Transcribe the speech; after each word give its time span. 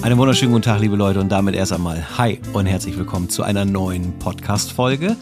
Einen 0.00 0.16
wunderschönen 0.16 0.52
guten 0.52 0.62
Tag, 0.62 0.80
liebe 0.80 0.94
Leute, 0.94 1.20
und 1.20 1.28
damit 1.28 1.56
erst 1.56 1.72
einmal 1.72 2.16
Hi 2.16 2.40
und 2.52 2.66
herzlich 2.66 2.96
willkommen 2.96 3.28
zu 3.28 3.42
einer 3.42 3.64
neuen 3.64 4.16
Podcast-Folge. 4.20 5.16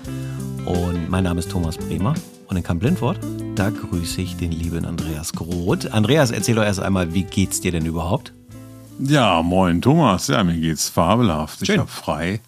Und 0.67 1.09
mein 1.09 1.25
Name 1.25 1.41
ist 1.41 1.51
Thomas 1.51 1.79
Bremer 1.79 2.15
und 2.49 2.57
in 2.59 2.63
Camp 2.63 2.81
Blindwort, 2.81 3.19
da 3.55 3.71
grüße 3.71 4.21
ich 4.21 4.37
den 4.37 4.53
lieben 4.53 4.85
Andreas 4.85 5.33
Groth. 5.33 5.91
Andreas, 5.93 6.31
erzähl 6.31 6.55
doch 6.55 6.63
erst 6.63 6.81
einmal, 6.81 7.15
wie 7.15 7.25
geht's 7.25 7.61
dir 7.61 7.73
denn 7.73 7.87
überhaupt? 7.87 8.35
Ja, 8.99 9.43
moin 9.43 9.81
Thomas. 9.81 10.29
Ja, 10.29 10.45
mir 10.45 10.59
geht's 10.59 10.91
fabelhaft. 10.91 11.67
Schön. 11.67 11.75
Ich 11.75 11.81
habe 11.81 11.91
frei. 11.91 12.41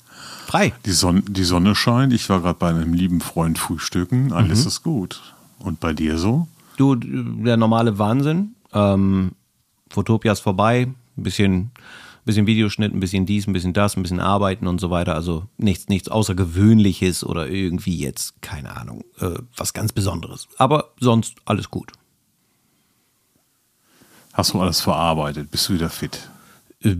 Frei. 0.46 0.72
Die, 0.84 0.92
Sonne, 0.92 1.22
die 1.22 1.45
Sonne 1.45 1.74
scheint. 1.74 2.12
Ich 2.12 2.29
war 2.29 2.40
gerade 2.40 2.58
bei 2.58 2.68
einem 2.68 2.92
lieben 2.92 3.20
Freund 3.20 3.58
frühstücken. 3.58 4.32
Alles 4.32 4.66
ist 4.66 4.82
gut. 4.82 5.34
Und 5.58 5.80
bei 5.80 5.92
dir 5.92 6.18
so? 6.18 6.46
Du, 6.76 6.95
der 6.95 7.56
normale 7.56 7.98
Wahnsinn. 7.98 8.54
Ähm, 8.73 9.32
Fotopia 9.90 10.32
ist 10.32 10.40
vorbei. 10.40 10.88
Ein 11.16 11.23
bisschen, 11.23 11.70
bisschen 12.28 12.46
Videoschnitt, 12.46 12.95
ein 12.95 13.00
bisschen 13.00 13.24
dies, 13.24 13.46
ein 13.46 13.55
bisschen 13.55 13.73
das, 13.73 13.96
ein 13.96 14.02
bisschen 14.02 14.20
Arbeiten 14.20 14.66
und 14.66 14.80
so 14.80 14.91
weiter. 14.91 15.14
Also 15.14 15.46
nichts, 15.56 15.88
nichts 15.88 16.09
Außergewöhnliches 16.09 17.24
oder 17.24 17.48
irgendwie 17.48 17.96
jetzt, 17.96 18.41
keine 18.42 18.77
Ahnung, 18.77 19.02
äh, 19.18 19.30
was 19.56 19.73
ganz 19.73 19.92
Besonderes. 19.92 20.46
Aber 20.59 20.92
sonst 21.01 21.37
alles 21.46 21.70
gut. 21.70 21.92
Hast 24.34 24.52
du 24.52 24.60
alles 24.60 24.80
verarbeitet? 24.80 25.51
Bist 25.51 25.68
du 25.68 25.73
wieder 25.73 25.88
fit? 25.88 26.28
Äh, 26.82 26.96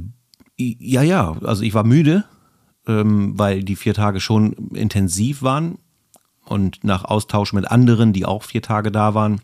Ja, 0.57 1.03
ja, 1.03 1.37
also 1.45 1.63
ich 1.63 1.75
war 1.75 1.85
müde, 1.85 2.25
ähm, 2.87 3.39
weil 3.39 3.63
die 3.63 3.77
vier 3.77 3.95
Tage 3.95 4.21
schon 4.21 4.55
intensiv 4.75 5.43
waren 5.43 5.79
und 6.47 6.83
nach 6.83 7.05
Austausch 7.05 7.53
mit 7.53 7.71
anderen, 7.71 8.13
die 8.15 8.25
auch 8.25 8.43
vier 8.43 8.63
Tage 8.63 8.91
da 8.91 9.13
waren, 9.13 9.43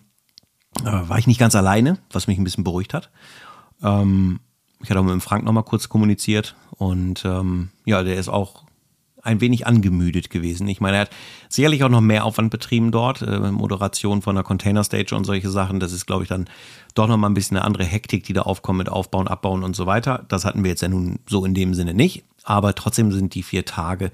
äh, 0.80 1.08
war 1.08 1.18
ich 1.18 1.26
nicht 1.26 1.38
ganz 1.38 1.54
alleine, 1.54 1.98
was 2.10 2.26
mich 2.26 2.38
ein 2.38 2.44
bisschen 2.44 2.64
beruhigt 2.64 2.94
hat. 2.94 3.10
Ähm, 3.82 4.40
ich 4.84 4.90
hatte 4.90 5.00
auch 5.00 5.04
mit 5.04 5.12
dem 5.12 5.20
Frank 5.22 5.44
nochmal 5.44 5.64
kurz 5.64 5.88
kommuniziert 5.88 6.54
und 6.76 7.24
ähm, 7.24 7.70
ja, 7.86 8.02
der 8.02 8.16
ist 8.16 8.28
auch 8.28 8.64
ein 9.22 9.40
wenig 9.40 9.66
angemüdet 9.66 10.28
gewesen. 10.28 10.68
Ich 10.68 10.82
meine, 10.82 10.98
er 10.98 11.00
hat 11.02 11.10
sicherlich 11.48 11.82
auch 11.82 11.88
noch 11.88 12.02
mehr 12.02 12.26
Aufwand 12.26 12.50
betrieben 12.50 12.90
dort, 12.90 13.22
äh, 13.22 13.50
Moderation 13.50 14.20
von 14.20 14.34
der 14.34 14.44
Container 14.44 14.84
Stage 14.84 15.16
und 15.16 15.24
solche 15.24 15.48
Sachen. 15.48 15.80
Das 15.80 15.92
ist, 15.92 16.04
glaube 16.04 16.24
ich, 16.24 16.28
dann 16.28 16.50
doch 16.94 17.08
nochmal 17.08 17.30
ein 17.30 17.34
bisschen 17.34 17.56
eine 17.56 17.64
andere 17.64 17.84
Hektik, 17.84 18.24
die 18.24 18.34
da 18.34 18.42
aufkommt 18.42 18.76
mit 18.76 18.90
Aufbauen, 18.90 19.26
Abbauen 19.26 19.64
und 19.64 19.74
so 19.74 19.86
weiter. 19.86 20.26
Das 20.28 20.44
hatten 20.44 20.62
wir 20.62 20.70
jetzt 20.70 20.82
ja 20.82 20.88
nun 20.88 21.20
so 21.26 21.46
in 21.46 21.54
dem 21.54 21.72
Sinne 21.72 21.94
nicht. 21.94 22.24
Aber 22.42 22.74
trotzdem 22.74 23.10
sind 23.10 23.34
die 23.34 23.42
vier 23.42 23.64
Tage 23.64 24.12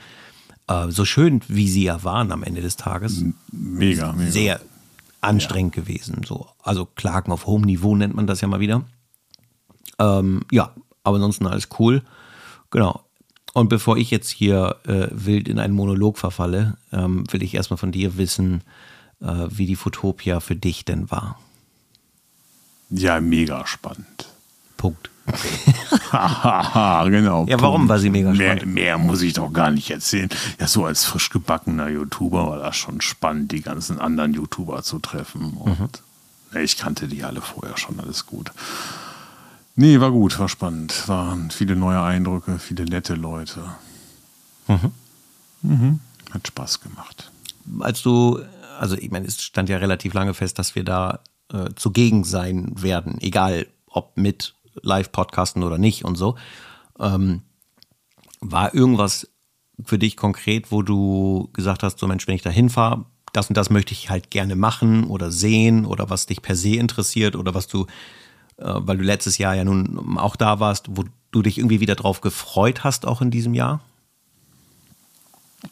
äh, 0.69 0.89
so 0.91 1.05
schön, 1.05 1.41
wie 1.49 1.69
sie 1.69 1.83
ja 1.83 2.05
waren 2.05 2.31
am 2.31 2.45
Ende 2.45 2.63
des 2.63 2.77
Tages, 2.77 3.25
Mega, 3.51 4.13
mega. 4.13 4.31
sehr 4.31 4.61
anstrengend 5.21 5.75
gewesen. 5.75 6.23
So, 6.25 6.47
also 6.63 6.87
Klagen 6.87 7.33
auf 7.33 7.47
hohem 7.47 7.63
Niveau 7.63 7.97
nennt 7.97 8.15
man 8.15 8.29
das 8.29 8.41
ja 8.41 8.47
mal 8.47 8.61
wieder. 8.61 8.85
Ähm, 10.01 10.41
ja, 10.51 10.73
aber 11.05 11.17
ansonsten 11.17 11.47
alles 11.47 11.69
cool. 11.79 12.03
Genau. 12.71 13.01
Und 13.53 13.69
bevor 13.69 13.97
ich 13.97 14.11
jetzt 14.11 14.31
hier 14.31 14.77
äh, 14.87 15.09
wild 15.11 15.47
in 15.49 15.59
einen 15.59 15.75
Monolog 15.75 16.19
verfalle, 16.19 16.77
ähm, 16.93 17.25
will 17.33 17.43
ich 17.43 17.55
erstmal 17.55 17.79
von 17.79 17.93
dir 17.93 18.17
wissen, 18.17 18.63
äh, 19.21 19.47
wie 19.51 19.67
die 19.67 19.77
Fotopia 19.77 20.41
für 20.41 20.57
dich 20.57 20.85
denn 20.85 21.11
war. 21.11 21.39
Ja, 22.91 23.21
mega 23.21 23.67
spannend. 23.67 24.27
Punkt. 24.77 25.11
Genau. 26.11 27.47
Ja, 27.47 27.61
warum 27.61 27.83
Punkt. 27.83 27.89
war 27.89 27.99
sie 28.01 28.11
mega 28.11 28.33
mehr, 28.33 28.57
spannend? 28.57 28.75
Mehr 28.75 28.99
muss 28.99 29.23
ich 29.23 29.35
doch 29.35 29.53
gar 29.53 29.71
nicht 29.71 29.91
erzählen. 29.91 30.29
Ja, 30.59 30.67
so 30.67 30.85
als 30.85 31.05
frisch 31.05 31.31
gebackener 31.31 31.89
YouTuber 31.89 32.49
war 32.49 32.59
das 32.59 32.77
schon 32.77 33.01
spannend, 33.01 33.53
die 33.53 33.61
ganzen 33.61 34.01
anderen 34.01 34.35
YouTuber 34.35 34.83
zu 34.83 34.99
treffen. 34.99 35.53
Und 35.55 35.79
Mhm. 35.79 35.89
ne, 36.53 36.63
ich 36.63 36.77
kannte 36.77 37.07
die 37.07 37.23
alle 37.23 37.41
vorher 37.41 37.77
schon, 37.77 38.01
alles 38.01 38.27
gut. 38.27 38.51
Nee, 39.81 39.99
war 39.99 40.11
gut, 40.11 40.39
war 40.39 40.51
spannend. 40.51 41.09
Waren 41.09 41.51
viele 41.51 41.75
neue 41.75 42.03
Eindrücke, 42.03 42.59
viele 42.59 42.85
nette 42.85 43.15
Leute. 43.15 43.65
Mhm. 45.63 46.01
Hat 46.31 46.47
Spaß 46.47 46.83
gemacht. 46.83 47.33
Als 47.79 48.03
du, 48.03 48.41
also 48.79 48.95
ich 48.99 49.11
meine, 49.11 49.27
es 49.27 49.43
stand 49.43 49.71
ja 49.71 49.79
relativ 49.79 50.13
lange 50.13 50.35
fest, 50.35 50.59
dass 50.59 50.75
wir 50.75 50.85
da 50.85 51.21
äh, 51.51 51.71
zugegen 51.77 52.25
sein 52.25 52.75
werden, 52.77 53.23
egal 53.23 53.69
ob 53.87 54.19
mit 54.19 54.55
Live-Podcasten 54.83 55.63
oder 55.63 55.79
nicht 55.79 56.05
und 56.05 56.17
so. 56.17 56.37
Ähm, 56.99 57.41
war 58.43 58.75
irgendwas 58.75 59.31
für 59.83 59.99
dich 59.99 60.15
konkret, 60.15 60.71
wo 60.71 60.83
du 60.83 61.49
gesagt 61.55 61.83
hast, 61.83 61.99
so 61.99 62.07
Mensch, 62.07 62.27
wenn 62.27 62.35
ich 62.35 62.43
da 62.43 62.51
hinfahre, 62.51 63.07
das 63.33 63.49
und 63.49 63.57
das 63.57 63.71
möchte 63.71 63.95
ich 63.95 64.11
halt 64.11 64.31
gerne 64.31 64.57
machen 64.57 65.05
oder 65.05 65.31
sehen 65.31 65.87
oder 65.87 66.11
was 66.11 66.27
dich 66.27 66.43
per 66.43 66.55
se 66.55 66.77
interessiert 66.77 67.35
oder 67.35 67.55
was 67.55 67.67
du, 67.67 67.87
weil 68.65 68.99
du 68.99 69.05
letztes 69.05 69.39
Jahr 69.39 69.55
ja 69.55 69.65
nun 69.65 70.19
auch 70.19 70.37
da 70.37 70.61
warst, 70.61 70.87
wo 70.91 71.05
du 71.31 71.43
dich 71.43 71.59
irgendwie 71.59 71.81
wieder 71.81 71.95
drauf 71.95 72.21
gefreut 72.21 72.85
hast, 72.85 73.07
auch 73.07 73.21
in 73.21 73.31
diesem 73.31 73.55
Jahr? 73.55 73.81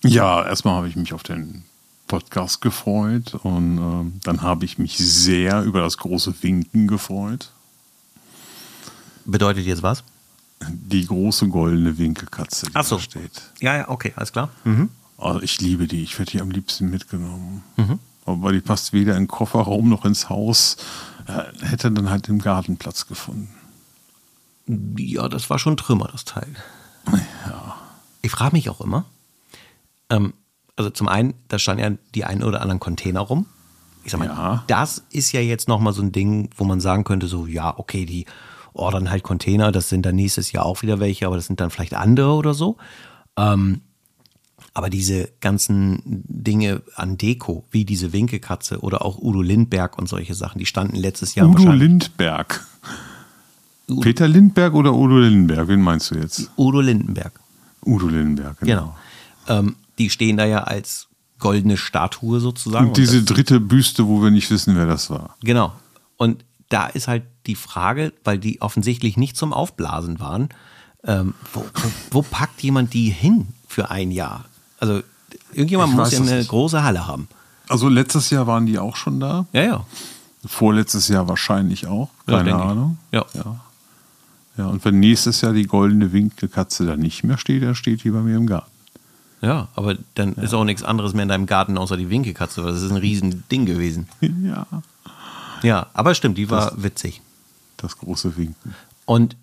Ja, 0.04 0.44
erstmal 0.46 0.74
habe 0.74 0.88
ich 0.88 0.96
mich 0.96 1.12
auf 1.12 1.22
den 1.22 1.64
Podcast 2.06 2.60
gefreut 2.60 3.34
und 3.42 3.78
ähm, 3.78 4.20
dann 4.24 4.42
habe 4.42 4.64
ich 4.64 4.78
mich 4.78 4.96
sehr 4.98 5.62
über 5.62 5.80
das 5.80 5.98
große 5.98 6.34
Winken 6.42 6.86
gefreut. 6.86 7.50
Bedeutet 9.24 9.66
jetzt 9.66 9.82
was? 9.82 10.04
Die 10.60 11.06
große 11.06 11.48
goldene 11.48 11.98
Winkelkatze, 11.98 12.66
die 12.66 12.74
Ach 12.74 12.84
so. 12.84 12.96
da 12.96 13.02
steht. 13.02 13.42
Ja, 13.60 13.76
ja, 13.76 13.88
okay, 13.88 14.12
alles 14.16 14.32
klar. 14.32 14.48
Also 15.18 15.42
ich 15.42 15.60
liebe 15.60 15.86
die, 15.86 16.02
ich 16.02 16.18
hätte 16.18 16.32
die 16.32 16.40
am 16.40 16.50
liebsten 16.50 16.90
mitgenommen. 16.90 17.62
Mhm. 17.76 17.98
Aber 18.24 18.52
die 18.52 18.60
passt 18.60 18.92
weder 18.92 19.14
in 19.16 19.24
den 19.24 19.28
Kofferraum 19.28 19.88
noch 19.88 20.04
ins 20.04 20.28
Haus. 20.28 20.76
Hätte 21.60 21.90
dann 21.92 22.10
halt 22.10 22.28
im 22.28 22.38
Garten 22.38 22.76
Platz 22.76 23.06
gefunden. 23.06 23.50
Ja, 24.98 25.28
das 25.28 25.48
war 25.50 25.58
schon 25.58 25.76
Trümmer, 25.76 26.08
das 26.10 26.24
Teil. 26.24 26.48
Ich 28.22 28.30
frage 28.30 28.54
mich 28.56 28.68
auch 28.68 28.80
immer, 28.80 29.04
ähm, 30.10 30.34
also 30.76 30.90
zum 30.90 31.08
einen, 31.08 31.34
da 31.48 31.58
standen 31.58 31.82
ja 31.82 31.98
die 32.14 32.24
ein 32.24 32.42
oder 32.42 32.60
anderen 32.60 32.80
Container 32.80 33.20
rum. 33.20 33.46
Ich 34.04 34.12
sag 34.12 34.18
mal, 34.20 34.26
Ja. 34.26 34.64
das 34.66 35.04
ist 35.10 35.32
ja 35.32 35.40
jetzt 35.40 35.68
nochmal 35.68 35.92
so 35.92 36.02
ein 36.02 36.12
Ding, 36.12 36.50
wo 36.56 36.64
man 36.64 36.80
sagen 36.80 37.04
könnte, 37.04 37.26
so, 37.28 37.46
ja, 37.46 37.78
okay, 37.78 38.04
die 38.06 38.26
ordern 38.74 39.10
halt 39.10 39.22
Container, 39.22 39.72
das 39.72 39.88
sind 39.88 40.04
dann 40.06 40.16
nächstes 40.16 40.52
Jahr 40.52 40.64
auch 40.66 40.82
wieder 40.82 41.00
welche, 41.00 41.26
aber 41.26 41.36
das 41.36 41.46
sind 41.46 41.60
dann 41.60 41.70
vielleicht 41.70 41.94
andere 41.94 42.32
oder 42.32 42.54
so. 42.54 42.76
Ähm, 43.36 43.80
aber 44.74 44.90
diese 44.90 45.28
ganzen 45.40 46.02
Dinge 46.06 46.82
an 46.94 47.18
Deko, 47.18 47.64
wie 47.70 47.84
diese 47.84 48.12
Winkelkatze 48.12 48.80
oder 48.80 49.04
auch 49.04 49.18
Udo 49.18 49.42
Lindberg 49.42 49.98
und 49.98 50.08
solche 50.08 50.34
Sachen, 50.34 50.58
die 50.58 50.66
standen 50.66 50.96
letztes 50.96 51.34
Jahr 51.34 51.48
Udo. 51.48 51.72
Lindberg. 51.72 52.66
Peter 54.00 54.28
Lindberg 54.28 54.74
oder 54.74 54.94
Udo 54.94 55.18
Lindenberg? 55.18 55.68
Wen 55.68 55.80
meinst 55.80 56.10
du 56.10 56.16
jetzt? 56.16 56.50
Udo 56.56 56.80
Lindenberg. 56.80 57.32
Udo 57.84 58.06
Lindenberg, 58.08 58.58
Genau. 58.60 58.96
Ähm, 59.48 59.76
die 59.98 60.10
stehen 60.10 60.36
da 60.36 60.44
ja 60.44 60.64
als 60.64 61.08
goldene 61.38 61.76
Statue 61.76 62.40
sozusagen. 62.40 62.88
Und 62.88 62.96
diese 62.96 63.22
dritte 63.22 63.60
Büste, 63.60 64.06
wo 64.06 64.22
wir 64.22 64.30
nicht 64.30 64.50
wissen, 64.50 64.76
wer 64.76 64.86
das 64.86 65.10
war. 65.10 65.36
genau. 65.42 65.72
Und 66.16 66.44
da 66.68 66.86
ist 66.86 67.08
halt 67.08 67.22
die 67.46 67.54
Frage, 67.54 68.12
weil 68.24 68.38
die 68.38 68.60
offensichtlich 68.60 69.16
nicht 69.16 69.36
zum 69.36 69.52
Aufblasen 69.54 70.20
waren, 70.20 70.50
ähm, 71.04 71.32
wo, 71.54 71.64
wo, 71.74 71.90
wo 72.10 72.22
packt 72.22 72.60
jemand 72.62 72.92
die 72.92 73.08
hin 73.08 73.46
für 73.66 73.90
ein 73.90 74.10
Jahr? 74.10 74.44
Also 74.80 75.02
irgendjemand 75.52 75.90
Ich 75.92 75.96
muss 75.96 76.12
ja 76.12 76.20
eine 76.20 76.36
nicht. 76.38 76.48
große 76.48 76.82
Halle 76.82 77.06
haben. 77.06 77.28
Also 77.68 77.88
letztes 77.88 78.30
Jahr 78.30 78.46
waren 78.46 78.66
die 78.66 78.78
auch 78.78 78.96
schon 78.96 79.20
da. 79.20 79.46
Ja, 79.52 79.62
ja. 79.62 79.86
Vorletztes 80.46 81.08
Jahr 81.08 81.28
wahrscheinlich 81.28 81.86
auch. 81.86 82.08
Ja, 82.26 82.38
Keine 82.38 82.50
ich. 82.50 82.54
Ahnung. 82.56 82.98
Ja. 83.12 83.24
ja. 83.34 83.60
Ja, 84.56 84.66
und 84.66 84.84
wenn 84.84 84.98
nächstes 84.98 85.40
Jahr 85.40 85.52
die 85.52 85.66
goldene 85.66 86.12
Winkelkatze 86.12 86.84
da 86.84 86.96
nicht 86.96 87.22
mehr 87.22 87.38
steht, 87.38 87.62
dann 87.62 87.76
steht 87.76 88.02
die 88.02 88.10
bei 88.10 88.20
mir 88.20 88.36
im 88.36 88.46
Garten. 88.46 88.70
Ja, 89.40 89.68
aber 89.76 89.96
dann 90.16 90.32
ist 90.34 90.52
auch 90.52 90.64
nichts 90.64 90.82
anderes 90.82 91.12
mehr 91.14 91.22
in 91.22 91.28
deinem 91.28 91.46
Garten 91.46 91.78
außer 91.78 91.96
die 91.96 92.10
Winkelkatze, 92.10 92.64
weil 92.64 92.72
das 92.72 92.82
ist 92.82 92.90
ein 92.90 92.96
riesen 92.96 93.44
Ding 93.50 93.66
gewesen. 93.66 94.08
Ja. 94.20 94.66
Ja, 95.62 95.86
aber 95.92 96.14
stimmt, 96.14 96.38
die 96.38 96.50
war 96.50 96.72
witzig. 96.80 97.20
Das 97.78 97.98
große 97.98 98.36
Winken. 98.36 98.74
Und 99.06 99.36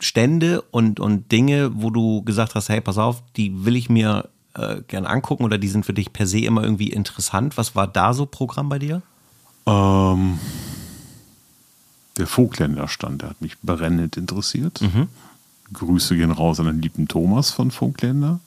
Stände 0.00 0.62
und, 0.62 1.00
und 1.00 1.30
Dinge, 1.30 1.70
wo 1.74 1.90
du 1.90 2.22
gesagt 2.22 2.54
hast, 2.54 2.68
hey, 2.68 2.80
pass 2.80 2.98
auf, 2.98 3.22
die 3.36 3.64
will 3.64 3.76
ich 3.76 3.90
mir 3.90 4.28
äh, 4.54 4.82
gern 4.88 5.06
angucken 5.06 5.44
oder 5.44 5.58
die 5.58 5.68
sind 5.68 5.86
für 5.86 5.92
dich 5.92 6.12
per 6.12 6.26
se 6.26 6.40
immer 6.40 6.62
irgendwie 6.62 6.90
interessant. 6.90 7.56
Was 7.56 7.76
war 7.76 7.86
da 7.86 8.14
so 8.14 8.26
Programm 8.26 8.68
bei 8.68 8.78
dir? 8.78 9.02
Ähm, 9.66 10.38
der 12.16 12.26
Vogtländer 12.26 12.88
stand, 12.88 13.22
der 13.22 13.30
hat 13.30 13.40
mich 13.40 13.58
brennend 13.60 14.16
interessiert. 14.16 14.80
Grüße 15.72 16.16
gehen 16.16 16.32
raus 16.32 16.58
an 16.58 16.66
den 16.66 16.82
lieben 16.82 17.06
Thomas 17.06 17.50
von 17.50 17.70
Vogtländer, 17.70 18.40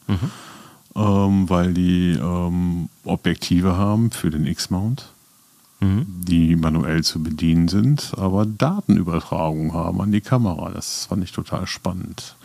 ähm, 0.95 1.50
weil 1.50 1.73
die 1.73 2.11
ähm, 2.11 2.89
Objektive 3.05 3.77
haben 3.77 4.11
für 4.11 4.29
den 4.29 4.45
X-Mount, 4.45 5.12
die 5.83 6.56
manuell 6.56 7.03
zu 7.03 7.21
bedienen 7.21 7.68
sind, 7.68 8.13
aber 8.18 8.45
Datenübertragung 8.45 9.74
haben 9.74 10.01
an 10.01 10.12
die 10.12 10.21
Kamera. 10.21 10.71
Das 10.71 11.06
fand 11.06 11.24
ich 11.24 11.31
total 11.31 11.68
spannend. 11.68 12.35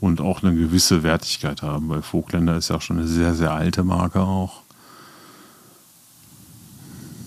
Und 0.00 0.20
auch 0.20 0.42
eine 0.42 0.54
gewisse 0.54 1.02
Wertigkeit 1.02 1.62
haben, 1.62 1.88
weil 1.88 2.02
Vogtländer 2.02 2.56
ist 2.56 2.68
ja 2.68 2.80
schon 2.80 2.98
eine 2.98 3.06
sehr, 3.06 3.34
sehr 3.34 3.52
alte 3.52 3.84
Marke 3.84 4.20
auch. 4.20 4.62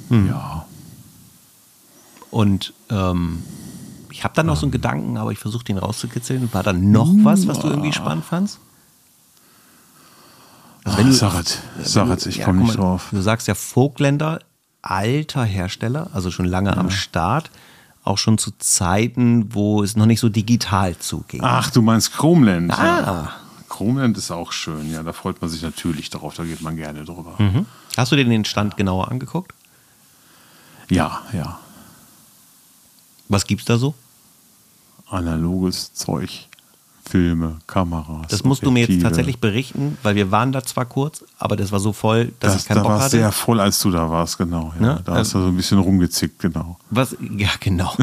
Ja. 0.10 0.66
Und 2.32 2.74
ähm, 2.90 3.44
ich 4.10 4.24
habe 4.24 4.34
da 4.36 4.44
noch 4.44 4.58
so 4.58 4.66
einen 4.66 4.72
Gedanken, 4.72 5.18
aber 5.18 5.32
ich 5.32 5.40
versuche 5.40 5.64
den 5.64 5.78
rauszukitzeln. 5.78 6.54
War 6.54 6.64
da 6.64 6.74
noch 6.74 7.12
was, 7.24 7.48
was 7.48 7.60
du 7.60 7.68
irgendwie 7.68 7.94
spannend 7.94 8.26
fandst? 8.26 8.60
Also 10.84 10.98
wenn 10.98 11.08
du, 11.08 11.14
sag 11.14 11.40
es, 11.40 11.60
sag 11.84 12.10
es, 12.10 12.26
ich 12.26 12.38
ja, 12.38 12.46
komme 12.46 12.62
nicht 12.62 12.78
drauf. 12.78 13.10
Du 13.12 13.22
sagst 13.22 13.48
ja 13.48 13.56
Vogtländer, 13.56 14.40
alter 14.82 15.44
Hersteller, 15.44 16.10
also 16.14 16.32
schon 16.32 16.46
lange 16.46 16.72
ja. 16.72 16.78
am 16.78 16.90
Start. 16.90 17.50
Auch 18.04 18.18
schon 18.18 18.40
zu 18.40 18.52
Zeiten, 18.58 19.54
wo 19.54 19.84
es 19.84 19.96
noch 19.96 20.08
nicht 20.08 20.20
so 20.20 20.30
digital 20.30 20.98
zuging. 20.98 21.42
Ach, 21.44 21.70
du 21.70 21.84
meinst 21.84 22.14
Chromeland. 22.14 22.72
Ah. 22.72 23.00
Ja. 23.00 23.32
Chromeland 23.70 24.18
ist 24.18 24.32
auch 24.32 24.52
schön, 24.52 24.92
ja. 24.92 25.04
Da 25.04 25.14
freut 25.14 25.40
man 25.42 25.50
sich 25.50 25.62
natürlich 25.62 26.10
darauf, 26.10 26.34
da 26.34 26.44
geht 26.44 26.62
man 26.62 26.76
gerne 26.76 27.06
drüber. 27.06 27.36
Mhm. 27.38 27.68
Hast 27.96 28.12
du 28.12 28.16
dir 28.16 28.26
den 28.26 28.46
Stand 28.46 28.76
genauer 28.76 29.12
angeguckt? 29.12 29.54
Ja, 30.90 31.22
ja. 31.32 31.60
Was 33.30 33.46
gibt's 33.46 33.66
da 33.66 33.78
so? 33.78 33.94
Analoges 35.10 35.94
Zeug. 35.94 36.48
Filme, 37.12 37.58
Kameras. 37.68 38.28
Das 38.30 38.46
musst 38.46 38.64
Objektive. 38.64 38.64
du 38.64 38.72
mir 38.72 38.96
jetzt 38.96 39.04
tatsächlich 39.04 39.40
berichten, 39.40 39.98
weil 40.02 40.16
wir 40.16 40.32
waren 40.32 40.54
da 40.54 40.64
zwar 40.64 40.86
kurz, 40.86 41.26
aber 41.38 41.58
das 41.58 41.74
war 41.74 41.82
so 41.82 41.92
voll, 41.92 42.32
dass 42.40 42.54
das, 42.54 42.62
ich 42.62 42.68
keinen 42.70 42.78
da 42.78 42.84
Bock 42.84 42.92
hatte. 42.94 43.00
Da 43.00 43.04
war 43.04 43.10
sehr 43.10 43.32
voll, 43.34 43.60
als 43.60 43.82
du 43.82 43.92
da 43.92 44.10
warst, 44.10 44.38
genau. 44.38 44.74
Ja. 44.80 44.86
Ne? 44.86 45.02
Da 45.04 45.16
hast 45.16 45.34
du 45.34 45.42
so 45.42 45.48
ein 45.48 45.58
bisschen 45.58 45.80
rumgezickt, 45.80 46.40
genau. 46.40 46.80
Was, 46.90 47.18
ja, 47.36 47.50
genau. 47.60 47.94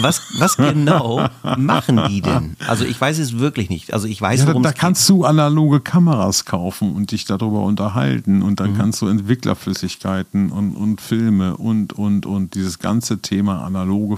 Was, 0.00 0.22
was 0.38 0.56
genau 0.56 1.28
machen 1.58 2.00
die 2.08 2.22
denn? 2.22 2.56
Also 2.66 2.86
ich 2.86 2.98
weiß 2.98 3.18
es 3.18 3.38
wirklich 3.38 3.68
nicht. 3.68 3.92
Also 3.92 4.08
ich 4.08 4.18
weiß, 4.18 4.40
ja, 4.40 4.52
Da, 4.54 4.58
da 4.58 4.72
kannst 4.72 5.06
du 5.10 5.24
analoge 5.26 5.80
Kameras 5.80 6.46
kaufen 6.46 6.94
und 6.94 7.12
dich 7.12 7.26
darüber 7.26 7.60
unterhalten 7.64 8.40
und 8.40 8.60
dann 8.60 8.72
mhm. 8.72 8.78
kannst 8.78 9.02
du 9.02 9.08
Entwicklerflüssigkeiten 9.08 10.50
und, 10.50 10.74
und 10.74 11.02
Filme 11.02 11.58
und, 11.58 11.92
und, 11.92 12.24
und 12.24 12.54
dieses 12.54 12.78
ganze 12.78 13.18
Thema 13.18 13.62
analoge 13.62 14.16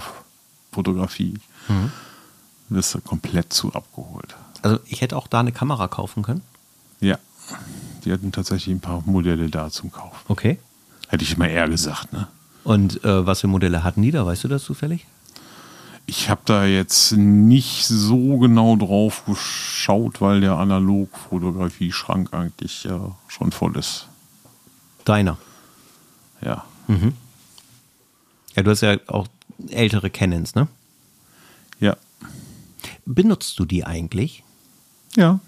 Fotografie. 0.71 1.33
Mhm 1.67 1.91
wirst 2.69 2.93
du 2.93 3.01
komplett 3.01 3.53
zu 3.53 3.73
abgeholt. 3.73 4.35
Also 4.61 4.79
ich 4.85 5.01
hätte 5.01 5.17
auch 5.17 5.27
da 5.27 5.39
eine 5.39 5.51
Kamera 5.51 5.87
kaufen 5.87 6.23
können? 6.23 6.41
Ja, 6.99 7.17
die 8.03 8.11
hatten 8.11 8.31
tatsächlich 8.31 8.75
ein 8.75 8.79
paar 8.79 9.03
Modelle 9.05 9.49
da 9.49 9.69
zum 9.69 9.91
Kauf. 9.91 10.25
Okay. 10.27 10.59
Hätte 11.07 11.23
ich 11.23 11.37
mal 11.37 11.47
eher 11.47 11.69
gesagt, 11.69 12.11
ne? 12.11 12.27
Und 12.63 13.03
äh, 13.05 13.25
was 13.25 13.41
für 13.41 13.47
Modelle 13.47 13.83
hatten 13.83 14.01
die 14.01 14.11
da? 14.11 14.25
Weißt 14.25 14.43
du 14.43 14.49
das 14.49 14.63
zufällig? 14.63 15.05
Ich 16.05 16.29
habe 16.29 16.41
da 16.45 16.65
jetzt 16.65 17.13
nicht 17.13 17.85
so 17.85 18.37
genau 18.37 18.75
drauf 18.75 19.25
geschaut, 19.25 20.21
weil 20.21 20.41
der 20.41 20.53
Analogfotografie-Schrank 20.53 22.33
eigentlich 22.33 22.85
äh, 22.85 22.91
schon 23.27 23.51
voll 23.51 23.77
ist. 23.77 24.07
Deiner? 25.05 25.37
Ja. 26.41 26.65
Mhm. 26.87 27.13
Ja, 28.55 28.63
du 28.63 28.71
hast 28.71 28.81
ja 28.81 28.97
auch 29.07 29.27
ältere 29.69 30.09
Canons, 30.09 30.55
ne? 30.55 30.67
Ja. 31.79 31.95
Benutzt 33.07 33.57
du 33.57 33.65
die 33.65 33.85
eigentlich? 33.85 34.43
Ja. 35.15 35.39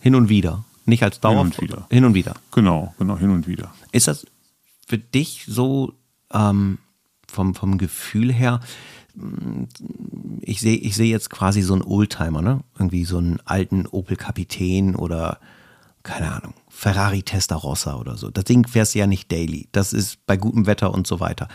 Hin 0.00 0.14
und 0.14 0.28
wieder. 0.28 0.64
Nicht 0.86 1.02
als 1.02 1.18
Dauer. 1.18 1.38
Hin 1.38 1.40
und 1.40 1.60
wieder. 1.60 1.86
Hin 1.90 2.04
und 2.04 2.14
wieder. 2.14 2.34
Genau, 2.52 2.94
genau, 2.98 3.18
hin 3.18 3.30
und 3.30 3.48
wieder. 3.48 3.74
Ist 3.90 4.06
das 4.06 4.26
für 4.86 4.98
dich 4.98 5.44
so 5.48 5.94
ähm, 6.32 6.78
vom, 7.26 7.54
vom 7.56 7.78
Gefühl 7.78 8.32
her, 8.32 8.60
mm, 9.14 9.64
ich 10.42 10.60
sehe 10.60 10.76
ich 10.76 10.94
seh 10.94 11.10
jetzt 11.10 11.30
quasi 11.30 11.62
so 11.62 11.72
einen 11.72 11.82
Oldtimer, 11.82 12.42
ne? 12.42 12.60
Irgendwie 12.78 13.04
so 13.04 13.18
einen 13.18 13.40
alten 13.44 13.86
Opel 13.86 14.16
Kapitän 14.16 14.94
oder 14.94 15.40
keine 16.04 16.30
Ahnung, 16.30 16.54
Ferrari 16.68 17.22
Testarossa 17.22 17.96
oder 17.96 18.16
so. 18.16 18.30
Das 18.30 18.44
Ding 18.44 18.68
fährst 18.68 18.94
du 18.94 19.00
ja 19.00 19.06
nicht 19.08 19.32
daily. 19.32 19.68
Das 19.72 19.92
ist 19.92 20.24
bei 20.26 20.36
gutem 20.36 20.66
Wetter 20.66 20.94
und 20.94 21.08
so 21.08 21.18
weiter. 21.18 21.48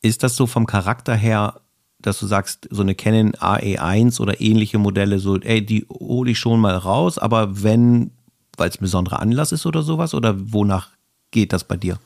Ist 0.00 0.24
das 0.24 0.34
so 0.34 0.46
vom 0.46 0.66
Charakter 0.66 1.14
her 1.14 1.60
dass 2.02 2.18
du 2.18 2.26
sagst, 2.26 2.68
so 2.70 2.82
eine 2.82 2.94
Canon 2.94 3.32
AE1 3.32 4.20
oder 4.20 4.40
ähnliche 4.40 4.78
Modelle, 4.78 5.18
so, 5.18 5.38
ey, 5.38 5.64
die 5.64 5.86
hole 5.88 6.32
ich 6.32 6.38
schon 6.38 6.60
mal 6.60 6.76
raus, 6.76 7.18
aber 7.18 7.62
wenn, 7.62 8.10
weil 8.56 8.68
es 8.68 8.76
ein 8.76 8.82
besonderer 8.82 9.20
Anlass 9.20 9.52
ist 9.52 9.66
oder 9.66 9.82
sowas, 9.82 10.14
oder 10.14 10.34
wonach 10.52 10.88
geht 11.30 11.52
das 11.52 11.64
bei 11.64 11.76
dir? 11.76 11.98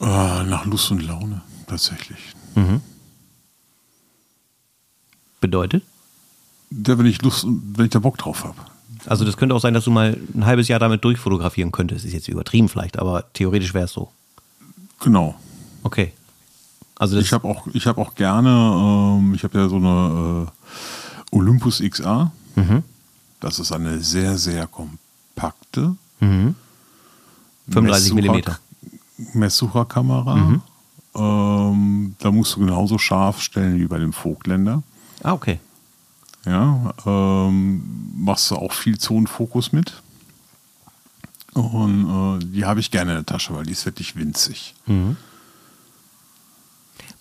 Äh, 0.00 0.04
nach 0.04 0.66
Lust 0.66 0.90
und 0.90 1.06
Laune, 1.06 1.42
tatsächlich. 1.66 2.18
Mhm. 2.54 2.82
Bedeutet? 5.40 5.82
Ja, 6.70 6.98
wenn 6.98 7.06
ich 7.06 7.22
Lust, 7.22 7.46
wenn 7.46 7.86
ich 7.86 7.92
da 7.92 8.00
Bock 8.00 8.18
drauf 8.18 8.44
habe. 8.44 8.56
Also 9.06 9.24
das 9.24 9.36
könnte 9.36 9.54
auch 9.54 9.60
sein, 9.60 9.74
dass 9.74 9.84
du 9.84 9.90
mal 9.90 10.18
ein 10.34 10.44
halbes 10.44 10.68
Jahr 10.68 10.80
damit 10.80 11.04
durchfotografieren 11.04 11.70
könntest. 11.70 12.04
Ist 12.04 12.12
jetzt 12.12 12.28
übertrieben 12.28 12.68
vielleicht, 12.68 12.98
aber 12.98 13.32
theoretisch 13.32 13.72
wäre 13.72 13.84
es 13.84 13.92
so. 13.92 14.10
Genau. 15.00 15.36
Okay. 15.82 16.12
Also 16.98 17.18
ich 17.18 17.32
habe 17.32 17.46
auch, 17.46 17.66
hab 17.66 17.98
auch 17.98 18.14
gerne, 18.14 18.48
ähm, 18.50 19.34
ich 19.34 19.44
habe 19.44 19.58
ja 19.58 19.68
so 19.68 19.76
eine 19.76 20.46
äh, 20.46 21.36
Olympus 21.36 21.80
XA. 21.80 22.32
Mhm. 22.54 22.82
Das 23.40 23.58
ist 23.58 23.70
eine 23.72 24.00
sehr, 24.00 24.38
sehr 24.38 24.66
kompakte 24.66 25.94
mhm. 26.20 26.54
35 27.68 28.14
mm 28.14 28.40
Messsucherkamera. 29.34 30.36
Mhm. 30.36 30.62
Ähm, 31.14 32.16
da 32.18 32.30
musst 32.30 32.56
du 32.56 32.60
genauso 32.60 32.98
scharf 32.98 33.40
stellen 33.40 33.78
wie 33.78 33.86
bei 33.86 33.98
dem 33.98 34.12
Vogtländer. 34.12 34.82
Ah, 35.22 35.32
okay. 35.32 35.58
Ja, 36.44 36.94
ähm, 37.04 37.82
machst 38.16 38.50
du 38.50 38.56
auch 38.56 38.72
viel 38.72 38.98
Zonenfokus 38.98 39.72
mit. 39.72 40.00
Und 41.54 42.40
äh, 42.40 42.44
die 42.44 42.64
habe 42.64 42.80
ich 42.80 42.90
gerne 42.90 43.12
in 43.12 43.16
der 43.18 43.26
Tasche, 43.26 43.54
weil 43.54 43.64
die 43.64 43.72
ist 43.72 43.84
wirklich 43.86 44.14
winzig. 44.16 44.74
Mhm. 44.86 45.16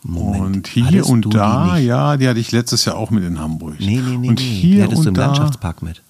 Moment. 0.08 0.56
Und 0.56 0.68
hier 0.68 1.08
und 1.08 1.34
da, 1.34 1.78
ja, 1.78 2.16
die 2.18 2.28
hatte 2.28 2.40
ich 2.40 2.52
letztes 2.52 2.86
Jahr 2.86 2.96
auch 2.96 3.10
mit 3.10 3.24
in 3.24 3.40
Hamburg. 3.40 3.80
Nee, 3.80 4.02
nee, 4.02 4.18
nee. 4.18 4.30
Und 4.30 4.40
nee. 4.40 4.46
hier 4.46 4.76
die 4.76 4.84
hattest 4.84 5.00
und 5.00 5.06
du 5.06 5.10
im 5.10 5.16
da, 5.16 5.26
Landschaftspark 5.26 5.82
mit. 5.82 6.04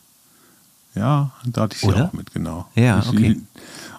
Ja, 0.96 1.32
da 1.46 1.62
hatte 1.62 1.76
ich 1.76 1.82
sie 1.82 1.88
Oder? 1.88 2.06
auch 2.06 2.14
mit, 2.14 2.34
genau. 2.34 2.68
Ja, 2.76 3.04
okay. 3.08 3.42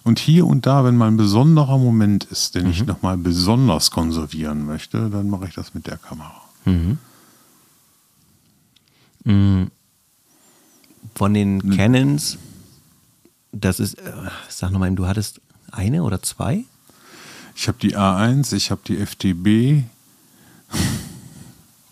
Und 0.02 0.19
hier 0.19 0.46
und 0.46 0.66
da, 0.66 0.84
wenn 0.84 0.96
mal 0.96 1.08
ein 1.08 1.16
besonderer 1.16 1.78
Moment 1.78 2.25
ist, 2.25 2.54
den 2.54 2.64
mhm. 2.64 2.70
ich 2.70 2.87
nochmal 2.87 3.16
besonders 3.16 3.90
konservieren 3.90 4.66
möchte, 4.66 5.10
dann 5.10 5.28
mache 5.28 5.46
ich 5.48 5.54
das 5.54 5.75
mit 5.75 5.87
der 5.87 5.96
Kamera. 5.96 6.43
Mhm. 6.64 6.98
Mhm. 9.25 9.70
Von 11.14 11.34
den. 11.34 11.75
Canons, 11.75 12.38
das 13.52 13.81
ist, 13.81 13.94
äh, 13.94 14.12
sag 14.48 14.70
nochmal, 14.70 14.94
du 14.94 15.06
hattest 15.06 15.40
eine 15.72 16.02
oder 16.02 16.22
zwei? 16.22 16.64
Ich 17.56 17.69
habe 17.69 17.79
die 17.79 17.97
A1, 17.97 18.55
ich 18.55 18.70
habe 18.70 18.82
die 18.87 19.05
FTB. 19.05 19.85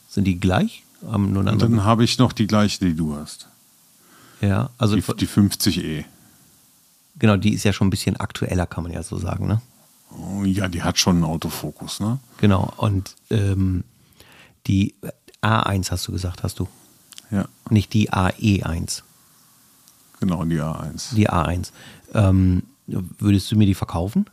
Sind 0.09 0.25
die 0.25 0.38
gleich? 0.38 0.85
Um, 1.00 1.37
Und 1.37 1.61
dann 1.61 1.85
habe 1.85 2.04
ich 2.04 2.18
noch 2.18 2.33
die 2.33 2.47
gleiche, 2.47 2.78
die 2.85 2.94
du 2.94 3.16
hast. 3.16 3.49
Ja, 4.40 4.71
also 4.78 4.94
die, 4.94 5.02
die 5.16 5.26
50E. 5.26 6.04
Genau, 7.18 7.37
die 7.37 7.54
ist 7.54 7.64
ja 7.64 7.73
schon 7.73 7.87
ein 7.87 7.90
bisschen 7.90 8.16
aktueller, 8.16 8.66
kann 8.66 8.85
man 8.85 8.92
ja 8.92 9.02
so 9.02 9.18
sagen, 9.18 9.47
ne? 9.47 9.62
Oh, 10.11 10.44
ja, 10.44 10.68
die 10.68 10.83
hat 10.83 10.99
schon 10.99 11.16
einen 11.16 11.25
Autofokus, 11.25 11.99
ne? 11.99 12.18
Genau, 12.38 12.73
und 12.76 13.14
ähm, 13.30 13.85
die 14.66 14.94
A1 15.42 15.90
hast 15.90 16.06
du 16.06 16.12
gesagt, 16.12 16.42
hast 16.42 16.59
du? 16.59 16.68
Ja. 17.30 17.47
Nicht 17.71 17.92
die 17.94 18.11
AE1. 18.12 19.02
Genau, 20.21 20.44
die 20.44 20.61
A1. 20.61 21.14
Die 21.14 21.30
A1. 21.30 21.71
Ähm, 22.12 22.64
würdest 22.87 23.50
du 23.50 23.56
mir 23.56 23.66
die 23.66 23.75
verkaufen? 23.75 24.26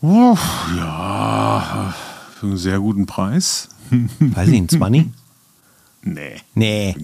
Uff, 0.00 0.68
ja, 0.76 1.94
für 2.38 2.46
einen 2.46 2.56
sehr 2.56 2.78
guten 2.78 3.06
Preis. 3.06 3.68
Weiß 3.90 4.48
ich, 4.48 4.56
ein 4.56 4.68
20? 4.68 5.06
Nee. 6.02 6.40
Nee. 6.54 6.94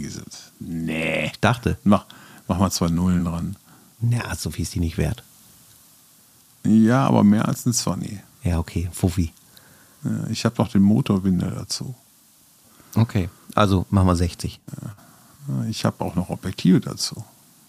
Nee. 0.60 1.26
Ich 1.26 1.40
dachte. 1.40 1.76
Mach, 1.82 2.06
mach 2.46 2.58
mal 2.58 2.70
zwei 2.70 2.88
Nullen 2.88 3.24
dran. 3.24 3.56
Ja, 4.00 4.34
so 4.36 4.50
viel 4.50 4.62
ist 4.62 4.74
die 4.74 4.80
nicht 4.80 4.96
wert. 4.96 5.24
Ja, 6.64 7.06
aber 7.06 7.24
mehr 7.24 7.48
als 7.48 7.66
ein 7.66 7.72
20. 7.72 8.20
Ja, 8.44 8.58
okay. 8.58 8.88
Fuffi. 8.92 9.32
Ich 10.30 10.44
habe 10.44 10.54
noch 10.58 10.68
den 10.68 10.82
Motorwinder 10.82 11.50
dazu. 11.50 11.94
Okay, 12.94 13.28
also 13.54 13.86
machen 13.90 14.06
wir 14.06 14.16
60. 14.16 14.60
Ja. 14.82 15.64
Ich 15.68 15.84
habe 15.84 16.04
auch 16.04 16.14
noch 16.14 16.30
Objektive 16.30 16.80
dazu 16.80 17.24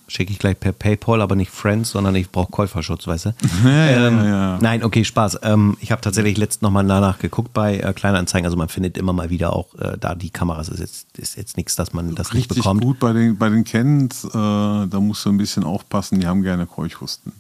schicke 0.08 0.32
ich 0.32 0.40
gleich 0.40 0.60
per 0.60 0.72
PayPal, 0.72 1.22
aber 1.22 1.36
nicht 1.36 1.52
Friends, 1.52 1.92
sondern 1.92 2.16
ich 2.16 2.30
brauche 2.30 2.52
Käuferschutz, 2.52 3.08
weißt 3.08 3.26
du? 3.26 3.30
Ja, 3.64 4.08
ähm, 4.08 4.18
ja, 4.20 4.26
ja. 4.26 4.60
Nein, 4.62 4.84
okay, 4.84 5.04
Spaß. 5.04 5.40
Ähm, 5.44 5.78
ich 5.82 5.92
habe 5.92 6.02
tatsächlich 6.02 6.38
letzt 6.38 6.62
nochmal 6.62 6.86
danach 6.86 7.20
geguckt 7.20 7.54
bei 7.54 7.78
äh, 7.80 7.94
Kleinanzeigen. 7.94 8.46
Also 8.46 8.58
man 8.58 8.70
findet 8.70 8.98
immer 8.98 9.14
mal 9.14 9.30
wieder 9.30 9.54
auch 9.54 9.74
äh, 9.76 9.98
da 10.00 10.16
die 10.16 10.30
Kameras. 10.30 10.70
Ist 10.70 10.80
jetzt, 10.80 11.18
ist 11.18 11.38
jetzt 11.38 11.58
nichts, 11.58 11.76
dass 11.76 11.94
man 11.94 12.14
das 12.16 12.34
Richtig 12.34 12.50
nicht 12.50 12.58
bekommt. 12.58 12.82
gut 12.82 13.00
bei 13.00 13.14
den, 13.14 13.38
bei 13.38 13.50
den 13.50 13.64
Kens, 13.64 14.24
äh, 14.26 14.30
da 14.32 15.00
musst 15.00 15.26
du 15.26 15.30
ein 15.30 15.38
bisschen 15.38 15.64
aufpassen, 15.64 16.20
die 16.20 16.28
haben 16.28 16.44
gerne 16.44 16.66
Keuchhusten. 16.68 17.34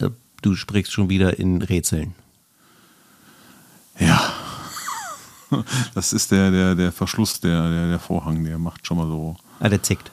Äh, 0.00 0.10
du 0.42 0.54
sprichst 0.56 0.92
schon 0.92 1.08
wieder 1.08 1.38
in 1.38 1.62
Rätseln. 1.62 2.14
Ja. 3.98 4.20
Das 5.94 6.12
ist 6.12 6.32
der, 6.32 6.50
der, 6.50 6.74
der 6.74 6.90
Verschluss, 6.90 7.40
der, 7.40 7.70
der, 7.70 7.88
der 7.90 7.98
Vorhang, 8.00 8.42
der 8.42 8.58
macht 8.58 8.84
schon 8.84 8.96
mal 8.96 9.06
so. 9.06 9.36
Ah, 9.60 9.68
der 9.68 9.80
zickt. 9.80 10.10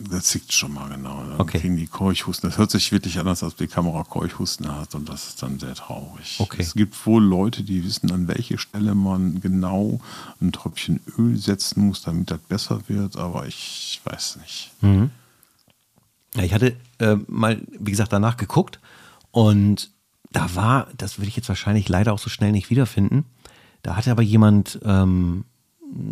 Das 0.00 0.24
zickt 0.24 0.52
schon 0.52 0.74
mal 0.74 0.88
genau. 0.88 1.22
Dann 1.22 1.40
Okay. 1.40 1.60
kriegen 1.60 1.76
die 1.76 1.86
Keuchhusten. 1.86 2.50
Das 2.50 2.58
hört 2.58 2.70
sich 2.70 2.90
wirklich 2.90 3.18
anders, 3.18 3.42
als 3.44 3.54
die 3.56 3.68
Kamera 3.68 4.02
Keuchhusten 4.02 4.70
hat 4.74 4.94
und 4.94 5.08
das 5.08 5.28
ist 5.28 5.42
dann 5.42 5.58
sehr 5.60 5.74
traurig. 5.74 6.36
Okay. 6.40 6.62
Es 6.62 6.74
gibt 6.74 7.06
wohl 7.06 7.22
Leute, 7.22 7.62
die 7.62 7.84
wissen, 7.84 8.10
an 8.10 8.26
welche 8.26 8.58
Stelle 8.58 8.94
man 8.96 9.40
genau 9.40 10.00
ein 10.40 10.50
Tröpfchen 10.52 11.00
Öl 11.16 11.36
setzen 11.38 11.86
muss, 11.86 12.02
damit 12.02 12.30
das 12.30 12.40
besser 12.40 12.80
wird, 12.88 13.16
aber 13.16 13.46
ich 13.46 14.00
weiß 14.04 14.36
nicht. 14.42 14.72
Ja, 14.82 16.42
ich 16.42 16.52
hatte 16.52 16.76
äh, 16.98 17.16
mal, 17.28 17.62
wie 17.78 17.92
gesagt, 17.92 18.12
danach 18.12 18.36
geguckt 18.36 18.80
und 19.30 19.90
da 20.32 20.52
war, 20.56 20.88
das 20.96 21.18
würde 21.18 21.28
ich 21.28 21.36
jetzt 21.36 21.48
wahrscheinlich 21.48 21.88
leider 21.88 22.12
auch 22.12 22.18
so 22.18 22.28
schnell 22.28 22.50
nicht 22.50 22.68
wiederfinden. 22.68 23.24
Da 23.82 23.94
hatte 23.94 24.10
aber 24.10 24.22
jemand, 24.22 24.80
ähm, 24.84 25.44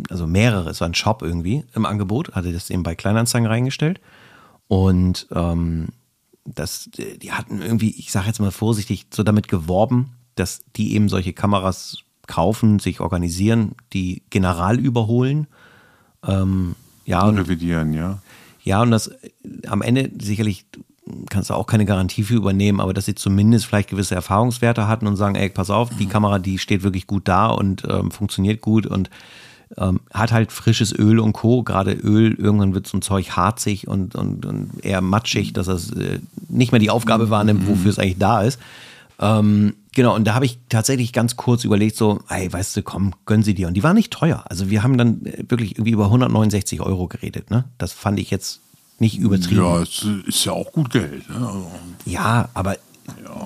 also 0.09 0.27
mehrere, 0.27 0.69
es 0.69 0.81
war 0.81 0.89
ein 0.89 0.95
Shop 0.95 1.21
irgendwie 1.21 1.63
im 1.75 1.85
Angebot, 1.85 2.33
hatte 2.33 2.53
das 2.53 2.69
eben 2.69 2.83
bei 2.83 2.95
Kleinanzeigen 2.95 3.47
reingestellt 3.47 3.99
und 4.67 5.27
ähm, 5.33 5.89
das, 6.45 6.89
die 6.93 7.31
hatten 7.31 7.61
irgendwie, 7.61 7.91
ich 7.91 8.11
sage 8.11 8.27
jetzt 8.27 8.39
mal 8.39 8.51
vorsichtig, 8.51 9.07
so 9.13 9.23
damit 9.23 9.47
geworben, 9.47 10.11
dass 10.35 10.61
die 10.75 10.93
eben 10.95 11.09
solche 11.09 11.33
Kameras 11.33 11.99
kaufen, 12.27 12.79
sich 12.79 12.99
organisieren, 12.99 13.75
die 13.93 14.23
General 14.29 14.79
überholen. 14.79 15.47
Ähm, 16.25 16.75
ja, 17.05 17.25
und 17.25 17.37
Revidieren, 17.37 17.93
ja. 17.93 18.19
ja, 18.63 18.81
und 18.81 18.91
das 18.91 19.11
am 19.67 19.81
Ende 19.81 20.11
sicherlich 20.19 20.65
kannst 21.29 21.49
du 21.49 21.53
auch 21.53 21.67
keine 21.67 21.85
Garantie 21.85 22.23
für 22.23 22.35
übernehmen, 22.35 22.79
aber 22.79 22.93
dass 22.93 23.05
sie 23.05 23.15
zumindest 23.15 23.65
vielleicht 23.65 23.89
gewisse 23.89 24.15
Erfahrungswerte 24.15 24.87
hatten 24.87 25.05
und 25.05 25.17
sagen, 25.17 25.35
ey, 25.35 25.49
pass 25.49 25.69
auf, 25.69 25.89
die 25.97 26.07
Kamera, 26.07 26.39
die 26.39 26.57
steht 26.59 26.83
wirklich 26.83 27.07
gut 27.07 27.27
da 27.27 27.47
und 27.47 27.83
ähm, 27.89 28.09
funktioniert 28.09 28.61
gut 28.61 28.85
und 28.85 29.09
ähm, 29.77 29.99
hat 30.13 30.31
halt 30.31 30.51
frisches 30.51 30.97
Öl 30.97 31.19
und 31.19 31.33
Co. 31.33 31.63
Gerade 31.63 31.93
Öl, 31.93 32.33
irgendwann 32.33 32.73
wird 32.73 32.87
so 32.87 32.97
ein 32.97 33.01
Zeug 33.01 33.31
harzig 33.31 33.87
und, 33.87 34.15
und, 34.15 34.45
und 34.45 34.83
eher 34.83 35.01
matschig, 35.01 35.53
dass 35.53 35.67
das 35.67 35.91
äh, 35.91 36.19
nicht 36.49 36.71
mehr 36.71 36.79
die 36.79 36.89
Aufgabe 36.89 37.29
wahrnimmt, 37.29 37.67
wofür 37.67 37.91
es 37.91 37.99
eigentlich 37.99 38.19
da 38.19 38.41
ist. 38.41 38.59
Ähm, 39.19 39.75
genau, 39.93 40.15
und 40.15 40.25
da 40.25 40.33
habe 40.33 40.45
ich 40.45 40.59
tatsächlich 40.69 41.13
ganz 41.13 41.35
kurz 41.35 41.63
überlegt, 41.63 41.95
so, 41.95 42.19
ey, 42.29 42.51
weißt 42.51 42.75
du, 42.75 42.83
komm, 42.83 43.13
gönn 43.25 43.43
sie 43.43 43.53
dir. 43.53 43.67
Und 43.67 43.75
die 43.75 43.83
war 43.83 43.93
nicht 43.93 44.11
teuer. 44.11 44.43
Also 44.49 44.69
wir 44.69 44.83
haben 44.83 44.97
dann 44.97 45.25
äh, 45.25 45.43
wirklich 45.47 45.73
irgendwie 45.73 45.91
über 45.91 46.05
169 46.05 46.81
Euro 46.81 47.07
geredet, 47.07 47.49
ne? 47.49 47.65
Das 47.77 47.93
fand 47.93 48.19
ich 48.19 48.31
jetzt 48.31 48.61
nicht 48.99 49.17
übertrieben. 49.17 49.61
Ja, 49.61 49.81
es 49.81 50.05
ist 50.25 50.45
ja 50.45 50.53
auch 50.53 50.71
gut 50.71 50.91
Geld. 50.91 51.29
Ne? 51.29 51.35
Also, 51.35 51.71
Ja, 52.05 52.49
aber 52.53 52.77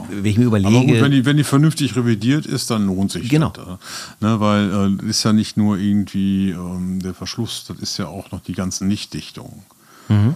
wenn 0.10 0.26
ich 0.26 0.38
mir 0.38 0.46
überlege. 0.46 0.70
Aber 0.70 0.86
gut, 0.86 1.02
wenn 1.02 1.12
die, 1.12 1.26
wenn 1.26 1.38
die 1.38 1.44
vernünftig 1.44 1.96
revidiert 1.96 2.46
ist, 2.46 2.70
dann 2.70 2.86
lohnt 2.88 3.12
sich 3.12 3.28
Genau. 3.30 3.50
das. 3.50 3.68
äh, 3.68 3.78
Ne, 4.26 4.40
weil 4.40 4.98
äh, 5.02 5.10
ist 5.10 5.24
ja 5.24 5.34
nicht 5.34 5.58
nur 5.58 5.78
irgendwie 5.78 6.52
ähm, 6.52 7.02
der 7.02 7.14
Verschluss, 7.14 7.66
das 7.68 7.78
ist 7.80 7.98
ja 7.98 8.08
auch 8.08 8.32
noch 8.32 8.42
die 8.42 8.54
ganzen 8.54 8.90
Lichtdichtungen. 8.90 9.64
Mhm. 10.10 10.36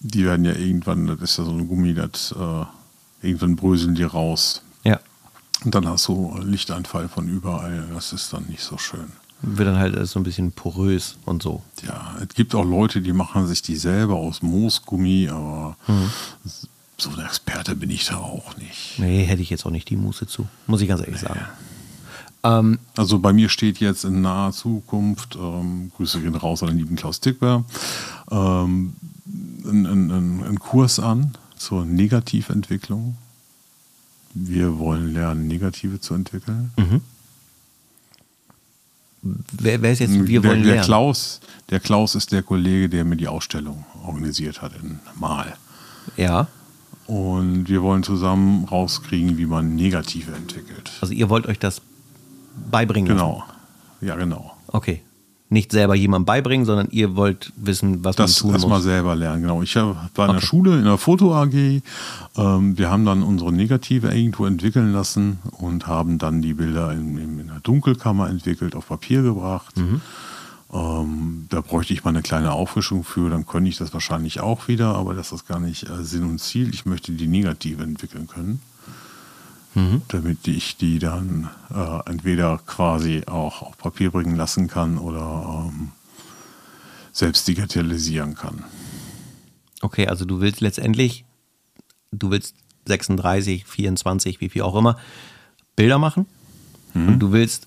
Die 0.00 0.24
werden 0.24 0.44
ja 0.44 0.52
irgendwann, 0.54 1.06
das 1.06 1.20
ist 1.22 1.38
ja 1.38 1.44
so 1.44 1.52
ein 1.52 1.66
Gummi, 1.68 1.94
das 1.94 2.32
äh, 2.38 3.26
irgendwann 3.26 3.56
bröseln 3.56 3.94
die 3.94 4.02
raus. 4.02 4.62
ja, 4.84 5.00
Und 5.64 5.74
dann 5.74 5.88
hast 5.88 6.06
du 6.08 6.36
Lichteinfall 6.42 7.08
von 7.08 7.28
überall. 7.28 7.88
Das 7.94 8.12
ist 8.12 8.32
dann 8.32 8.44
nicht 8.46 8.62
so 8.62 8.76
schön. 8.78 9.06
wird 9.42 9.68
dann 9.68 9.78
halt 9.78 9.94
alles 9.96 10.10
so 10.12 10.20
ein 10.20 10.22
bisschen 10.24 10.52
porös 10.52 11.16
und 11.24 11.42
so. 11.42 11.62
Ja, 11.86 12.16
es 12.20 12.34
gibt 12.34 12.54
auch 12.54 12.64
Leute, 12.64 13.00
die 13.00 13.12
machen 13.12 13.46
sich 13.46 13.62
die 13.62 13.76
selber 13.76 14.16
aus 14.16 14.42
Moosgummi, 14.42 15.28
aber 15.30 15.76
Mhm. 15.88 16.10
So 16.98 17.10
ein 17.10 17.24
Experte 17.24 17.74
bin 17.76 17.90
ich 17.90 18.06
da 18.06 18.16
auch 18.16 18.56
nicht. 18.56 18.98
Nee, 18.98 19.24
hätte 19.24 19.42
ich 19.42 19.50
jetzt 19.50 19.66
auch 19.66 19.70
nicht 19.70 19.88
die 19.90 19.96
Muße 19.96 20.26
zu. 20.26 20.48
Muss 20.66 20.80
ich 20.80 20.88
ganz 20.88 21.02
ehrlich 21.02 21.20
sagen. 21.20 21.40
Ähm, 22.42 22.78
Also 22.96 23.18
bei 23.18 23.32
mir 23.32 23.48
steht 23.48 23.78
jetzt 23.78 24.04
in 24.04 24.22
naher 24.22 24.52
Zukunft, 24.52 25.36
ähm, 25.36 25.90
Grüße 25.96 26.20
gehen 26.20 26.34
raus 26.34 26.62
an 26.62 26.70
den 26.70 26.78
lieben 26.78 26.96
Klaus 26.96 27.20
Tickber, 27.20 27.64
ähm, 28.30 28.94
ein, 29.64 29.86
ein, 29.86 30.44
ein, 30.44 30.58
Kurs 30.58 31.00
an 31.00 31.36
zur 31.56 31.84
Negativentwicklung. 31.84 33.16
Wir 34.32 34.78
wollen 34.78 35.12
lernen, 35.12 35.48
Negative 35.48 36.00
zu 36.00 36.14
entwickeln. 36.14 36.70
wer, 39.22 39.82
wer 39.82 39.92
ist 39.92 39.98
jetzt, 39.98 40.12
wir 40.12 40.40
der, 40.40 40.50
wollen 40.50 40.62
der, 40.62 40.74
lernen. 40.74 40.84
Klaus, 40.86 41.40
der 41.70 41.80
Klaus 41.80 42.14
ist 42.14 42.32
der 42.32 42.42
Kollege, 42.42 42.88
der 42.88 43.04
mir 43.04 43.16
die 43.16 43.28
Ausstellung 43.28 43.84
organisiert 44.04 44.62
hat 44.62 44.72
in 44.80 45.00
Mal. 45.18 45.56
Ja, 46.16 46.46
Und 47.06 47.68
wir 47.68 47.82
wollen 47.82 48.02
zusammen 48.02 48.64
rauskriegen, 48.64 49.38
wie 49.38 49.46
man 49.46 49.74
Negative 49.76 50.32
entwickelt. 50.32 50.90
also 51.00 51.12
ihr 51.12 51.28
wollt 51.30 51.46
euch 51.46 51.58
das 51.58 51.80
beibringen. 52.70 53.16
lassen. 53.16 53.18
Genau. 53.26 53.44
Ja, 54.00 54.16
genau. 54.16 54.52
Okay. 54.68 55.02
Nicht 55.48 55.70
selber 55.70 55.94
jemandem 55.94 56.24
beibringen, 56.26 56.66
sondern 56.66 56.88
ihr 56.90 57.14
wollt 57.14 57.52
wissen, 57.56 58.02
was 58.04 58.16
Das 58.16 58.42
man 58.42 58.50
tun 58.50 58.54
erstmal 58.54 58.78
muss. 58.78 58.84
selber 58.84 59.14
lernen, 59.14 59.42
genau. 59.42 59.62
Ich 59.62 59.76
war 59.76 59.92
in 59.92 60.14
der 60.16 60.28
Okay. 60.30 60.40
Schule, 60.46 60.76
in 60.78 60.84
der 60.84 60.98
Foto 60.98 61.32
AG. 61.36 61.54
Ähm, 62.36 62.76
wir 62.76 62.90
haben 62.90 63.04
dann 63.04 63.22
unsere 63.22 63.52
Negative 63.52 64.08
irgendwo 64.12 64.44
entwickeln 64.46 64.92
lassen 64.92 65.38
und 65.52 65.86
haben 65.86 66.18
dann 66.18 66.42
die 66.42 66.54
Bilder 66.54 66.90
in, 66.92 67.16
in, 67.16 67.38
in 67.38 67.46
der 67.46 67.60
Dunkelkammer 67.60 68.28
entwickelt, 68.28 68.74
auf 68.74 68.88
Papier 68.88 69.22
gebracht. 69.22 69.76
Mhm. 69.76 70.00
Ähm, 70.72 71.46
da 71.48 71.60
bräuchte 71.60 71.92
ich 71.92 72.02
mal 72.04 72.10
eine 72.10 72.22
kleine 72.22 72.52
Auffrischung 72.52 73.04
für, 73.04 73.30
dann 73.30 73.46
könnte 73.46 73.68
ich 73.70 73.76
das 73.76 73.92
wahrscheinlich 73.94 74.40
auch 74.40 74.66
wieder, 74.68 74.94
aber 74.96 75.14
das 75.14 75.30
ist 75.32 75.46
gar 75.46 75.60
nicht 75.60 75.88
äh, 75.88 76.02
Sinn 76.04 76.24
und 76.24 76.40
Ziel. 76.40 76.74
Ich 76.74 76.86
möchte 76.86 77.12
die 77.12 77.28
Negative 77.28 77.82
entwickeln 77.82 78.26
können, 78.26 78.60
Mhm. 79.74 80.00
damit 80.08 80.48
ich 80.48 80.78
die 80.78 80.98
dann 80.98 81.50
äh, 81.70 82.10
entweder 82.10 82.58
quasi 82.66 83.24
auch 83.26 83.60
auf 83.60 83.76
Papier 83.76 84.10
bringen 84.10 84.34
lassen 84.34 84.68
kann 84.68 84.96
oder 84.96 85.66
ähm, 85.68 85.92
selbst 87.12 87.46
digitalisieren 87.46 88.34
kann. 88.34 88.64
Okay, 89.82 90.08
also 90.08 90.24
du 90.24 90.40
willst 90.40 90.62
letztendlich, 90.62 91.26
du 92.10 92.30
willst 92.30 92.54
36, 92.86 93.66
24, 93.66 94.40
wie 94.40 94.48
viel 94.48 94.62
auch 94.62 94.74
immer, 94.76 94.96
Bilder 95.76 95.98
machen. 95.98 96.24
Und 96.94 97.18
du 97.18 97.32
willst 97.32 97.66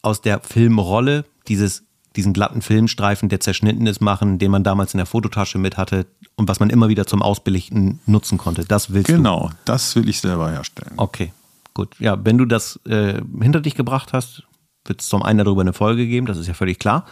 aus 0.00 0.22
der 0.22 0.40
Filmrolle 0.40 1.26
dieses, 1.48 1.82
diesen 2.16 2.32
glatten 2.32 2.62
Filmstreifen, 2.62 3.28
der 3.28 3.40
zerschnitten 3.40 3.86
ist, 3.86 4.00
machen, 4.00 4.38
den 4.38 4.50
man 4.50 4.64
damals 4.64 4.94
in 4.94 4.98
der 4.98 5.06
Fototasche 5.06 5.58
mit 5.58 5.76
hatte 5.76 6.06
und 6.36 6.48
was 6.48 6.60
man 6.60 6.70
immer 6.70 6.88
wieder 6.88 7.06
zum 7.06 7.22
Ausbelichten 7.22 8.00
nutzen 8.06 8.38
konnte. 8.38 8.64
Das 8.64 8.92
willst 8.92 9.08
du. 9.08 9.14
Genau, 9.14 9.50
das 9.64 9.94
will 9.94 10.08
ich 10.08 10.20
selber 10.20 10.50
herstellen. 10.50 10.92
Okay, 10.96 11.32
gut. 11.74 11.94
Ja, 11.98 12.18
wenn 12.24 12.38
du 12.38 12.46
das 12.46 12.80
äh, 12.86 13.20
hinter 13.40 13.60
dich 13.60 13.74
gebracht 13.74 14.12
hast, 14.12 14.42
wird 14.84 15.02
es 15.02 15.08
zum 15.08 15.22
einen 15.22 15.38
darüber 15.38 15.60
eine 15.60 15.72
Folge 15.72 16.06
geben, 16.06 16.26
das 16.26 16.38
ist 16.38 16.46
ja 16.46 16.54
völlig 16.54 16.78
klar. 16.78 17.06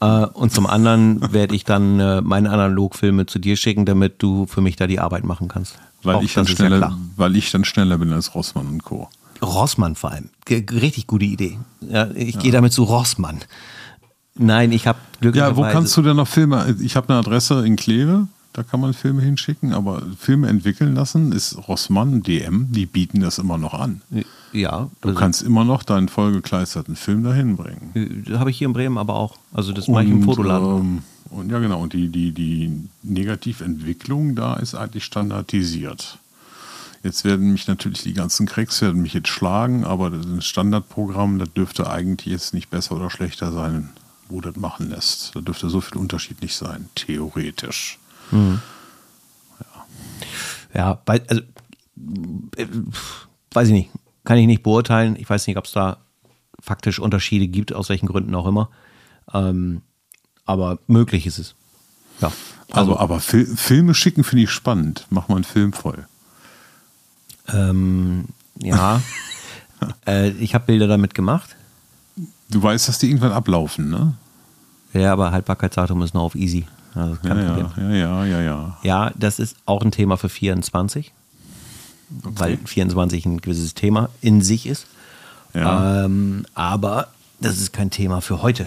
Äh, 0.00 0.26
und 0.26 0.52
zum 0.52 0.66
anderen 0.66 1.32
werde 1.32 1.54
ich 1.54 1.64
dann 1.64 1.98
äh, 1.98 2.20
meine 2.20 2.50
Analogfilme 2.50 3.26
zu 3.26 3.38
dir 3.38 3.56
schicken, 3.56 3.86
damit 3.86 4.22
du 4.22 4.46
für 4.46 4.60
mich 4.60 4.76
da 4.76 4.86
die 4.86 5.00
Arbeit 5.00 5.24
machen 5.24 5.48
kannst. 5.48 5.78
Weil, 6.02 6.16
Auch 6.16 6.22
ich 6.22 6.34
dann 6.34 6.46
ja 6.46 6.54
schneller, 6.54 6.78
klar. 6.78 6.98
weil 7.16 7.36
ich 7.36 7.50
dann 7.50 7.64
schneller 7.64 7.98
bin 7.98 8.12
als 8.12 8.34
Rossmann 8.34 8.68
und 8.68 8.84
Co. 8.84 9.08
Rossmann 9.42 9.94
vor 9.94 10.12
allem. 10.12 10.30
Ge 10.44 10.64
richtig 10.70 11.06
gute 11.06 11.24
Idee. 11.24 11.58
Ja, 11.80 12.10
ich 12.14 12.38
gehe 12.38 12.52
damit 12.52 12.72
zu 12.72 12.84
Rossmann. 12.84 13.40
Nein, 14.38 14.72
ich 14.72 14.86
habe 14.86 14.98
Ja, 14.98 15.20
glücklicherweise... 15.20 15.56
wo 15.56 15.72
kannst 15.72 15.96
du 15.96 16.02
denn 16.02 16.16
noch 16.16 16.28
Filme? 16.28 16.76
Ich 16.80 16.96
habe 16.96 17.08
eine 17.10 17.18
Adresse 17.18 17.64
in 17.66 17.76
Kleve, 17.76 18.28
da 18.52 18.62
kann 18.62 18.80
man 18.80 18.94
Filme 18.94 19.22
hinschicken, 19.22 19.72
aber 19.72 20.02
Filme 20.18 20.48
entwickeln 20.48 20.94
lassen 20.94 21.32
ist 21.32 21.56
Rossmann, 21.68 22.22
DM, 22.22 22.66
die 22.70 22.86
bieten 22.86 23.20
das 23.20 23.38
immer 23.38 23.58
noch 23.58 23.74
an. 23.74 24.00
Ja, 24.52 24.88
Du 25.02 25.08
also, 25.08 25.20
kannst 25.20 25.42
immer 25.42 25.64
noch 25.64 25.82
deinen 25.82 26.08
vollgekleisterten 26.08 26.96
Film 26.96 27.22
dahin 27.22 27.56
bringen. 27.56 28.24
äh, 28.26 28.34
habe 28.38 28.50
ich 28.50 28.58
hier 28.58 28.66
in 28.66 28.72
Bremen 28.72 28.96
aber 28.98 29.14
auch. 29.14 29.36
Also 29.52 29.72
das 29.72 29.88
mache 29.88 30.04
ich 30.04 30.10
im 30.10 30.22
Fotoladen. 30.22 30.78
Ähm, 30.80 31.02
und 31.30 31.50
ja, 31.52 31.58
genau. 31.58 31.80
Und 31.82 31.92
die, 31.92 32.08
die, 32.08 32.32
die 32.32 32.88
Negativentwicklung 33.02 34.34
da 34.34 34.54
ist 34.54 34.74
eigentlich 34.74 35.04
standardisiert. 35.04 36.18
Jetzt 37.04 37.24
werden 37.24 37.52
mich 37.52 37.68
natürlich 37.68 38.02
die 38.02 38.14
ganzen 38.14 38.46
Cracks 38.46 38.82
werden 38.82 39.02
mich 39.02 39.14
jetzt 39.14 39.28
schlagen, 39.28 39.84
aber 39.84 40.10
das 40.10 40.44
Standardprogramm, 40.44 41.38
das 41.38 41.52
dürfte 41.52 41.88
eigentlich 41.88 42.32
jetzt 42.32 42.54
nicht 42.54 42.70
besser 42.70 42.96
oder 42.96 43.08
schlechter 43.10 43.52
sein, 43.52 43.90
wo 44.28 44.40
das 44.40 44.56
machen 44.56 44.90
lässt. 44.90 45.34
Da 45.34 45.40
dürfte 45.40 45.68
so 45.68 45.80
viel 45.80 45.98
Unterschied 45.98 46.42
nicht 46.42 46.54
sein, 46.56 46.88
theoretisch. 46.94 47.98
Ja, 50.74 51.00
weil, 51.06 51.22
also, 51.28 51.42
äh, 52.56 52.66
weiß 53.52 53.68
ich 53.68 53.74
nicht. 53.74 53.90
Kann 54.24 54.38
ich 54.38 54.46
nicht 54.46 54.62
beurteilen. 54.62 55.16
Ich 55.16 55.28
weiß 55.28 55.46
nicht, 55.46 55.56
ob 55.56 55.64
es 55.64 55.72
da 55.72 55.96
faktisch 56.60 56.98
Unterschiede 56.98 57.48
gibt, 57.48 57.72
aus 57.72 57.88
welchen 57.88 58.06
Gründen 58.06 58.34
auch 58.34 58.46
immer. 58.46 58.68
Ähm, 59.32 59.80
aber 60.44 60.78
möglich 60.86 61.26
ist 61.26 61.38
es. 61.38 61.54
Ja. 62.20 62.32
Also, 62.70 62.92
Also, 62.92 62.98
aber 62.98 63.20
Fil 63.20 63.46
Filme 63.46 63.94
schicken 63.94 64.24
finde 64.24 64.44
ich 64.44 64.50
spannend. 64.50 65.06
Mach 65.10 65.28
mal 65.28 65.36
einen 65.36 65.44
Film 65.44 65.72
voll. 65.72 66.06
ähm, 67.48 68.26
ja. 68.60 69.00
äh, 70.06 70.30
ich 70.30 70.54
habe 70.54 70.66
Bilder 70.66 70.86
damit 70.86 71.14
gemacht. 71.14 71.56
Du 72.50 72.62
weißt, 72.62 72.88
dass 72.88 72.98
die 72.98 73.08
irgendwann 73.08 73.32
ablaufen, 73.32 73.90
ne? 73.90 74.14
Ja, 74.94 75.12
aber 75.12 75.32
Haltbarkeitsdatum 75.32 76.02
ist 76.02 76.14
noch 76.14 76.22
auf 76.22 76.34
easy. 76.34 76.66
Also 76.94 77.16
Ja, 77.22 77.34
kein 77.34 77.46
Problem. 77.46 77.66
ja, 77.76 77.90
ja, 77.90 78.24
ja, 78.24 78.24
ja, 78.24 78.40
ja. 78.40 78.76
Ja, 78.82 79.12
das 79.16 79.38
ist 79.38 79.56
auch 79.66 79.82
ein 79.82 79.90
Thema 79.90 80.16
für 80.16 80.28
24, 80.28 81.12
weil 82.08 82.56
24 82.64 83.26
ein 83.26 83.40
gewisses 83.40 83.74
Thema 83.74 84.08
in 84.20 84.40
sich 84.40 84.66
ist. 84.66 84.86
Ja. 85.54 86.04
Ähm, 86.04 86.46
aber 86.54 87.08
das 87.40 87.58
ist 87.58 87.72
kein 87.72 87.90
Thema 87.90 88.20
für 88.20 88.42
heute 88.42 88.66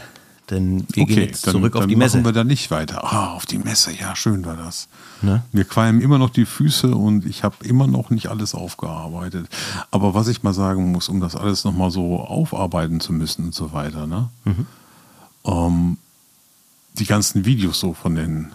denn 0.52 0.86
wir 0.92 1.06
gehen 1.06 1.20
jetzt 1.20 1.48
dann, 1.48 1.54
zurück 1.54 1.76
auf 1.76 1.88
die 1.88 1.96
Messe. 1.96 2.18
Machen 2.18 2.26
wir 2.26 2.34
da 2.34 2.44
nicht 2.44 2.70
weiter. 2.70 3.04
Ah, 3.04 3.34
auf 3.34 3.46
die 3.46 3.58
Messe, 3.58 3.92
ja, 3.94 4.16
schön 4.16 4.46
war 4.46 4.58
das. 4.58 4.88
Ne? 5.22 5.44
Mir 5.52 5.66
qualmen 5.66 6.02
immer 6.02 6.18
noch 6.18 6.30
die 6.30 6.46
Füße 6.46 6.94
und 6.94 7.26
ich 7.26 7.44
habe 7.44 7.66
immer 7.66 7.88
noch 7.88 8.10
nicht 8.10 8.28
alles 8.28 8.54
aufgearbeitet. 8.54 9.48
Aber 9.90 10.14
was 10.14 10.28
ich 10.28 10.44
mal 10.44 10.54
sagen 10.54 10.92
muss, 10.92 11.10
um 11.10 11.20
das 11.20 11.36
alles 11.36 11.64
nochmal 11.64 11.90
so 11.90 12.20
aufarbeiten 12.20 13.00
zu 13.00 13.14
müssen 13.14 13.46
und 13.46 13.56
so 13.56 13.72
weiter, 13.74 14.06
ne? 14.06 14.30
Mhm. 14.46 14.68
Ähm, 15.46 15.98
die 16.94 17.06
ganzen 17.06 17.46
Videos 17.46 17.80
so 17.80 17.94
von 17.94 18.16
den 18.16 18.52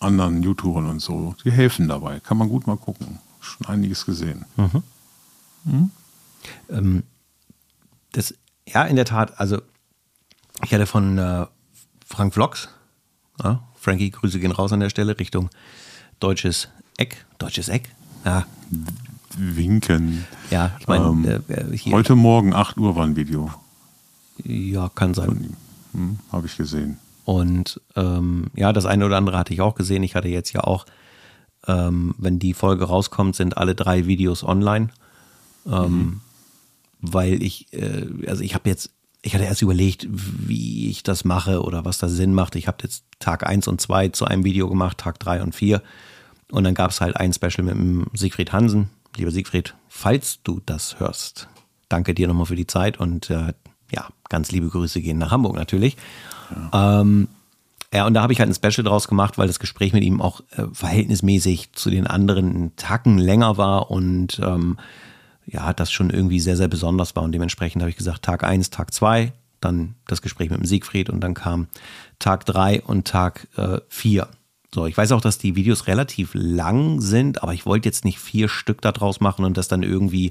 anderen 0.00 0.42
YouTubern 0.42 0.86
und 0.86 1.00
so, 1.00 1.34
die 1.44 1.52
helfen 1.52 1.88
dabei. 1.88 2.20
Kann 2.20 2.36
man 2.36 2.48
gut 2.48 2.66
mal 2.66 2.76
gucken. 2.76 3.18
Schon 3.40 3.66
einiges 3.66 4.04
gesehen. 4.04 4.44
Mhm. 4.56 4.82
Mhm. 5.64 5.90
Ähm, 6.68 7.02
das, 8.12 8.34
ja, 8.66 8.84
in 8.84 8.96
der 8.96 9.04
Tat, 9.04 9.38
also 9.38 9.62
ich 10.64 10.72
hatte 10.72 10.86
von 10.86 11.18
äh, 11.18 11.46
Frank 12.06 12.34
Vlogs, 12.34 12.68
ja, 13.42 13.62
Frankie, 13.74 14.10
Grüße 14.10 14.38
gehen 14.38 14.52
raus 14.52 14.72
an 14.72 14.80
der 14.80 14.90
Stelle, 14.90 15.18
Richtung 15.18 15.50
deutsches 16.20 16.68
Eck. 16.96 17.24
Deutsches 17.38 17.68
Eck? 17.68 17.90
Ja. 18.24 18.46
Winken. 19.36 20.24
Ja, 20.50 20.76
ich 20.78 20.86
meine, 20.86 21.04
ähm, 21.04 21.42
äh, 21.48 21.78
heute 21.90 22.14
Morgen 22.14 22.54
8 22.54 22.76
Uhr 22.76 22.94
war 22.96 23.04
ein 23.04 23.16
Video. 23.16 23.50
Ja, 24.44 24.90
kann 24.94 25.14
sein. 25.14 25.56
Hm, 25.92 26.18
Habe 26.30 26.46
ich 26.46 26.56
gesehen. 26.56 26.98
Und 27.24 27.80
ähm, 27.96 28.46
ja, 28.54 28.72
das 28.72 28.86
eine 28.86 29.06
oder 29.06 29.16
andere 29.16 29.38
hatte 29.38 29.54
ich 29.54 29.60
auch 29.60 29.74
gesehen. 29.74 30.02
Ich 30.02 30.14
hatte 30.14 30.28
jetzt 30.28 30.52
ja 30.52 30.62
auch, 30.62 30.86
ähm, 31.66 32.14
wenn 32.18 32.38
die 32.38 32.54
Folge 32.54 32.84
rauskommt, 32.84 33.36
sind 33.36 33.56
alle 33.56 33.74
drei 33.74 34.06
Videos 34.06 34.42
online. 34.42 34.88
Ähm, 35.66 35.96
mhm. 35.96 36.20
Weil 37.00 37.42
ich, 37.42 37.72
äh, 37.72 38.06
also 38.26 38.42
ich 38.42 38.54
habe 38.54 38.68
jetzt, 38.68 38.90
ich 39.22 39.34
hatte 39.34 39.44
erst 39.44 39.62
überlegt, 39.62 40.06
wie 40.10 40.90
ich 40.90 41.04
das 41.04 41.24
mache 41.24 41.62
oder 41.62 41.84
was 41.84 41.98
da 41.98 42.08
Sinn 42.08 42.34
macht. 42.34 42.56
Ich 42.56 42.66
habe 42.66 42.78
jetzt 42.82 43.04
Tag 43.20 43.46
1 43.46 43.68
und 43.68 43.80
2 43.80 44.08
zu 44.08 44.24
einem 44.24 44.44
Video 44.44 44.68
gemacht, 44.68 44.98
Tag 44.98 45.20
3 45.20 45.42
und 45.42 45.54
4. 45.54 45.80
Und 46.50 46.64
dann 46.64 46.74
gab 46.74 46.90
es 46.90 47.00
halt 47.00 47.16
ein 47.16 47.32
Special 47.32 47.64
mit 47.64 47.74
dem 47.74 48.06
Siegfried 48.12 48.52
Hansen. 48.52 48.90
Lieber 49.16 49.30
Siegfried, 49.30 49.74
falls 49.88 50.42
du 50.42 50.60
das 50.66 50.98
hörst, 50.98 51.48
danke 51.88 52.14
dir 52.14 52.26
nochmal 52.26 52.46
für 52.46 52.56
die 52.56 52.66
Zeit 52.66 52.98
und 52.98 53.30
äh, 53.30 53.52
ja, 53.92 54.08
ganz 54.28 54.50
liebe 54.50 54.68
Grüße 54.68 55.00
gehen 55.00 55.18
nach 55.18 55.30
Hamburg 55.30 55.54
natürlich. 55.54 55.96
Ja. 56.72 57.00
Ähm, 57.00 57.28
ja, 57.94 58.06
und 58.06 58.14
da 58.14 58.22
habe 58.22 58.32
ich 58.32 58.40
halt 58.40 58.48
ein 58.48 58.54
Special 58.54 58.84
draus 58.84 59.06
gemacht, 59.06 59.36
weil 59.36 59.46
das 59.46 59.60
Gespräch 59.60 59.92
mit 59.92 60.02
ihm 60.02 60.22
auch 60.22 60.40
äh, 60.56 60.64
verhältnismäßig 60.72 61.72
zu 61.72 61.90
den 61.90 62.06
anderen 62.06 62.74
Tacken 62.76 63.18
länger 63.18 63.58
war 63.58 63.90
und 63.90 64.40
ähm, 64.42 64.78
ja, 65.46 65.72
das 65.72 65.90
schon 65.90 66.10
irgendwie 66.10 66.40
sehr, 66.40 66.56
sehr 66.56 66.68
besonders 66.68 67.16
war. 67.16 67.22
Und 67.22 67.32
dementsprechend 67.32 67.82
habe 67.82 67.90
ich 67.90 67.96
gesagt, 67.96 68.22
Tag 68.22 68.44
1, 68.44 68.70
Tag 68.70 68.92
2, 68.92 69.32
dann 69.60 69.94
das 70.06 70.22
Gespräch 70.22 70.50
mit 70.50 70.60
dem 70.60 70.66
Siegfried 70.66 71.10
und 71.10 71.20
dann 71.20 71.34
kam 71.34 71.68
Tag 72.18 72.46
3 72.46 72.82
und 72.82 73.06
Tag 73.06 73.48
4. 73.88 74.22
Äh, 74.22 74.26
so, 74.74 74.86
ich 74.86 74.96
weiß 74.96 75.12
auch, 75.12 75.20
dass 75.20 75.38
die 75.38 75.54
Videos 75.54 75.86
relativ 75.86 76.30
lang 76.32 77.00
sind, 77.00 77.42
aber 77.42 77.52
ich 77.52 77.66
wollte 77.66 77.88
jetzt 77.88 78.04
nicht 78.04 78.18
vier 78.18 78.48
Stück 78.48 78.80
daraus 78.80 79.20
machen 79.20 79.44
und 79.44 79.58
das 79.58 79.68
dann 79.68 79.82
irgendwie 79.82 80.30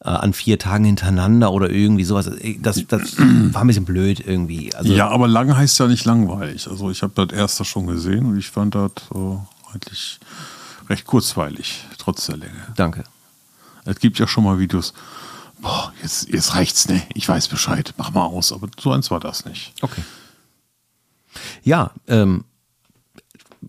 äh, 0.00 0.08
an 0.08 0.32
vier 0.32 0.60
Tagen 0.60 0.84
hintereinander 0.84 1.50
oder 1.50 1.70
irgendwie 1.70 2.04
sowas. 2.04 2.30
Das, 2.60 2.86
das 2.86 3.18
war 3.18 3.62
ein 3.62 3.66
bisschen 3.66 3.84
blöd 3.84 4.22
irgendwie. 4.24 4.72
Also, 4.74 4.92
ja, 4.92 5.08
aber 5.08 5.26
lang 5.26 5.56
heißt 5.56 5.78
ja 5.80 5.88
nicht 5.88 6.04
langweilig. 6.04 6.68
Also 6.68 6.90
ich 6.90 7.02
habe 7.02 7.26
das 7.26 7.36
erste 7.36 7.64
schon 7.64 7.88
gesehen 7.88 8.26
und 8.26 8.38
ich 8.38 8.50
fand 8.50 8.76
das 8.76 8.92
äh, 9.12 9.72
eigentlich 9.72 10.20
recht 10.88 11.06
kurzweilig, 11.06 11.84
trotz 11.98 12.26
der 12.26 12.36
Länge. 12.36 12.52
Danke. 12.76 13.04
Es 13.84 13.98
gibt 13.98 14.18
ja 14.18 14.26
schon 14.26 14.44
mal 14.44 14.58
Videos, 14.58 14.94
boah, 15.60 15.92
jetzt, 16.02 16.28
jetzt 16.28 16.54
reicht's, 16.54 16.88
ne? 16.88 17.02
Ich 17.14 17.28
weiß 17.28 17.48
Bescheid, 17.48 17.94
mach 17.96 18.12
mal 18.12 18.24
aus. 18.24 18.52
Aber 18.52 18.68
so 18.78 18.92
eins 18.92 19.10
war 19.10 19.20
das 19.20 19.44
nicht. 19.44 19.72
Okay. 19.82 20.02
Ja, 21.62 21.90
ähm, 22.06 22.44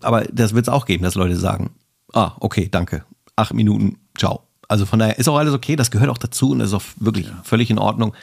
aber 0.00 0.24
das 0.24 0.54
wird 0.54 0.68
es 0.68 0.72
auch 0.72 0.86
geben, 0.86 1.02
dass 1.02 1.14
Leute 1.14 1.36
sagen, 1.36 1.70
ah, 2.12 2.32
okay, 2.40 2.68
danke. 2.70 3.04
Acht 3.34 3.54
Minuten, 3.54 3.98
ciao. 4.16 4.42
Also 4.68 4.86
von 4.86 4.98
daher 4.98 5.18
ist 5.18 5.28
auch 5.28 5.36
alles 5.36 5.54
okay, 5.54 5.76
das 5.76 5.90
gehört 5.90 6.10
auch 6.10 6.18
dazu 6.18 6.50
und 6.50 6.60
ist 6.60 6.74
auch 6.74 6.82
wirklich 6.96 7.26
ja. 7.26 7.40
völlig 7.44 7.70
in 7.70 7.78
Ordnung. 7.78 8.14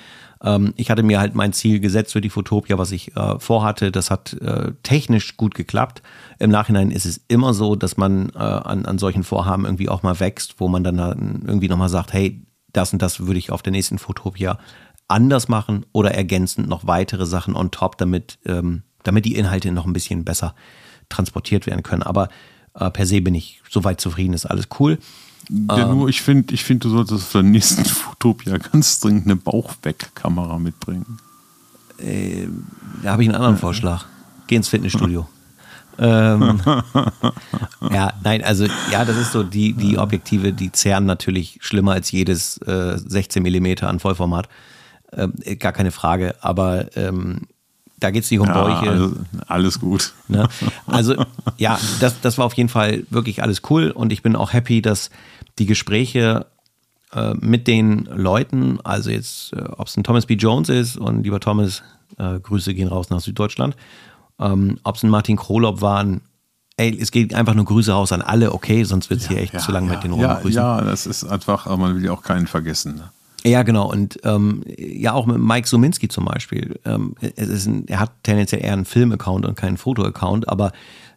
Ähm, 0.43 0.73
ich 0.75 0.89
hatte 0.89 1.03
mir 1.03 1.19
halt 1.19 1.35
mein 1.35 1.53
Ziel 1.53 1.79
gesetzt 1.79 2.13
für 2.13 2.21
die 2.21 2.29
Fotopia, 2.29 2.77
was 2.77 2.91
ich 2.91 3.15
äh, 3.15 3.39
vorhatte. 3.39 3.91
Das 3.91 4.11
hat 4.11 4.33
äh, 4.33 4.73
technisch 4.83 5.37
gut 5.37 5.55
geklappt. 5.55 6.01
Im 6.39 6.49
Nachhinein 6.49 6.91
ist 6.91 7.05
es 7.05 7.21
immer 7.27 7.53
so, 7.53 7.75
dass 7.75 7.97
man 7.97 8.29
äh, 8.29 8.37
an, 8.37 8.85
an 8.85 8.97
solchen 8.97 9.23
Vorhaben 9.23 9.65
irgendwie 9.65 9.89
auch 9.89 10.03
mal 10.03 10.19
wächst, 10.19 10.55
wo 10.59 10.67
man 10.67 10.83
dann 10.83 11.43
irgendwie 11.45 11.69
nochmal 11.69 11.89
sagt, 11.89 12.13
hey, 12.13 12.45
das 12.71 12.91
und 12.91 13.01
das 13.01 13.21
würde 13.21 13.39
ich 13.39 13.51
auf 13.51 13.61
der 13.61 13.71
nächsten 13.71 13.99
Fotopia 13.99 14.57
anders 15.07 15.47
machen 15.47 15.85
oder 15.91 16.13
ergänzend 16.13 16.67
noch 16.67 16.87
weitere 16.87 17.25
Sachen 17.25 17.55
on 17.55 17.71
top, 17.71 17.97
damit, 17.97 18.39
ähm, 18.45 18.83
damit 19.03 19.25
die 19.25 19.35
Inhalte 19.35 19.71
noch 19.71 19.85
ein 19.85 19.93
bisschen 19.93 20.25
besser 20.25 20.55
transportiert 21.09 21.67
werden 21.67 21.83
können. 21.83 22.03
Aber 22.03 22.29
äh, 22.73 22.89
per 22.89 23.05
se 23.05 23.21
bin 23.21 23.35
ich 23.35 23.61
soweit 23.69 24.01
zufrieden, 24.01 24.33
ist 24.33 24.45
alles 24.45 24.67
cool. 24.79 24.97
Ja, 25.49 25.89
ähm, 25.89 25.97
nur 25.97 26.09
ich 26.09 26.21
finde, 26.21 26.53
ich 26.53 26.63
find, 26.63 26.83
du 26.83 26.89
solltest 26.89 27.27
für 27.27 27.41
den 27.41 27.51
nächsten 27.51 27.85
Fotopia 27.85 28.57
ganz 28.57 28.99
dringend 28.99 29.25
eine 29.25 29.35
Bauchweg-Kamera 29.35 30.59
mitbringen. 30.59 31.17
Äh, 31.97 32.47
da 33.01 33.11
habe 33.11 33.23
ich 33.23 33.29
einen 33.29 33.35
anderen 33.35 33.57
Vorschlag. 33.57 34.05
Geh 34.47 34.55
ins 34.55 34.67
Fitnessstudio. 34.67 35.27
ähm, 35.99 36.59
ja, 37.91 38.13
nein, 38.23 38.43
also 38.43 38.65
ja, 38.91 39.05
das 39.05 39.15
ist 39.15 39.31
so, 39.31 39.43
die, 39.43 39.73
die 39.73 39.99
Objektive, 39.99 40.51
die 40.51 40.71
zehren 40.71 41.05
natürlich 41.05 41.59
schlimmer 41.61 41.91
als 41.91 42.11
jedes 42.11 42.57
äh, 42.59 42.97
16 42.97 43.43
mm 43.43 43.85
an 43.85 43.99
Vollformat. 43.99 44.49
Ähm, 45.11 45.33
gar 45.59 45.71
keine 45.71 45.91
Frage, 45.91 46.35
aber 46.41 46.97
ähm, 46.97 47.41
da 47.99 48.11
geht 48.11 48.23
es 48.23 48.31
nicht 48.31 48.39
um 48.39 48.47
ja, 48.47 48.53
Bäuche. 48.53 48.89
Alles, 48.89 49.11
alles 49.47 49.79
gut. 49.79 50.13
Ne? 50.27 50.47
Also 50.87 51.15
ja, 51.57 51.79
das, 51.99 52.19
das 52.21 52.37
war 52.37 52.45
auf 52.45 52.53
jeden 52.55 52.69
Fall 52.69 53.03
wirklich 53.09 53.43
alles 53.43 53.61
cool 53.69 53.91
und 53.91 54.11
ich 54.11 54.21
bin 54.21 54.35
auch 54.35 54.51
happy, 54.51 54.81
dass 54.81 55.09
die 55.59 55.65
Gespräche 55.65 56.47
äh, 57.13 57.33
mit 57.35 57.67
den 57.67 58.05
Leuten, 58.05 58.79
also 58.83 59.09
jetzt, 59.09 59.53
äh, 59.53 59.61
ob 59.77 59.87
es 59.87 59.97
ein 59.97 60.03
Thomas 60.03 60.25
B. 60.25 60.35
Jones 60.35 60.69
ist 60.69 60.97
und 60.97 61.23
lieber 61.23 61.39
Thomas, 61.39 61.83
äh, 62.17 62.39
Grüße 62.39 62.73
gehen 62.73 62.87
raus 62.87 63.09
nach 63.09 63.19
Süddeutschland, 63.19 63.75
ähm, 64.39 64.79
ob 64.83 64.95
es 64.95 65.03
ein 65.03 65.09
Martin 65.09 65.37
Krolop 65.37 65.81
waren, 65.81 66.21
ey, 66.77 66.97
es 66.99 67.11
geht 67.11 67.33
einfach 67.33 67.53
nur 67.53 67.65
Grüße 67.65 67.91
raus 67.91 68.11
an 68.11 68.21
alle, 68.21 68.51
okay, 68.51 68.83
sonst 68.83 69.09
wird 69.09 69.21
es 69.21 69.27
ja, 69.27 69.33
hier 69.33 69.43
echt 69.43 69.53
ja, 69.53 69.59
zu 69.59 69.71
lang 69.71 69.87
ja, 69.87 69.93
mit 69.93 70.03
den 70.03 70.11
Rumgrüßen. 70.11 70.61
Ja, 70.61 70.79
ja, 70.79 70.85
das 70.85 71.05
ist 71.05 71.23
einfach, 71.23 71.65
aber 71.67 71.77
man 71.77 71.95
will 71.95 72.05
ja 72.05 72.11
auch 72.11 72.23
keinen 72.23 72.47
vergessen. 72.47 72.95
Ne? 72.95 73.11
Ja, 73.45 73.63
genau. 73.63 73.91
Und 73.91 74.19
ähm, 74.23 74.63
ja, 74.77 75.13
auch 75.13 75.25
mit 75.25 75.37
Mike 75.37 75.67
Suminski 75.67 76.07
zum 76.07 76.25
Beispiel. 76.25 76.79
Ähm, 76.85 77.15
ein, 77.21 77.87
er 77.87 77.99
hat 77.99 78.11
tendenziell 78.23 78.63
eher 78.63 78.73
einen 78.73 78.85
Film-Account 78.85 79.45
und 79.45 79.55
keinen 79.55 79.77
Foto-Account, 79.77 80.47
aber 80.47 80.71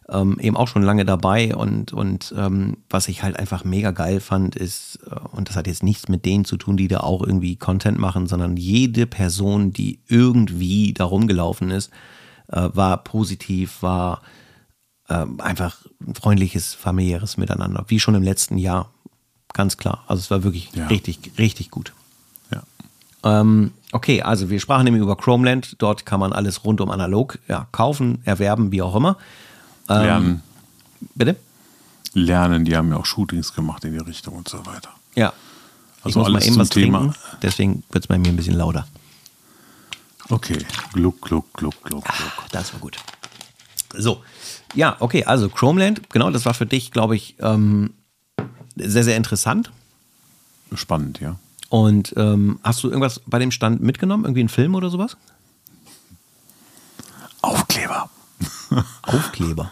ähm, 0.09 0.39
eben 0.39 0.55
auch 0.55 0.67
schon 0.67 0.83
lange 0.83 1.05
dabei 1.05 1.55
und, 1.55 1.91
und 1.91 2.33
ähm, 2.37 2.77
was 2.89 3.07
ich 3.09 3.23
halt 3.23 3.37
einfach 3.37 3.63
mega 3.63 3.91
geil 3.91 4.19
fand, 4.19 4.55
ist, 4.55 4.99
äh, 5.09 5.15
und 5.31 5.49
das 5.49 5.55
hat 5.55 5.67
jetzt 5.67 5.83
nichts 5.83 6.07
mit 6.07 6.25
denen 6.25 6.45
zu 6.45 6.57
tun, 6.57 6.77
die 6.77 6.87
da 6.87 7.01
auch 7.01 7.21
irgendwie 7.21 7.57
Content 7.57 7.99
machen, 7.99 8.27
sondern 8.27 8.55
jede 8.55 9.05
Person, 9.05 9.73
die 9.73 9.99
irgendwie 10.07 10.93
da 10.93 11.03
rumgelaufen 11.03 11.71
ist, 11.71 11.91
äh, 12.47 12.69
war 12.73 13.03
positiv, 13.03 13.81
war 13.81 14.21
äh, 15.09 15.25
einfach 15.39 15.85
ein 16.05 16.15
freundliches, 16.15 16.73
familiäres 16.73 17.37
Miteinander, 17.37 17.83
wie 17.87 17.99
schon 17.99 18.15
im 18.15 18.23
letzten 18.23 18.57
Jahr. 18.57 18.89
Ganz 19.53 19.77
klar. 19.77 20.03
Also 20.07 20.21
es 20.21 20.31
war 20.31 20.43
wirklich 20.43 20.69
ja. 20.73 20.87
richtig, 20.87 21.31
richtig 21.37 21.69
gut. 21.71 21.93
Ja. 22.51 22.61
Ähm, 23.23 23.71
okay, 23.91 24.21
also 24.21 24.49
wir 24.49 24.59
sprachen 24.59 24.85
nämlich 24.85 25.01
über 25.01 25.17
Chromeland. 25.17 25.75
Dort 25.81 26.05
kann 26.05 26.19
man 26.19 26.31
alles 26.31 26.63
rund 26.63 26.79
um 26.79 26.91
analog 26.91 27.39
ja, 27.47 27.67
kaufen, 27.71 28.21
erwerben, 28.23 28.71
wie 28.71 28.81
auch 28.81 28.95
immer. 28.95 29.17
Ähm, 29.89 30.01
Lernen. 30.01 30.43
Bitte? 31.15 31.35
Lernen, 32.13 32.65
die 32.65 32.75
haben 32.75 32.89
ja 32.89 32.97
auch 32.97 33.05
Shootings 33.05 33.53
gemacht 33.53 33.83
in 33.85 33.93
die 33.93 33.99
Richtung 33.99 34.35
und 34.35 34.47
so 34.49 34.65
weiter. 34.65 34.89
Ja. 35.15 35.33
Also 36.03 36.23
alles 36.23 36.45
eben 36.45 36.57
was 36.57 36.69
Thema. 36.69 36.99
Trinken, 36.99 37.15
deswegen 37.41 37.83
wird 37.91 38.03
es 38.03 38.07
bei 38.07 38.17
mir 38.17 38.29
ein 38.29 38.35
bisschen 38.35 38.55
lauter. 38.55 38.87
Okay. 40.29 40.57
Gluck, 40.93 41.21
gluck, 41.21 41.53
gluck, 41.53 41.83
gluck, 41.83 42.03
gluck. 42.03 42.51
das 42.51 42.73
war 42.73 42.79
gut. 42.79 42.97
So. 43.95 44.23
Ja, 44.73 44.97
okay, 44.99 45.23
also 45.23 45.47
Chromeland, 45.49 46.09
genau, 46.09 46.29
das 46.29 46.45
war 46.45 46.53
für 46.53 46.65
dich, 46.65 46.91
glaube 46.91 47.15
ich, 47.15 47.35
ähm, 47.39 47.93
sehr, 48.75 49.03
sehr 49.03 49.15
interessant. 49.15 49.71
Spannend, 50.73 51.19
ja. 51.19 51.37
Und 51.69 52.13
ähm, 52.17 52.59
hast 52.63 52.83
du 52.83 52.89
irgendwas 52.89 53.21
bei 53.25 53.39
dem 53.39 53.51
Stand 53.51 53.81
mitgenommen? 53.81 54.25
Irgendwie 54.25 54.41
einen 54.41 54.49
Film 54.49 54.75
oder 54.75 54.89
sowas? 54.89 55.17
Aufkleber. 57.41 58.09
Aufkleber? 59.03 59.71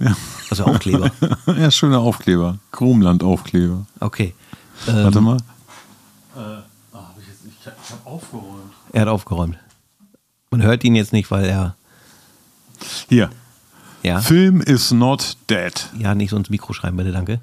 Ja. 0.00 0.16
Also 0.48 0.64
Aufkleber. 0.64 1.10
ja, 1.46 1.70
schöne 1.70 1.98
Aufkleber. 1.98 2.58
Chromland-Aufkleber. 2.72 3.86
Okay. 4.00 4.34
Ähm, 4.88 5.04
Warte 5.04 5.20
mal. 5.20 5.36
Äh, 5.36 6.40
oh, 6.92 6.98
ich, 7.18 7.48
ich, 7.48 7.60
ich 7.60 7.66
habe 7.66 8.06
aufgeräumt. 8.06 8.72
Er 8.92 9.02
hat 9.02 9.08
aufgeräumt. 9.08 9.58
Man 10.50 10.62
hört 10.62 10.82
ihn 10.84 10.94
jetzt 10.94 11.12
nicht, 11.12 11.30
weil 11.30 11.44
er. 11.44 11.76
Hier. 13.08 13.30
Ja. 14.02 14.20
Film 14.20 14.62
is 14.62 14.90
not 14.90 15.36
dead. 15.50 15.90
Ja, 15.98 16.14
nicht 16.14 16.30
so 16.30 16.36
ins 16.36 16.48
Mikro 16.48 16.72
schreiben, 16.72 16.96
bitte, 16.96 17.12
danke. 17.12 17.40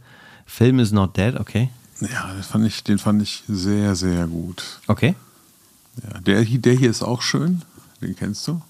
Film 0.48 0.80
is 0.80 0.92
not 0.92 1.16
dead, 1.16 1.40
okay. 1.40 1.70
Ja, 2.00 2.34
den 2.34 2.44
fand 2.44 2.66
ich, 2.66 2.84
den 2.84 2.98
fand 2.98 3.22
ich 3.22 3.44
sehr, 3.48 3.96
sehr 3.96 4.26
gut. 4.28 4.80
Okay. 4.88 5.16
Ja, 6.04 6.20
der, 6.20 6.44
der 6.44 6.74
hier 6.74 6.90
ist 6.90 7.04
auch 7.04 7.22
schön. 7.22 7.62
Den 8.02 8.16
kennst 8.16 8.48
du? 8.48 8.62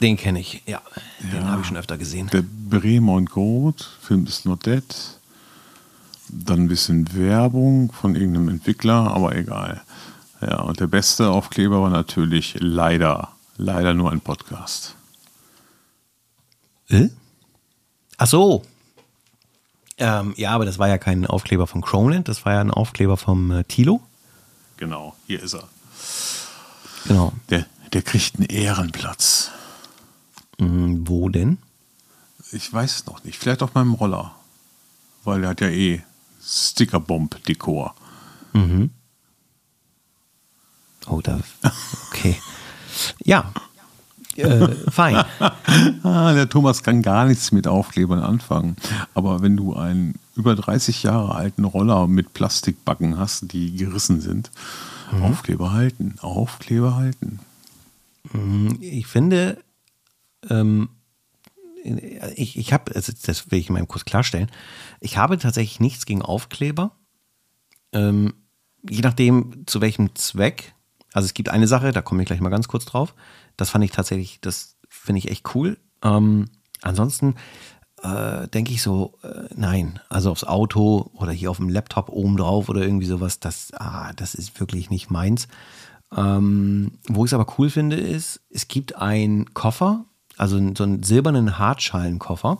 Den 0.00 0.16
kenne 0.16 0.40
ich, 0.40 0.62
ja. 0.66 0.82
Den 1.20 1.48
habe 1.48 1.62
ich 1.62 1.68
schon 1.68 1.76
öfter 1.76 1.96
gesehen. 1.96 2.28
Der 2.32 2.42
Bremer 2.42 3.12
und 3.12 3.30
Groth, 3.30 3.96
Film 4.00 4.26
ist 4.26 4.44
not 4.44 4.66
dead. 4.66 4.84
Dann 6.28 6.60
ein 6.60 6.68
bisschen 6.68 7.14
Werbung 7.14 7.92
von 7.92 8.16
irgendeinem 8.16 8.48
Entwickler, 8.48 9.14
aber 9.14 9.36
egal. 9.36 9.82
Ja, 10.40 10.60
und 10.60 10.80
der 10.80 10.88
beste 10.88 11.30
Aufkleber 11.30 11.80
war 11.80 11.90
natürlich 11.90 12.56
leider, 12.58 13.28
leider 13.56 13.94
nur 13.94 14.10
ein 14.10 14.20
Podcast. 14.20 14.94
Äh? 16.88 17.08
Ach 18.18 18.26
so. 18.26 18.62
Ähm, 19.96 20.34
ja, 20.36 20.50
aber 20.50 20.64
das 20.64 20.78
war 20.78 20.88
ja 20.88 20.98
kein 20.98 21.24
Aufkleber 21.24 21.66
von 21.66 21.80
Chromeland, 21.82 22.28
das 22.28 22.44
war 22.44 22.54
ja 22.54 22.60
ein 22.60 22.72
Aufkleber 22.72 23.16
vom 23.16 23.50
äh, 23.52 23.64
Tilo. 23.64 24.00
Genau, 24.76 25.14
hier 25.26 25.40
ist 25.40 25.54
er. 25.54 25.68
Genau. 27.06 27.32
Der, 27.50 27.66
der 27.92 28.02
kriegt 28.02 28.36
einen 28.36 28.46
Ehrenplatz. 28.46 29.50
Mhm, 30.58 31.08
wo 31.08 31.28
denn? 31.28 31.58
Ich 32.52 32.72
weiß 32.72 32.96
es 32.96 33.06
noch 33.06 33.24
nicht. 33.24 33.38
Vielleicht 33.38 33.62
auf 33.62 33.74
meinem 33.74 33.94
Roller. 33.94 34.34
Weil 35.24 35.44
er 35.44 35.50
hat 35.50 35.60
ja 35.60 35.68
eh 35.68 36.02
Stickerbomb-Dekor. 36.42 37.94
Mhm. 38.52 38.90
Oh, 41.06 41.20
da. 41.20 41.40
Okay. 42.10 42.36
ja. 43.24 43.52
Äh, 44.36 44.68
fein. 44.90 45.24
Ah, 46.02 46.32
der 46.32 46.48
Thomas 46.48 46.82
kann 46.82 47.02
gar 47.02 47.26
nichts 47.26 47.52
mit 47.52 47.68
Aufklebern 47.68 48.18
anfangen. 48.20 48.76
Aber 49.14 49.42
wenn 49.42 49.56
du 49.56 49.74
einen 49.74 50.14
über 50.34 50.56
30 50.56 51.04
Jahre 51.04 51.34
alten 51.34 51.64
Roller 51.64 52.08
mit 52.08 52.34
Plastikbacken 52.34 53.16
hast, 53.16 53.52
die 53.52 53.76
gerissen 53.76 54.20
sind, 54.20 54.50
Aufkleber 55.22 55.72
halten. 55.72 56.16
Aufkleber 56.20 56.96
halten. 56.96 57.38
Ich 58.80 59.06
finde, 59.06 59.58
ähm, 60.50 60.88
ich, 62.34 62.56
ich 62.56 62.72
habe, 62.72 62.94
also 62.94 63.12
das 63.26 63.50
will 63.50 63.58
ich 63.58 63.68
mal 63.68 63.84
kurz 63.86 64.04
klarstellen, 64.04 64.50
ich 65.00 65.16
habe 65.18 65.38
tatsächlich 65.38 65.80
nichts 65.80 66.06
gegen 66.06 66.22
Aufkleber. 66.22 66.92
Ähm, 67.92 68.34
je 68.88 69.00
nachdem, 69.02 69.66
zu 69.66 69.80
welchem 69.80 70.14
Zweck. 70.14 70.74
Also 71.12 71.26
es 71.26 71.34
gibt 71.34 71.48
eine 71.48 71.66
Sache, 71.66 71.92
da 71.92 72.02
komme 72.02 72.22
ich 72.22 72.26
gleich 72.26 72.40
mal 72.40 72.50
ganz 72.50 72.68
kurz 72.68 72.84
drauf. 72.86 73.14
Das 73.56 73.70
fand 73.70 73.84
ich 73.84 73.92
tatsächlich, 73.92 74.40
das 74.40 74.76
finde 74.88 75.18
ich 75.18 75.30
echt 75.30 75.54
cool. 75.54 75.78
Ähm, 76.02 76.46
ansonsten 76.82 77.34
äh, 78.02 78.48
denke 78.48 78.72
ich 78.72 78.82
so, 78.82 79.18
äh, 79.22 79.48
nein, 79.54 80.00
also 80.08 80.30
aufs 80.30 80.44
Auto 80.44 81.10
oder 81.14 81.32
hier 81.32 81.50
auf 81.50 81.58
dem 81.58 81.68
Laptop 81.68 82.08
oben 82.08 82.36
drauf 82.36 82.68
oder 82.68 82.82
irgendwie 82.82 83.06
sowas, 83.06 83.40
das, 83.40 83.72
ah, 83.74 84.12
das 84.14 84.34
ist 84.34 84.58
wirklich 84.60 84.90
nicht 84.90 85.10
meins. 85.10 85.48
Ähm, 86.14 86.98
wo 87.08 87.24
ich 87.24 87.30
es 87.30 87.34
aber 87.34 87.54
cool 87.58 87.70
finde, 87.70 87.96
ist, 87.96 88.40
es 88.50 88.68
gibt 88.68 88.96
einen 88.96 89.52
Koffer, 89.54 90.04
also 90.36 90.58
so 90.76 90.84
einen 90.84 91.02
silbernen 91.02 91.58
Hartschalenkoffer. 91.58 92.58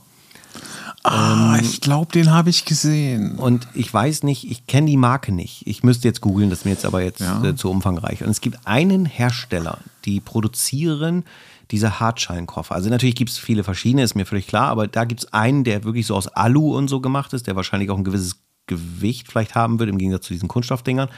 Ah, 1.02 1.58
ich 1.60 1.80
glaube, 1.80 2.12
den 2.12 2.30
habe 2.30 2.48
ich 2.48 2.64
gesehen. 2.64 3.36
Und 3.36 3.66
ich 3.74 3.92
weiß 3.92 4.22
nicht, 4.22 4.50
ich 4.50 4.66
kenne 4.66 4.86
die 4.86 4.96
Marke 4.96 5.32
nicht. 5.32 5.66
Ich 5.66 5.82
müsste 5.82 6.08
jetzt 6.08 6.20
googeln, 6.22 6.48
das 6.48 6.60
ist 6.60 6.64
mir 6.64 6.70
jetzt 6.70 6.86
aber 6.86 7.02
jetzt 7.02 7.20
Ja. 7.20 7.42
äh, 7.44 7.54
zu 7.56 7.70
umfangreich. 7.70 8.22
Und 8.24 8.30
es 8.30 8.40
gibt 8.40 8.66
einen 8.66 9.04
Hersteller, 9.04 9.78
die 10.06 10.20
produzieren 10.20 11.24
diese 11.70 11.98
Hartschalenkoffer. 12.00 12.74
Also 12.74 12.88
natürlich 12.88 13.16
gibt 13.16 13.30
es 13.30 13.38
viele 13.38 13.64
verschiedene, 13.64 14.02
ist 14.02 14.14
mir 14.14 14.26
völlig 14.26 14.46
klar, 14.46 14.68
aber 14.68 14.86
da 14.86 15.04
gibt 15.04 15.24
es 15.24 15.32
einen, 15.32 15.64
der 15.64 15.84
wirklich 15.84 16.06
so 16.06 16.14
aus 16.14 16.28
Alu 16.28 16.74
und 16.76 16.88
so 16.88 17.00
gemacht 17.00 17.32
ist, 17.32 17.46
der 17.46 17.56
wahrscheinlich 17.56 17.90
auch 17.90 17.98
ein 17.98 18.04
gewisses 18.04 18.36
Gewicht 18.66 19.28
vielleicht 19.28 19.54
haben 19.54 19.78
wird, 19.78 19.90
im 19.90 19.98
Gegensatz 19.98 20.26
zu 20.26 20.32
diesen 20.32 20.48
Kunststoffdingern. 20.48 21.08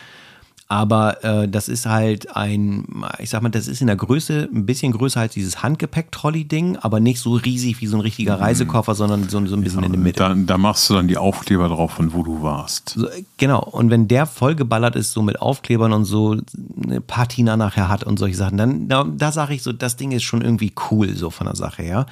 Aber 0.68 1.22
äh, 1.22 1.48
das 1.48 1.68
ist 1.68 1.86
halt 1.86 2.34
ein, 2.34 2.84
ich 3.20 3.30
sag 3.30 3.40
mal, 3.40 3.50
das 3.50 3.68
ist 3.68 3.80
in 3.80 3.86
der 3.86 3.94
Größe 3.94 4.48
ein 4.52 4.66
bisschen 4.66 4.90
größer 4.90 5.20
als 5.20 5.34
dieses 5.34 5.62
Handgepäck-Trolley-Ding, 5.62 6.78
aber 6.78 6.98
nicht 6.98 7.20
so 7.20 7.34
riesig 7.34 7.80
wie 7.80 7.86
so 7.86 7.96
ein 7.96 8.00
richtiger 8.00 8.40
Reisekoffer, 8.40 8.96
sondern 8.96 9.28
so, 9.28 9.44
so 9.46 9.54
ein 9.54 9.62
bisschen 9.62 9.84
in 9.84 9.92
der 9.92 10.00
Mitte. 10.00 10.18
Da, 10.18 10.34
da 10.34 10.58
machst 10.58 10.90
du 10.90 10.94
dann 10.94 11.06
die 11.06 11.18
Aufkleber 11.18 11.68
drauf, 11.68 11.92
von 11.92 12.12
wo 12.12 12.24
du 12.24 12.42
warst. 12.42 12.90
So, 12.90 13.06
genau, 13.36 13.62
und 13.62 13.90
wenn 13.90 14.08
der 14.08 14.26
vollgeballert 14.26 14.96
ist, 14.96 15.12
so 15.12 15.22
mit 15.22 15.40
Aufklebern 15.40 15.92
und 15.92 16.04
so 16.04 16.36
eine 16.82 17.00
Patina 17.00 17.56
nachher 17.56 17.88
hat 17.88 18.02
und 18.02 18.18
solche 18.18 18.36
Sachen, 18.36 18.58
dann 18.58 18.88
da, 18.88 19.04
da 19.04 19.30
sage 19.30 19.54
ich 19.54 19.62
so, 19.62 19.72
das 19.72 19.96
Ding 19.96 20.10
ist 20.10 20.24
schon 20.24 20.42
irgendwie 20.42 20.72
cool, 20.90 21.14
so 21.14 21.30
von 21.30 21.46
der 21.46 21.54
Sache 21.54 21.82
her. 21.82 22.06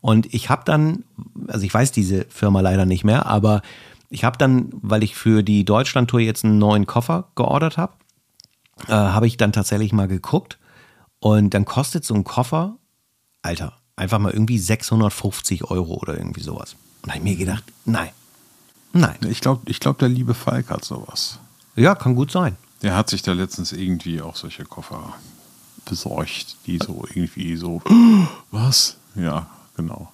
Und 0.00 0.34
ich 0.34 0.50
habe 0.50 0.62
dann, 0.64 1.04
also 1.46 1.64
ich 1.64 1.72
weiß 1.72 1.92
diese 1.92 2.26
Firma 2.28 2.60
leider 2.60 2.84
nicht 2.84 3.04
mehr, 3.04 3.26
aber 3.26 3.62
ich 4.12 4.24
habe 4.24 4.36
dann, 4.36 4.68
weil 4.82 5.02
ich 5.02 5.16
für 5.16 5.42
die 5.42 5.64
Deutschlandtour 5.64 6.20
jetzt 6.20 6.44
einen 6.44 6.58
neuen 6.58 6.86
Koffer 6.86 7.30
geordert 7.34 7.78
habe, 7.78 7.94
äh, 8.86 8.92
habe 8.92 9.26
ich 9.26 9.38
dann 9.38 9.52
tatsächlich 9.52 9.92
mal 9.94 10.06
geguckt 10.06 10.58
und 11.18 11.54
dann 11.54 11.64
kostet 11.64 12.04
so 12.04 12.14
ein 12.14 12.22
Koffer, 12.22 12.76
Alter, 13.40 13.72
einfach 13.96 14.18
mal 14.18 14.30
irgendwie 14.30 14.58
650 14.58 15.64
Euro 15.64 15.94
oder 15.94 16.16
irgendwie 16.18 16.42
sowas. 16.42 16.76
Und 17.02 17.08
habe 17.10 17.18
ich 17.18 17.24
mir 17.24 17.36
gedacht, 17.36 17.64
nein, 17.86 18.10
nein. 18.92 19.16
Ich 19.30 19.40
glaube, 19.40 19.62
ich 19.64 19.80
glaub, 19.80 19.98
der 19.98 20.10
liebe 20.10 20.34
Falk 20.34 20.68
hat 20.68 20.84
sowas. 20.84 21.38
Ja, 21.74 21.94
kann 21.94 22.14
gut 22.14 22.30
sein. 22.30 22.56
Der 22.82 22.94
hat 22.94 23.08
sich 23.08 23.22
da 23.22 23.32
letztens 23.32 23.72
irgendwie 23.72 24.20
auch 24.20 24.36
solche 24.36 24.64
Koffer 24.64 25.14
besorgt, 25.86 26.56
die 26.66 26.78
so 26.78 27.06
irgendwie 27.14 27.56
so. 27.56 27.80
Was? 28.50 28.98
Ja, 29.14 29.46
genau. 29.74 30.12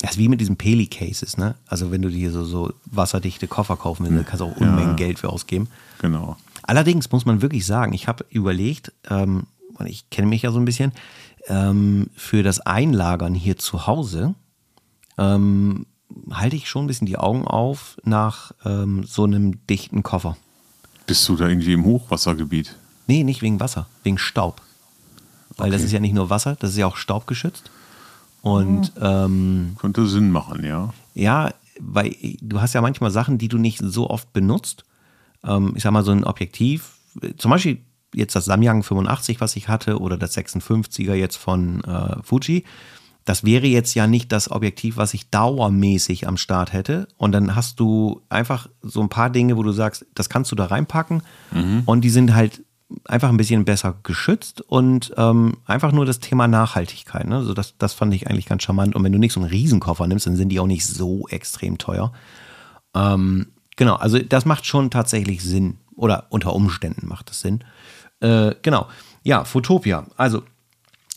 Das 0.00 0.12
ist 0.12 0.18
wie 0.18 0.28
mit 0.28 0.40
diesen 0.40 0.56
Peli-Cases, 0.56 1.38
ne? 1.38 1.54
Also 1.66 1.90
wenn 1.90 2.02
du 2.02 2.10
dir 2.10 2.30
so, 2.30 2.44
so 2.44 2.72
wasserdichte 2.84 3.48
Koffer 3.48 3.76
kaufen 3.76 4.04
willst, 4.04 4.16
dann 4.18 4.26
kannst 4.26 4.40
du 4.40 4.44
auch 4.46 4.60
Ja. 4.60 4.68
Unmengen 4.68 4.96
Geld 4.96 5.18
für 5.18 5.30
ausgeben. 5.30 5.68
Genau. 6.00 6.36
Allerdings 6.64 7.10
muss 7.10 7.24
man 7.24 7.40
wirklich 7.42 7.64
sagen, 7.64 7.92
ich 7.92 8.06
habe 8.08 8.24
überlegt, 8.30 8.92
ähm, 9.08 9.44
und 9.78 9.86
ich 9.86 10.08
kenne 10.10 10.28
mich 10.28 10.42
ja 10.42 10.52
so 10.52 10.58
ein 10.58 10.64
bisschen, 10.64 10.92
ähm, 11.48 12.10
für 12.16 12.42
das 12.42 12.60
Einlagern 12.60 13.34
hier 13.34 13.56
zu 13.56 13.86
Hause 13.86 14.34
ähm, 15.18 15.86
halte 16.30 16.56
ich 16.56 16.68
schon 16.68 16.84
ein 16.84 16.86
bisschen 16.88 17.06
die 17.06 17.18
Augen 17.18 17.46
auf 17.46 17.96
nach 18.04 18.52
ähm, 18.64 19.04
so 19.04 19.24
einem 19.24 19.64
dichten 19.66 20.02
Koffer. 20.02 20.36
Bist 21.06 21.28
du 21.28 21.36
da 21.36 21.48
irgendwie 21.48 21.72
im 21.72 21.84
Hochwassergebiet? 21.84 22.76
Nee, 23.06 23.22
nicht 23.24 23.42
wegen 23.42 23.60
Wasser, 23.60 23.86
wegen 24.02 24.18
Staub. 24.18 24.60
Weil 25.56 25.70
das 25.70 25.80
Okay. 25.80 25.86
ist 25.86 25.92
ja 25.92 26.00
nicht 26.00 26.14
nur 26.14 26.28
Wasser, 26.28 26.56
das 26.58 26.70
ist 26.70 26.76
ja 26.76 26.86
auch 26.86 26.96
staubgeschützt. 26.96 27.70
Und 28.42 28.92
ähm, 29.00 29.76
Könnte 29.78 30.06
Sinn 30.06 30.30
machen, 30.30 30.64
ja. 30.64 30.92
Ja, 31.14 31.52
weil 31.80 32.14
du 32.40 32.60
hast 32.60 32.74
ja 32.74 32.80
manchmal 32.80 33.10
Sachen, 33.10 33.38
die 33.38 33.48
du 33.48 33.58
nicht 33.58 33.80
so 33.82 34.08
oft 34.08 34.32
benutzt. 34.32 34.84
Ähm, 35.44 35.72
ich 35.74 35.82
sag 35.82 35.92
mal, 35.92 36.04
so 36.04 36.12
ein 36.12 36.24
Objektiv, 36.24 36.92
äh, 37.22 37.34
zum 37.36 37.50
Beispiel 37.50 37.78
jetzt 38.14 38.36
das 38.36 38.46
Samyang 38.46 38.82
85, 38.82 39.40
was 39.40 39.56
ich 39.56 39.68
hatte, 39.68 39.98
oder 40.00 40.16
das 40.16 40.36
56er 40.36 41.14
jetzt 41.14 41.36
von 41.36 41.82
äh, 41.84 42.16
Fuji. 42.22 42.64
Das 43.24 43.44
wäre 43.44 43.66
jetzt 43.66 43.94
ja 43.94 44.06
nicht 44.06 44.30
das 44.30 44.50
Objektiv, 44.50 44.96
was 44.96 45.12
ich 45.12 45.30
dauermäßig 45.30 46.28
am 46.28 46.36
Start 46.36 46.72
hätte. 46.72 47.08
Und 47.16 47.32
dann 47.32 47.56
hast 47.56 47.80
du 47.80 48.22
einfach 48.28 48.68
so 48.82 49.00
ein 49.00 49.08
paar 49.08 49.30
Dinge, 49.30 49.56
wo 49.56 49.64
du 49.64 49.72
sagst, 49.72 50.06
das 50.14 50.28
kannst 50.28 50.52
du 50.52 50.56
da 50.56 50.66
reinpacken. 50.66 51.22
Und 51.86 52.02
die 52.02 52.10
sind 52.10 52.36
halt 52.36 52.62
einfach 53.04 53.28
ein 53.28 53.36
bisschen 53.36 53.64
besser 53.64 53.96
geschützt 54.02 54.60
und 54.60 55.12
ähm, 55.16 55.56
einfach 55.66 55.92
nur 55.92 56.06
das 56.06 56.20
Thema 56.20 56.46
Nachhaltigkeit. 56.46 57.26
Ne? 57.26 57.36
Also 57.36 57.52
das, 57.52 57.74
das 57.78 57.94
fand 57.94 58.14
ich 58.14 58.28
eigentlich 58.28 58.46
ganz 58.46 58.62
charmant. 58.62 58.94
Und 58.94 59.02
wenn 59.02 59.12
du 59.12 59.18
nicht 59.18 59.32
so 59.32 59.40
einen 59.40 59.50
Riesenkoffer 59.50 60.06
nimmst, 60.06 60.26
dann 60.26 60.36
sind 60.36 60.50
die 60.50 60.60
auch 60.60 60.66
nicht 60.66 60.86
so 60.86 61.26
extrem 61.28 61.78
teuer. 61.78 62.12
Ähm, 62.94 63.48
genau, 63.76 63.96
also 63.96 64.18
das 64.18 64.44
macht 64.44 64.66
schon 64.66 64.90
tatsächlich 64.90 65.42
Sinn. 65.42 65.78
Oder 65.96 66.26
unter 66.28 66.54
Umständen 66.54 67.08
macht 67.08 67.30
es 67.30 67.40
Sinn. 67.40 67.64
Äh, 68.20 68.54
genau. 68.62 68.86
Ja, 69.24 69.44
Fotopia. 69.44 70.06
Also, 70.16 70.42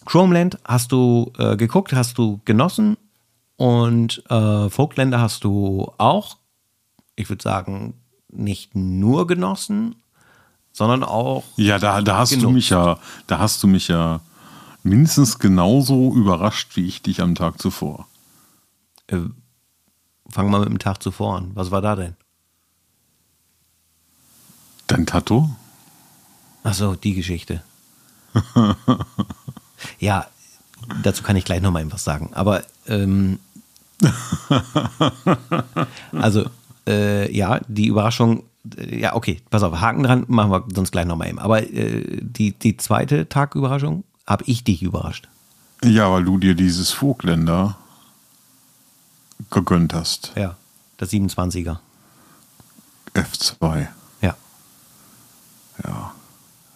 Chromeland 0.06 0.58
hast 0.64 0.92
du 0.92 1.32
äh, 1.38 1.58
geguckt, 1.58 1.94
hast 1.94 2.18
du 2.18 2.40
genossen. 2.46 2.98
Und 3.58 4.24
äh, 4.30 4.70
Folkländer 4.70 5.20
hast 5.20 5.44
du 5.44 5.92
auch, 5.98 6.38
ich 7.16 7.30
würde 7.30 7.44
sagen, 7.44 7.94
nicht 8.30 8.74
nur 8.76 9.28
genossen, 9.28 9.96
sondern 10.80 11.04
auch 11.04 11.44
Ja, 11.58 11.78
da, 11.78 12.02
da 12.02 12.18
hast 12.18 12.32
du 12.32 12.38
Genug. 12.38 12.54
mich 12.54 12.70
ja, 12.70 12.98
da 13.28 13.38
hast 13.40 13.62
du 13.62 13.68
mich 13.68 13.90
ja 13.90 14.22
mindestens 14.82 15.38
genauso 15.38 16.14
überrascht 16.16 16.78
wie 16.78 16.86
ich 16.88 17.02
dich 17.02 17.22
am 17.22 17.36
Tag 17.36 17.62
zuvor. 17.62 18.08
Fangen 19.10 19.34
wir 20.34 20.44
mal 20.44 20.60
mit 20.62 20.70
dem 20.70 20.80
Tag 20.80 21.04
zuvor 21.04 21.36
an. 21.36 21.52
Was 21.54 21.70
war 21.72 21.82
da 21.82 21.98
denn? 21.98 22.16
Dein 24.88 25.06
Tattoo? 25.06 25.50
Ach 26.64 26.74
so, 26.74 26.96
die 26.96 27.14
Geschichte. 27.14 27.62
ja, 30.00 30.28
dazu 31.04 31.24
kann 31.24 31.36
ich 31.36 31.44
gleich 31.44 31.62
noch 31.62 31.72
mal 31.72 31.84
etwas 31.84 32.06
sagen. 32.06 32.30
Aber 32.34 32.64
ähm, 32.88 33.40
also 36.14 36.46
äh, 36.88 37.30
ja, 37.36 37.60
die 37.68 37.88
Überraschung. 37.88 38.44
Ja, 38.78 39.16
okay, 39.16 39.42
pass 39.50 39.64
auf, 39.64 39.80
Haken 39.80 40.04
dran, 40.04 40.26
machen 40.28 40.52
wir 40.52 40.64
sonst 40.74 40.92
gleich 40.92 41.06
noch 41.06 41.16
mal 41.16 41.28
eben. 41.28 41.40
Aber 41.40 41.64
äh, 41.64 42.20
die, 42.22 42.52
die 42.52 42.78
zweite 42.78 43.30
Tagüberraschung 43.30 44.04
habe 44.28 44.44
ich 44.48 44.64
dich 44.64 44.82
überrascht. 44.84 45.28
Ja, 45.84 46.12
weil 46.12 46.26
du 46.26 46.38
dir 46.38 46.56
dieses 46.56 46.92
Vogtländer 46.92 47.78
gegönnt 49.50 49.94
hast. 49.94 50.34
Ja, 50.36 50.58
das 50.98 51.12
27er. 51.12 51.78
F2. 53.14 53.88
Ja. 54.22 54.36
Ja. 55.84 56.14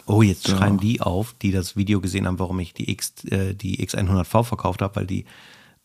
Oh, 0.05 0.21
jetzt 0.21 0.47
ja. 0.47 0.57
schreien 0.57 0.77
die 0.77 1.01
auf, 1.01 1.35
die 1.41 1.51
das 1.51 1.75
Video 1.75 2.01
gesehen 2.01 2.27
haben, 2.27 2.39
warum 2.39 2.59
ich 2.59 2.73
die, 2.73 2.91
X, 2.91 3.23
äh, 3.25 3.53
die 3.53 3.85
X100V 3.85 4.43
verkauft 4.43 4.81
habe, 4.81 4.95
weil 4.97 5.05
die 5.07 5.25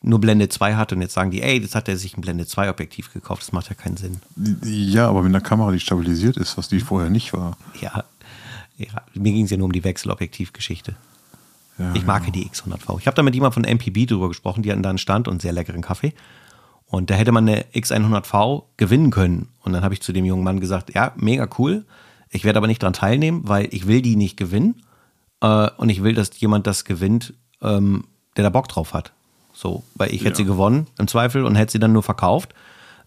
nur 0.01 0.21
Blende 0.21 0.49
2 0.49 0.77
hatte 0.77 0.95
und 0.95 1.03
jetzt 1.03 1.15
sagen 1.15 1.31
die, 1.31 1.43
ey, 1.43 1.61
das 1.61 1.75
hat 1.75 1.89
er 1.89 1.97
sich 1.97 2.17
ein 2.17 2.21
Blende 2.21 2.47
2 2.47 2.71
Objektiv 2.71 3.13
gekauft, 3.13 3.43
das 3.43 3.53
macht 3.53 3.69
ja 3.69 3.75
keinen 3.75 3.97
Sinn. 3.97 4.19
Ja, 4.65 5.09
aber 5.09 5.23
mit 5.23 5.31
einer 5.31 5.41
Kamera, 5.41 5.73
die 5.73 5.81
stabilisiert 5.81 6.37
ist, 6.37 6.57
was 6.57 6.69
die 6.69 6.81
vorher 6.81 7.11
nicht 7.11 7.33
war. 7.33 7.57
Ja, 7.81 8.05
ja 8.77 9.03
mir 9.15 9.33
ging 9.33 9.45
es 9.45 9.51
ja 9.51 9.57
nur 9.57 9.67
um 9.67 9.73
die 9.73 9.85
Wechselobjektivgeschichte. 9.85 10.95
Ja, 11.79 11.95
ich 11.95 12.05
mag 12.05 12.25
ja 12.25 12.31
die 12.31 12.47
X100V. 12.49 12.99
Ich 12.99 13.07
habe 13.07 13.15
da 13.15 13.23
mit 13.23 13.35
jemandem 13.35 13.65
von 13.65 13.77
MPB 13.77 14.07
drüber 14.07 14.29
gesprochen, 14.29 14.63
die 14.63 14.71
hatten 14.71 14.83
da 14.83 14.89
einen 14.89 14.99
Stand 14.99 15.29
und 15.29 15.43
sehr 15.43 15.53
leckeren 15.53 15.83
Kaffee. 15.83 16.13
Und 16.87 17.11
da 17.11 17.15
hätte 17.15 17.33
man 17.33 17.49
eine 17.49 17.65
X100V 17.75 18.65
gewinnen 18.77 19.11
können. 19.11 19.49
Und 19.63 19.73
dann 19.75 19.85
habe 19.85 19.95
ich 19.95 20.01
zu 20.01 20.13
dem 20.13 20.25
jungen 20.25 20.43
Mann 20.43 20.59
gesagt, 20.59 20.95
ja, 20.95 21.13
mega 21.17 21.47
cool. 21.59 21.85
Ich 22.31 22.45
werde 22.45 22.57
aber 22.57 22.67
nicht 22.67 22.83
daran 22.83 22.95
teilnehmen, 22.95 23.43
weil 23.45 23.69
ich 23.73 23.87
will 23.87 24.03
die 24.03 24.17
nicht 24.17 24.37
gewinnen. 24.37 24.83
Äh, 25.41 25.71
und 25.77 25.89
ich 25.89 26.03
will, 26.03 26.15
dass 26.15 26.39
jemand 26.41 26.67
das 26.67 26.85
gewinnt, 26.85 27.35
ähm, 27.63 28.05
der 28.37 28.45
da 28.45 28.51
Bock 28.51 28.69
drauf 28.69 28.95
hat. 28.95 29.13
So, 29.61 29.83
weil 29.97 30.15
ich 30.15 30.21
hätte 30.21 30.31
ja. 30.31 30.37
sie 30.37 30.45
gewonnen 30.45 30.87
im 30.99 31.09
Zweifel 31.09 31.45
und 31.45 31.57
hätte 31.57 31.73
sie 31.73 31.81
dann 31.81 31.93
nur 31.93 32.05
verkauft. 32.05 32.55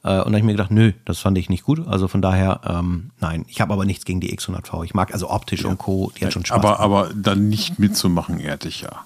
Äh, 0.04 0.10
und 0.10 0.10
dann 0.10 0.26
habe 0.26 0.38
ich 0.40 0.44
mir 0.44 0.52
gedacht, 0.52 0.70
nö, 0.70 0.92
das 1.06 1.20
fand 1.20 1.38
ich 1.38 1.50
nicht 1.50 1.64
gut. 1.64 1.88
Also 1.88 2.10
von 2.10 2.22
daher, 2.22 2.60
ähm, 2.66 3.12
nein. 3.22 3.46
Ich 3.48 3.62
habe 3.62 3.72
aber 3.72 3.86
nichts 3.86 4.04
gegen 4.04 4.20
die 4.20 4.38
X100V. 4.38 4.84
Ich 4.84 4.94
mag 4.94 5.14
also 5.14 5.30
optisch 5.30 5.64
ja. 5.64 5.70
und 5.70 5.78
Co. 5.78 6.12
Die 6.20 6.26
hat 6.26 6.34
schon 6.34 6.44
Spaß. 6.44 6.58
Aber, 6.58 6.82
aber 6.82 7.10
dann 7.16 7.48
nicht 7.48 7.80
mitzumachen, 7.80 8.38
ehrt 8.42 8.66
dich 8.66 8.82
ja. 8.82 9.06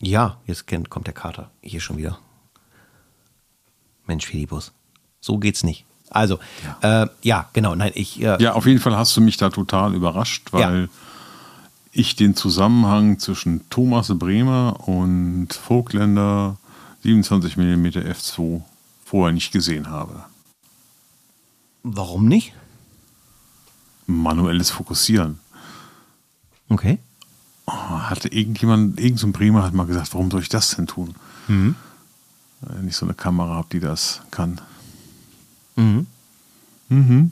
Ja, 0.00 0.38
jetzt 0.46 0.64
kommt 0.88 1.06
der 1.06 1.12
Kater. 1.12 1.50
Hier 1.60 1.80
schon 1.80 1.98
wieder. 1.98 2.18
Mensch, 4.06 4.24
Filibus. 4.24 4.72
So 5.20 5.36
geht's 5.36 5.64
nicht. 5.64 5.84
Also, 6.08 6.38
ja, 6.82 7.02
äh, 7.02 7.08
ja 7.20 7.50
genau, 7.52 7.74
nein, 7.74 7.92
ich. 7.94 8.22
Äh, 8.22 8.42
ja, 8.42 8.54
auf 8.54 8.64
jeden 8.64 8.80
Fall 8.80 8.96
hast 8.96 9.14
du 9.18 9.20
mich 9.20 9.36
da 9.36 9.50
total 9.50 9.94
überrascht, 9.94 10.50
weil 10.52 10.80
ja. 10.84 10.88
Ich 11.94 12.16
den 12.16 12.34
Zusammenhang 12.34 13.18
zwischen 13.18 13.68
Thomas 13.70 14.08
Bremer 14.18 14.88
und 14.88 15.52
Vogtländer 15.52 16.58
27 17.02 17.56
mm 17.56 17.86
f2 17.86 18.62
vorher 19.04 19.32
nicht 19.32 19.52
gesehen 19.52 19.88
habe. 19.88 20.24
Warum 21.82 22.26
nicht? 22.26 22.52
Manuelles 24.06 24.70
Fokussieren. 24.70 25.38
Okay. 26.68 26.98
Oh, 27.66 27.72
hatte 27.72 28.28
irgendjemand, 28.28 28.98
irgendein 28.98 29.32
so 29.32 29.32
Bremer 29.32 29.62
hat 29.62 29.74
mal 29.74 29.86
gesagt, 29.86 30.12
warum 30.14 30.30
soll 30.30 30.42
ich 30.42 30.48
das 30.48 30.76
denn 30.76 30.86
tun? 30.86 31.14
Mhm. 31.48 31.76
Wenn 32.60 32.88
ich 32.88 32.96
so 32.96 33.06
eine 33.06 33.14
Kamera 33.14 33.54
habe, 33.54 33.68
die 33.70 33.80
das 33.80 34.22
kann. 34.30 34.60
Mhm. 35.76 36.06
Mhm. 36.88 37.30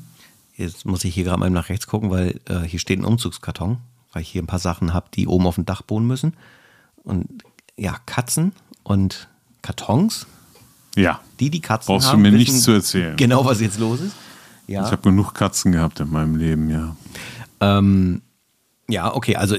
Jetzt 0.57 0.85
muss 0.85 1.05
ich 1.05 1.15
hier 1.15 1.25
gerade 1.25 1.41
mal 1.41 1.51
nach 1.51 1.69
rechts 1.69 1.87
gucken, 1.87 2.11
weil 2.11 2.41
äh, 2.49 2.61
hier 2.61 2.79
steht 2.79 2.99
ein 2.99 3.05
Umzugskarton, 3.05 3.79
weil 4.13 4.23
ich 4.23 4.29
hier 4.29 4.43
ein 4.43 4.47
paar 4.47 4.59
Sachen 4.59 4.93
habe, 4.93 5.07
die 5.15 5.27
oben 5.27 5.47
auf 5.47 5.57
dem 5.57 5.65
Dachboden 5.65 6.07
müssen. 6.07 6.35
Und 7.03 7.43
ja, 7.77 7.97
Katzen 8.07 8.53
und 8.83 9.29
Kartons. 9.63 10.27
Ja. 10.97 11.21
Die, 11.41 11.51
die 11.51 11.61
Katzen 11.61 11.87
Brauchst 11.87 12.09
haben, 12.09 12.23
du 12.23 12.31
mir 12.31 12.37
nichts 12.37 12.63
zu 12.63 12.73
erzählen. 12.73 13.17
Genau, 13.17 13.45
was 13.45 13.61
jetzt 13.61 13.79
los 13.79 14.01
ist. 14.01 14.15
Ja. 14.67 14.85
Ich 14.85 14.93
habe 14.93 15.03
genug 15.03 15.35
Katzen 15.35 15.73
gehabt 15.73 16.01
in 16.01 16.11
meinem 16.11 16.37
Leben, 16.37 16.71
ja. 16.71 16.97
Ähm, 17.61 18.23
ja, 18.89 19.15
okay, 19.15 19.37
also 19.37 19.57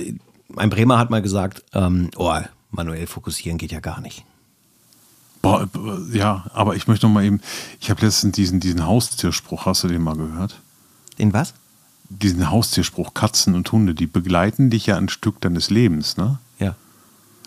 ein 0.56 0.70
Bremer 0.70 0.98
hat 0.98 1.10
mal 1.10 1.22
gesagt, 1.22 1.64
ähm, 1.74 2.10
oh, 2.16 2.34
manuell 2.72 3.08
fokussieren 3.08 3.58
geht 3.58 3.72
ja 3.72 3.80
gar 3.80 4.02
nicht. 4.02 4.26
Boah, 5.42 5.68
ja, 6.14 6.46
aber 6.54 6.76
ich 6.76 6.88
möchte 6.88 7.06
noch 7.06 7.14
mal 7.14 7.26
eben, 7.26 7.42
ich 7.82 7.90
habe 7.90 8.06
letztens 8.06 8.36
diesen, 8.36 8.60
diesen 8.60 8.86
Haustierspruch, 8.86 9.66
hast 9.66 9.84
du 9.84 9.90
den 9.90 10.02
mal 10.02 10.16
gehört? 10.16 10.62
Den 11.20 11.34
was? 11.34 11.54
Diesen 12.22 12.50
Haustierspruch, 12.50 13.14
Katzen 13.14 13.56
und 13.56 13.72
Hunde, 13.72 13.96
die 13.96 14.08
begleiten 14.08 14.70
dich 14.70 14.86
ja 14.86 14.98
ein 14.98 15.10
Stück 15.10 15.42
deines 15.42 15.70
Lebens, 15.70 16.18
ne? 16.18 16.40
Ja. 16.60 16.76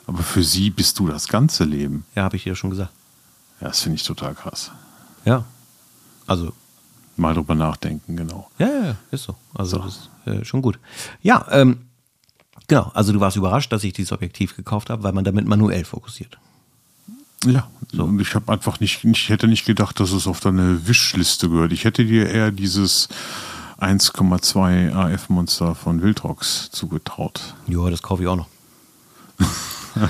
Aber 0.06 0.22
für 0.22 0.42
sie 0.42 0.70
bist 0.70 0.98
du 0.98 1.08
das 1.08 1.28
ganze 1.28 1.64
Leben. 1.64 2.04
Ja, 2.14 2.24
habe 2.24 2.36
ich 2.36 2.44
dir 2.44 2.54
schon 2.54 2.70
gesagt. 2.70 2.92
Ja, 3.60 3.68
das 3.68 3.80
finde 3.80 3.96
ich 3.96 4.02
total 4.02 4.34
krass. 4.34 4.70
Ja. 5.24 5.44
Also. 6.26 6.52
Mal 7.16 7.34
drüber 7.34 7.54
nachdenken, 7.54 8.16
genau. 8.16 8.50
Ja, 8.58 8.68
ja, 8.68 8.84
ja 8.86 8.96
ist 9.10 9.24
so. 9.24 9.36
Also, 9.54 9.78
so. 9.78 9.82
das 9.84 9.96
ist 9.96 10.26
äh, 10.26 10.44
schon 10.44 10.62
gut. 10.62 10.78
Ja, 11.22 11.46
ähm, 11.50 11.78
genau. 12.68 12.90
Also, 12.94 13.12
du 13.12 13.20
warst 13.20 13.36
überrascht, 13.36 13.72
dass 13.72 13.84
ich 13.84 13.92
dieses 13.94 14.12
Objektiv 14.12 14.56
gekauft 14.56 14.90
habe, 14.90 15.02
weil 15.02 15.12
man 15.12 15.24
damit 15.24 15.46
manuell 15.46 15.84
fokussiert. 15.84 16.38
Ja, 17.44 17.68
so. 17.92 18.10
ich 18.18 18.34
habe 18.34 18.52
einfach 18.52 18.80
nicht, 18.80 19.04
ich 19.04 19.28
hätte 19.28 19.46
nicht 19.46 19.64
gedacht, 19.64 20.00
dass 20.00 20.10
es 20.12 20.26
auf 20.26 20.40
deine 20.40 20.86
Wischliste 20.86 21.48
gehört. 21.48 21.72
Ich 21.72 21.84
hätte 21.84 22.04
dir 22.04 22.28
eher 22.28 22.50
dieses 22.50 23.08
1,2 23.80 24.92
AF-Monster 24.92 25.74
von 25.74 26.02
Wildrox 26.02 26.70
zugetraut. 26.70 27.54
Ja, 27.66 27.90
das 27.90 28.02
kaufe 28.02 28.22
ich 28.22 28.28
auch 28.28 28.36
noch. 28.36 28.48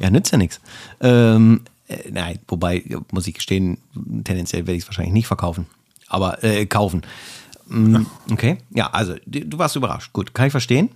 ja, 0.00 0.10
nützt 0.10 0.32
ja 0.32 0.38
nichts. 0.38 0.60
Ähm, 1.00 1.62
äh, 1.86 2.10
nein, 2.10 2.38
wobei, 2.48 2.84
muss 3.12 3.26
ich 3.26 3.34
gestehen, 3.34 3.78
tendenziell 4.24 4.66
werde 4.66 4.76
ich 4.76 4.82
es 4.82 4.88
wahrscheinlich 4.88 5.14
nicht 5.14 5.26
verkaufen. 5.26 5.66
Aber 6.08 6.42
äh, 6.42 6.66
kaufen. 6.66 7.02
Mm, 7.66 8.04
okay, 8.30 8.58
ja, 8.70 8.90
also 8.90 9.14
du 9.26 9.58
warst 9.58 9.76
überrascht. 9.76 10.12
Gut, 10.12 10.34
kann 10.34 10.46
ich 10.46 10.52
verstehen. 10.52 10.90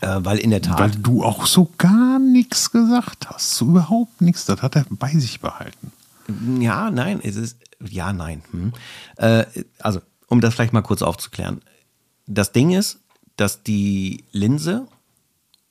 Äh, 0.00 0.20
weil 0.20 0.38
in 0.38 0.50
der 0.50 0.62
Tat. 0.62 0.78
Weil 0.78 0.90
du 0.90 1.22
auch 1.22 1.46
so 1.46 1.70
gar 1.78 2.18
nichts 2.18 2.70
gesagt 2.70 3.28
hast. 3.28 3.56
So 3.56 3.66
überhaupt 3.66 4.20
nichts. 4.20 4.46
Das 4.46 4.62
hat 4.62 4.76
er 4.76 4.86
bei 4.90 5.10
sich 5.12 5.40
behalten. 5.40 5.92
Ja, 6.60 6.90
nein, 6.90 7.20
es 7.22 7.36
ist. 7.36 7.56
Ja, 7.88 8.12
nein. 8.12 8.42
Hm. 8.50 8.72
Äh, 9.16 9.44
also, 9.78 10.00
um 10.28 10.40
das 10.40 10.54
vielleicht 10.54 10.72
mal 10.72 10.82
kurz 10.82 11.02
aufzuklären. 11.02 11.60
Das 12.26 12.52
Ding 12.52 12.70
ist, 12.70 13.00
dass 13.36 13.62
die 13.62 14.24
Linse 14.32 14.86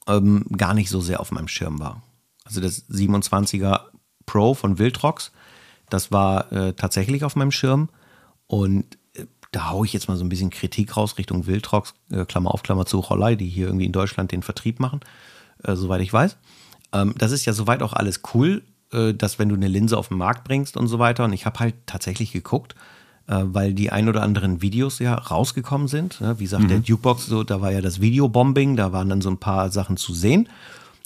ähm, 0.07 0.45
gar 0.55 0.73
nicht 0.73 0.89
so 0.89 1.01
sehr 1.01 1.19
auf 1.19 1.31
meinem 1.31 1.47
Schirm 1.47 1.79
war. 1.79 2.01
Also 2.43 2.61
das 2.61 2.89
27er 2.89 3.81
Pro 4.25 4.53
von 4.53 4.77
Wildrox, 4.77 5.31
das 5.89 6.11
war 6.11 6.51
äh, 6.51 6.73
tatsächlich 6.73 7.23
auf 7.23 7.35
meinem 7.35 7.51
Schirm. 7.51 7.89
Und 8.47 8.97
da 9.51 9.69
haue 9.69 9.85
ich 9.85 9.93
jetzt 9.93 10.07
mal 10.07 10.17
so 10.17 10.23
ein 10.23 10.29
bisschen 10.29 10.49
Kritik 10.49 10.95
raus 10.95 11.17
Richtung 11.17 11.45
Wildrox, 11.45 11.93
äh, 12.09 12.25
Klammer 12.25 12.53
auf, 12.53 12.63
Klammer 12.63 12.85
zu, 12.85 12.99
Rollei, 12.99 13.35
die 13.35 13.49
hier 13.49 13.67
irgendwie 13.67 13.85
in 13.85 13.91
Deutschland 13.91 14.31
den 14.31 14.43
Vertrieb 14.43 14.79
machen, 14.79 15.01
äh, 15.63 15.75
soweit 15.75 16.01
ich 16.01 16.11
weiß. 16.11 16.37
Ähm, 16.93 17.13
das 17.17 17.31
ist 17.31 17.45
ja 17.45 17.53
soweit 17.53 17.83
auch 17.83 17.93
alles 17.93 18.21
cool, 18.33 18.63
äh, 18.63 18.70
dass 18.91 19.39
wenn 19.39 19.49
du 19.49 19.55
eine 19.55 19.67
Linse 19.67 19.97
auf 19.97 20.09
den 20.09 20.17
Markt 20.17 20.43
bringst 20.43 20.77
und 20.77 20.87
so 20.87 20.99
weiter. 20.99 21.25
Und 21.25 21.33
ich 21.33 21.45
habe 21.45 21.59
halt 21.59 21.75
tatsächlich 21.85 22.31
geguckt, 22.31 22.75
äh, 23.27 23.43
weil 23.43 23.73
die 23.73 23.91
ein 23.91 24.09
oder 24.09 24.23
anderen 24.23 24.61
Videos 24.61 24.99
ja 24.99 25.13
rausgekommen 25.13 25.87
sind. 25.87 26.19
Ne? 26.21 26.39
Wie 26.39 26.43
gesagt, 26.43 26.63
mhm. 26.63 26.69
der 26.69 26.79
Dukebox, 26.79 27.27
so, 27.27 27.43
da 27.43 27.61
war 27.61 27.71
ja 27.71 27.81
das 27.81 28.01
Videobombing, 28.01 28.75
da 28.75 28.91
waren 28.91 29.09
dann 29.09 29.21
so 29.21 29.29
ein 29.29 29.37
paar 29.37 29.69
Sachen 29.69 29.97
zu 29.97 30.13
sehen. 30.13 30.49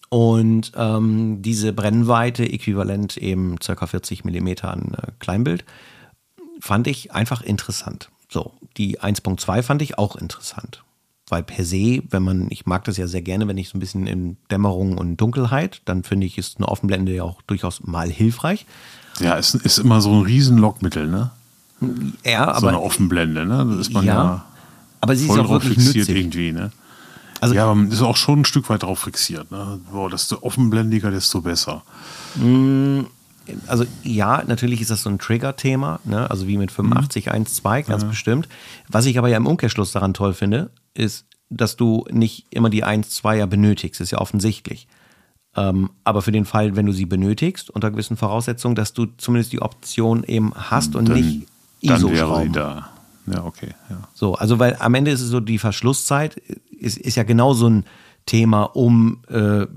Und 0.09 0.71
ähm, 0.77 1.41
diese 1.41 1.73
Brennweite, 1.73 2.49
äquivalent 2.49 3.17
eben 3.17 3.57
ca. 3.59 3.85
40 3.85 4.23
mm 4.23 4.47
an 4.61 4.93
äh, 4.93 5.11
Kleinbild, 5.19 5.65
fand 6.61 6.87
ich 6.87 7.11
einfach 7.11 7.41
interessant. 7.41 8.09
So, 8.29 8.53
die 8.77 9.01
1.2 9.01 9.61
fand 9.61 9.81
ich 9.81 9.97
auch 9.97 10.15
interessant. 10.15 10.84
Weil 11.27 11.43
per 11.43 11.65
se, 11.65 12.03
wenn 12.09 12.23
man, 12.23 12.47
ich 12.49 12.65
mag 12.65 12.83
das 12.83 12.97
ja 12.97 13.07
sehr 13.07 13.21
gerne, 13.21 13.47
wenn 13.47 13.57
ich 13.57 13.69
so 13.69 13.77
ein 13.77 13.79
bisschen 13.79 14.05
in 14.05 14.37
Dämmerung 14.51 14.97
und 14.97 15.17
Dunkelheit, 15.17 15.81
dann 15.85 16.03
finde 16.03 16.27
ich, 16.27 16.37
ist 16.37 16.57
eine 16.57 16.67
Offenblende 16.67 17.13
ja 17.13 17.23
auch 17.23 17.41
durchaus 17.43 17.83
mal 17.83 18.09
hilfreich. 18.09 18.65
Ja, 19.19 19.37
es 19.37 19.55
ist 19.55 19.79
immer 19.79 20.01
so 20.01 20.13
ein 20.13 20.21
Riesenlockmittel, 20.21 21.07
ne? 21.07 21.31
Ja, 22.23 22.49
aber. 22.49 22.59
So 22.59 22.67
eine 22.67 22.81
Offenblende, 22.81 23.45
ne? 23.45 23.65
Das 23.69 23.87
ist 23.87 23.93
man 23.93 24.05
ja. 24.05 24.13
ja 24.13 24.45
aber 25.05 25.15
sie 25.15 25.25
ist 25.25 25.37
auch 25.37 25.49
wirklich 25.49 25.75
fixiert 25.75 25.95
nützlich. 25.95 26.17
irgendwie, 26.17 26.51
ne? 26.51 26.71
Also, 27.39 27.53
ja, 27.53 27.63
aber 27.65 27.75
man 27.75 27.91
ist 27.91 28.01
auch 28.01 28.17
schon 28.17 28.41
ein 28.41 28.45
Stück 28.45 28.69
weit 28.69 28.81
drauf 28.81 28.99
fixiert, 28.99 29.51
ne? 29.51 29.79
Boah, 29.91 30.09
desto 30.09 30.41
offenblendiger, 30.41 31.11
desto 31.11 31.41
besser. 31.41 31.83
Mm, 32.35 33.01
also 33.67 33.85
ja, 34.03 34.43
natürlich 34.47 34.81
ist 34.81 34.89
das 34.89 35.03
so 35.03 35.09
ein 35.09 35.19
Trigger-Thema, 35.19 35.99
ne? 36.05 36.29
also 36.29 36.47
wie 36.47 36.57
mit 36.57 36.71
85.1.2, 36.71 37.83
mhm. 37.83 37.85
ganz 37.85 38.01
ja. 38.01 38.09
bestimmt. 38.09 38.49
Was 38.89 39.05
ich 39.05 39.19
aber 39.19 39.27
ja 39.27 39.37
im 39.37 39.45
Umkehrschluss 39.45 39.91
daran 39.91 40.15
toll 40.15 40.33
finde, 40.33 40.71
ist, 40.95 41.27
dass 41.49 41.75
du 41.75 42.05
nicht 42.11 42.47
immer 42.49 42.69
die 42.69 42.83
1.2er 42.83 43.45
benötigst, 43.45 44.01
ist 44.01 44.11
ja 44.11 44.19
offensichtlich. 44.19 44.87
Ähm, 45.55 45.91
aber 46.03 46.21
für 46.21 46.31
den 46.31 46.45
Fall, 46.45 46.75
wenn 46.75 46.85
du 46.85 46.91
sie 46.91 47.05
benötigst, 47.05 47.69
unter 47.69 47.91
gewissen 47.91 48.17
Voraussetzungen, 48.17 48.75
dass 48.75 48.93
du 48.93 49.05
zumindest 49.17 49.53
die 49.53 49.61
Option 49.61 50.23
eben 50.23 50.53
hast 50.53 50.95
und 50.95 51.07
dann, 51.07 51.15
nicht 51.15 51.47
ISO 51.81 52.07
dann 52.07 52.17
wäre 52.17 52.43
sie 52.43 52.51
da. 52.51 52.89
Ja, 53.27 53.43
okay. 53.45 53.69
Ja. 53.89 54.07
So, 54.13 54.35
also 54.35 54.59
weil 54.59 54.75
am 54.79 54.93
Ende 54.93 55.11
ist 55.11 55.21
es 55.21 55.29
so, 55.29 55.39
die 55.39 55.57
Verschlusszeit 55.57 56.35
ist, 56.35 56.97
ist 56.97 57.15
ja 57.15 57.23
genau 57.23 57.53
so 57.53 57.69
ein 57.69 57.85
Thema, 58.25 58.63
um 58.63 59.21
äh, 59.29 59.67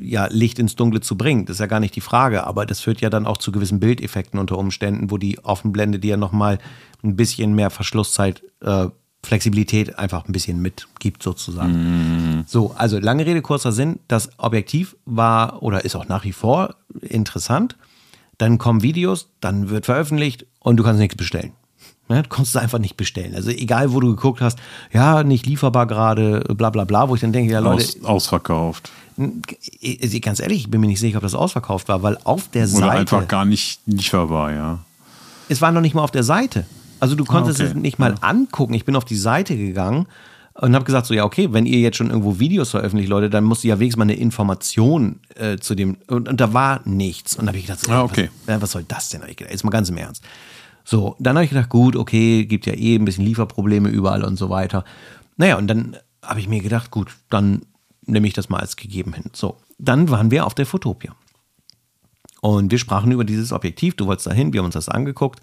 ja, 0.00 0.26
Licht 0.30 0.58
ins 0.58 0.76
Dunkle 0.76 1.00
zu 1.00 1.16
bringen. 1.16 1.46
Das 1.46 1.56
ist 1.56 1.60
ja 1.60 1.66
gar 1.66 1.80
nicht 1.80 1.96
die 1.96 2.00
Frage, 2.00 2.46
aber 2.46 2.66
das 2.66 2.80
führt 2.80 3.00
ja 3.00 3.10
dann 3.10 3.26
auch 3.26 3.38
zu 3.38 3.52
gewissen 3.52 3.80
Bildeffekten 3.80 4.38
unter 4.38 4.58
Umständen, 4.58 5.10
wo 5.10 5.18
die 5.18 5.42
Offenblende 5.44 5.98
dir 5.98 6.16
nochmal 6.16 6.58
ein 7.02 7.16
bisschen 7.16 7.54
mehr 7.54 7.70
Verschlusszeit, 7.70 8.42
äh, 8.60 8.88
Flexibilität 9.26 9.98
einfach 9.98 10.26
ein 10.26 10.32
bisschen 10.32 10.62
mitgibt 10.62 11.22
sozusagen. 11.22 12.40
Mm. 12.40 12.44
So, 12.46 12.74
also 12.76 12.98
lange 12.98 13.26
Rede, 13.26 13.42
kurzer 13.42 13.72
Sinn. 13.72 13.98
Das 14.08 14.30
Objektiv 14.38 14.96
war 15.04 15.62
oder 15.62 15.84
ist 15.84 15.96
auch 15.96 16.08
nach 16.08 16.24
wie 16.24 16.32
vor 16.32 16.76
interessant. 17.00 17.76
Dann 18.38 18.58
kommen 18.58 18.82
Videos, 18.82 19.28
dann 19.40 19.70
wird 19.70 19.86
veröffentlicht 19.86 20.46
und 20.60 20.76
du 20.76 20.84
kannst 20.84 21.00
nichts 21.00 21.16
bestellen. 21.16 21.52
Ne, 22.08 22.22
du 22.22 22.28
konntest 22.28 22.54
es 22.54 22.62
einfach 22.62 22.78
nicht 22.78 22.96
bestellen. 22.96 23.34
Also 23.34 23.50
egal, 23.50 23.92
wo 23.92 23.98
du 23.98 24.14
geguckt 24.14 24.40
hast, 24.40 24.60
ja, 24.92 25.24
nicht 25.24 25.44
lieferbar 25.44 25.88
gerade, 25.88 26.40
bla 26.54 26.70
bla 26.70 26.84
bla, 26.84 27.08
wo 27.08 27.16
ich 27.16 27.20
dann 27.20 27.32
denke, 27.32 27.52
ja 27.52 27.58
Leute. 27.58 27.82
Aus, 27.82 28.04
ausverkauft. 28.04 28.92
Äh, 29.80 30.20
ganz 30.20 30.38
ehrlich, 30.38 30.60
ich 30.60 30.70
bin 30.70 30.80
mir 30.80 30.86
nicht 30.86 31.00
sicher, 31.00 31.16
ob 31.16 31.24
das 31.24 31.34
ausverkauft 31.34 31.88
war, 31.88 32.04
weil 32.04 32.16
auf 32.22 32.48
der 32.48 32.68
Oder 32.68 32.78
Seite. 32.78 32.90
einfach 32.92 33.26
gar 33.26 33.44
nicht 33.44 33.80
lieferbar, 33.86 34.52
ja. 34.52 34.78
Es 35.48 35.60
war 35.60 35.72
noch 35.72 35.80
nicht 35.80 35.94
mal 35.94 36.02
auf 36.02 36.12
der 36.12 36.22
Seite. 36.22 36.64
Also 37.00 37.14
du 37.14 37.24
konntest 37.24 37.60
okay. 37.60 37.68
es 37.70 37.74
nicht 37.74 37.98
mal 37.98 38.14
angucken. 38.20 38.74
Ich 38.74 38.84
bin 38.84 38.96
auf 38.96 39.04
die 39.04 39.16
Seite 39.16 39.56
gegangen 39.56 40.06
und 40.54 40.74
habe 40.74 40.84
gesagt, 40.84 41.06
so 41.06 41.14
ja, 41.14 41.24
okay, 41.24 41.52
wenn 41.52 41.66
ihr 41.66 41.80
jetzt 41.80 41.96
schon 41.96 42.08
irgendwo 42.08 42.38
Videos 42.38 42.70
veröffentlicht, 42.70 43.10
Leute, 43.10 43.28
dann 43.28 43.44
muss 43.44 43.62
ja 43.62 43.78
wenigstens 43.78 43.98
mal 43.98 44.04
eine 44.04 44.14
Information 44.14 45.20
äh, 45.34 45.58
zu 45.58 45.74
dem. 45.74 45.98
Und, 46.06 46.28
und 46.28 46.40
da 46.40 46.52
war 46.52 46.80
nichts. 46.84 47.36
Und 47.36 47.46
da 47.46 47.48
habe 47.48 47.58
ich 47.58 47.66
gedacht, 47.66 47.80
so, 47.80 47.92
Ah, 47.92 48.02
okay. 48.02 48.30
was, 48.46 48.54
ja, 48.54 48.62
was 48.62 48.70
soll 48.72 48.84
das 48.88 49.10
denn? 49.10 49.20
Gedacht, 49.20 49.50
Jetzt 49.50 49.64
mal 49.64 49.70
ganz 49.70 49.90
im 49.90 49.96
Ernst. 49.98 50.22
So, 50.84 51.16
dann 51.18 51.36
habe 51.36 51.44
ich 51.44 51.50
gedacht, 51.50 51.68
gut, 51.68 51.96
okay, 51.96 52.46
gibt 52.46 52.64
ja 52.66 52.72
eh 52.72 52.94
ein 52.94 53.04
bisschen 53.04 53.24
Lieferprobleme 53.24 53.88
überall 53.88 54.24
und 54.24 54.36
so 54.36 54.50
weiter. 54.50 54.84
Naja, 55.36 55.58
und 55.58 55.66
dann 55.66 55.96
habe 56.22 56.40
ich 56.40 56.48
mir 56.48 56.60
gedacht, 56.62 56.90
gut, 56.90 57.14
dann 57.28 57.62
nehme 58.06 58.26
ich 58.26 58.34
das 58.34 58.48
mal 58.48 58.60
als 58.60 58.76
gegeben 58.76 59.12
hin. 59.12 59.24
So, 59.32 59.56
dann 59.78 60.08
waren 60.10 60.30
wir 60.30 60.46
auf 60.46 60.54
der 60.54 60.64
Fotopia. 60.64 61.14
Und 62.40 62.70
wir 62.70 62.78
sprachen 62.78 63.10
über 63.10 63.24
dieses 63.24 63.52
Objektiv. 63.52 63.96
Du 63.96 64.06
wolltest 64.06 64.28
dahin, 64.28 64.52
wir 64.52 64.60
haben 64.60 64.66
uns 64.66 64.74
das 64.74 64.88
angeguckt. 64.88 65.42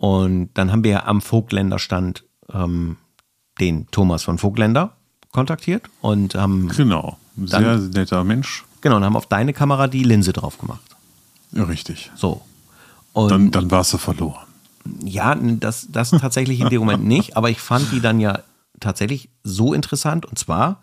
Und 0.00 0.48
dann 0.54 0.72
haben 0.72 0.82
wir 0.82 1.06
am 1.06 1.20
Vogtländer 1.20 1.78
Stand 1.78 2.24
ähm, 2.50 2.96
den 3.60 3.86
Thomas 3.90 4.22
von 4.22 4.38
Vogtländer 4.38 4.96
kontaktiert 5.30 5.84
und 6.00 6.34
haben, 6.34 6.68
Genau. 6.70 7.18
Sehr 7.36 7.60
Dann- 7.60 7.90
netter 7.90 8.24
Mensch. 8.24 8.64
genau, 8.80 8.96
und 8.96 9.04
haben 9.04 9.14
auf 9.16 9.26
deine 9.26 9.52
Kamera 9.52 9.88
die 9.88 10.02
Linse 10.02 10.32
drauf 10.32 10.56
gemacht. 10.58 10.80
Ja, 11.52 11.64
richtig. 11.64 12.10
So. 12.16 12.40
Und 13.12 13.30
Dann, 13.30 13.50
dann 13.50 13.70
warst 13.70 13.92
du 13.92 13.98
verloren. 13.98 14.46
ja, 15.04 15.34
das, 15.34 15.88
das 15.90 16.10
tatsächlich 16.12 16.60
in 16.60 16.70
dem 16.70 16.80
Moment 16.80 17.04
nicht, 17.04 17.36
aber 17.36 17.50
ich 17.50 17.60
fand 17.60 17.92
die 17.92 18.00
dann 18.00 18.20
ja 18.20 18.40
tatsächlich 18.80 19.28
so 19.44 19.74
interessant 19.74 20.24
und 20.24 20.38
zwar, 20.38 20.80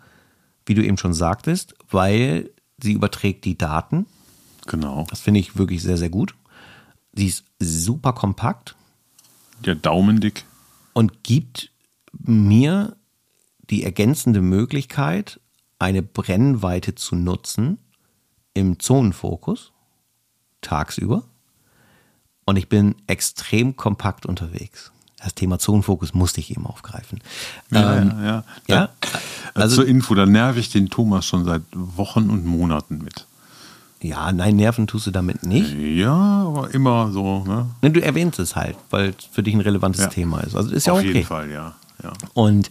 wie 0.64 0.74
du 0.74 0.84
eben 0.84 0.96
schon 0.96 1.12
sagtest, 1.14 1.74
weil 1.90 2.50
sie 2.80 2.92
überträgt 2.92 3.44
die 3.44 3.58
Daten. 3.58 4.06
Genau. 4.66 5.06
Das 5.10 5.20
finde 5.20 5.40
ich 5.40 5.56
wirklich 5.58 5.82
sehr, 5.82 5.96
sehr 5.96 6.10
gut. 6.10 6.34
Sie 7.14 7.26
ist 7.26 7.44
super 7.58 8.12
kompakt 8.12 8.76
Der 9.64 9.74
Daumendick. 9.74 10.44
und 10.92 11.22
gibt 11.24 11.70
mir 12.12 12.96
die 13.70 13.84
ergänzende 13.84 14.40
Möglichkeit, 14.40 15.40
eine 15.78 16.02
Brennweite 16.02 16.94
zu 16.94 17.14
nutzen 17.14 17.78
im 18.54 18.80
Zonenfokus 18.80 19.72
tagsüber. 20.60 21.22
Und 22.44 22.56
ich 22.56 22.68
bin 22.68 22.96
extrem 23.06 23.76
kompakt 23.76 24.26
unterwegs. 24.26 24.90
Das 25.18 25.34
Thema 25.34 25.58
Zonenfokus 25.58 26.14
musste 26.14 26.40
ich 26.40 26.50
eben 26.50 26.66
aufgreifen. 26.66 27.20
Ja, 27.70 27.96
Ähm, 27.98 28.08
ja, 28.08 28.24
ja. 28.24 28.44
ja, 28.68 28.88
Da, 29.54 29.60
also- 29.62 29.76
zur 29.76 29.86
Info, 29.86 30.14
da 30.14 30.26
nerv 30.26 30.56
ich 30.56 30.70
den 30.70 30.88
Thomas 30.88 31.26
schon 31.26 31.44
seit 31.44 31.62
Wochen 31.72 32.30
und 32.30 32.44
Monaten 32.46 32.98
mit. 32.98 33.26
Ja, 34.02 34.32
nein, 34.32 34.56
Nerven 34.56 34.86
tust 34.86 35.06
du 35.06 35.10
damit 35.10 35.44
nicht. 35.44 35.74
Ja, 35.74 36.12
aber 36.46 36.72
immer 36.72 37.10
so, 37.12 37.44
ne? 37.44 37.66
Ne, 37.82 37.90
Du 37.90 38.00
erwähnst 38.02 38.38
es 38.38 38.54
halt, 38.56 38.76
weil 38.90 39.14
es 39.18 39.24
für 39.24 39.42
dich 39.42 39.54
ein 39.54 39.60
relevantes 39.60 40.02
Ja. 40.02 40.08
Thema 40.08 40.40
ist. 40.40 40.54
Also 40.54 40.70
ist 40.70 40.86
ja 40.86 40.92
Auf 40.92 41.00
okay. 41.00 41.08
jeden 41.08 41.26
Fall, 41.26 41.50
ja. 41.50 41.74
ja. 42.02 42.12
Und 42.34 42.70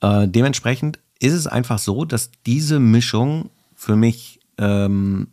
äh, 0.00 0.26
dementsprechend 0.26 0.98
ist 1.20 1.32
es 1.32 1.46
einfach 1.46 1.78
so, 1.78 2.04
dass 2.04 2.30
diese 2.44 2.80
Mischung 2.80 3.50
für 3.74 3.96
mich 3.96 4.40
ähm, 4.58 5.28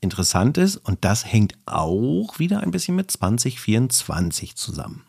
interessant 0.00 0.58
ist 0.58 0.76
und 0.76 1.04
das 1.04 1.30
hängt 1.30 1.54
auch 1.66 2.38
wieder 2.38 2.60
ein 2.60 2.70
bisschen 2.70 2.96
mit 2.96 3.10
2024 3.10 4.56
zusammen. 4.56 5.02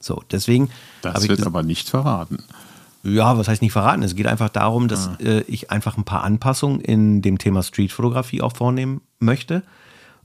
So, 0.00 0.22
deswegen 0.30 0.70
Das 1.02 1.28
wird 1.28 1.44
aber 1.46 1.62
nicht 1.62 1.88
verraten. 1.90 2.42
Ja, 3.02 3.38
was 3.38 3.48
heißt 3.48 3.62
nicht 3.62 3.72
verraten? 3.72 4.02
Es 4.02 4.14
geht 4.14 4.26
einfach 4.26 4.50
darum, 4.50 4.88
dass 4.88 5.10
äh, 5.20 5.40
ich 5.42 5.70
einfach 5.70 5.96
ein 5.96 6.04
paar 6.04 6.22
Anpassungen 6.22 6.80
in 6.80 7.22
dem 7.22 7.38
Thema 7.38 7.62
Streetfotografie 7.62 8.42
auch 8.42 8.54
vornehmen 8.54 9.00
möchte. 9.18 9.62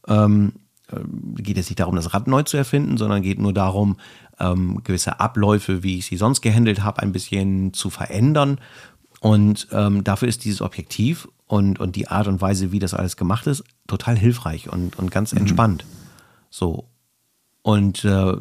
Ähm, 0.08 0.54
äh, 0.92 0.98
geht 1.42 1.58
es 1.58 1.70
nicht 1.70 1.80
darum, 1.80 1.96
das 1.96 2.14
Rad 2.14 2.28
neu 2.28 2.44
zu 2.44 2.58
erfinden, 2.58 2.98
sondern 2.98 3.22
geht 3.22 3.40
nur 3.40 3.54
darum, 3.54 3.98
ähm, 4.40 4.82
gewisse 4.84 5.20
Abläufe, 5.20 5.84
wie 5.84 6.00
ich 6.00 6.06
sie 6.06 6.18
sonst 6.18 6.42
gehandelt 6.42 6.84
habe, 6.84 7.02
ein 7.02 7.12
bisschen 7.12 7.74
zu 7.74 7.90
verändern. 7.90 8.60
Und 9.22 9.68
ähm, 9.72 10.04
dafür 10.04 10.28
ist 10.28 10.44
dieses 10.44 10.62
Objektiv 10.62 11.28
und, 11.48 11.80
und 11.80 11.96
die 11.96 12.10
Art 12.10 12.28
und 12.28 12.42
Weise, 12.42 12.72
wie 12.72 12.80
das 12.80 12.94
alles 12.94 13.18
gemacht 13.18 13.48
ist, 13.48 13.64
total 13.88 14.18
hilfreich 14.18 14.72
und, 14.72 15.00
und 15.00 15.12
ganz 15.12 15.34
entspannt. 15.34 15.86
So. 16.50 16.90
Und 17.62 18.04
äh, 18.06 18.36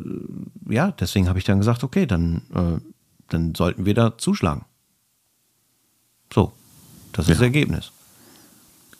ja, 0.68 0.90
deswegen 0.92 1.28
habe 1.28 1.38
ich 1.38 1.44
dann 1.44 1.58
gesagt, 1.58 1.84
okay, 1.84 2.06
dann, 2.06 2.42
äh, 2.54 2.93
dann 3.34 3.54
sollten 3.54 3.84
wir 3.84 3.94
da 3.94 4.16
zuschlagen. 4.18 4.64
So, 6.32 6.52
das 7.12 7.28
ist 7.28 7.36
das. 7.36 7.42
Ergebnis. 7.42 7.92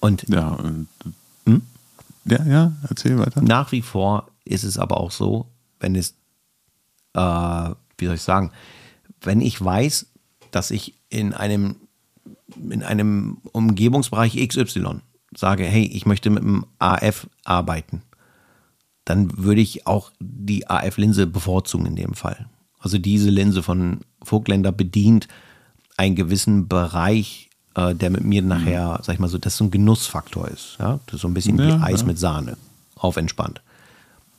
Und 0.01 0.25
Ja, 0.29 0.49
und, 0.51 0.89
Hm? 1.47 1.63
ja, 2.27 2.45
ja, 2.45 2.73
erzähl 2.89 3.19
weiter. 3.19 3.41
nach 3.43 3.73
wie 3.73 3.83
vor 3.83 4.29
ist 4.45 4.65
es 4.65 4.79
aber 4.79 4.99
auch 4.99 5.11
so, 5.11 5.47
wenn 5.81 5.97
es, 5.97 6.15
äh, 7.15 7.21
wie 7.99 8.07
soll 8.07 8.15
ich 8.17 8.23
sagen, 8.23 8.53
wenn 9.23 9.41
ich 9.41 9.63
weiß, 9.63 10.07
dass 10.51 10.71
ich 10.71 10.95
in 11.09 11.33
einem, 11.33 11.77
in 12.71 12.83
einem 12.83 13.39
Umgebungsbereich 13.53 14.37
XY 14.49 15.01
sage, 15.35 15.65
hey, 15.65 15.85
ich 15.87 16.07
möchte 16.07 16.31
mit 16.31 16.43
dem 16.43 16.67
AF 16.79 17.27
arbeiten, 17.45 18.03
dann 19.05 19.37
würde 19.39 19.61
ich 19.61 19.87
auch 19.87 20.13
die 20.21 20.69
AF-Linse 20.69 21.27
bevorzugen 21.27 21.87
in 21.87 21.97
dem 21.97 22.15
Fall. 22.15 22.49
Also 22.79 22.99
diese 22.99 23.31
Linse 23.31 23.63
von 23.63 24.01
Vogtländer 24.25 24.73
bedient 24.73 25.29
einen 25.97 26.15
gewissen 26.17 26.67
Bereich, 26.69 27.49
äh, 27.75 27.95
der 27.95 28.11
mit 28.11 28.25
mir 28.25 28.43
nachher, 28.43 29.01
sag 29.03 29.15
ich 29.15 29.21
mal 29.21 29.29
so, 29.29 29.39
das 29.39 29.57
so 29.57 29.65
ein 29.65 29.71
Genussfaktor 29.71 30.49
ist. 30.49 30.77
Ja? 30.79 30.99
Das 31.07 31.17
ist 31.17 31.21
so 31.23 31.29
ein 31.29 31.35
bisschen 31.35 31.59
Ja, 31.59 31.79
wie 31.79 31.83
Eis 31.83 32.01
ja. 32.01 32.07
mit 32.07 32.19
Sahne. 32.19 32.57
Auf 32.97 33.17
entspannt. 33.17 33.61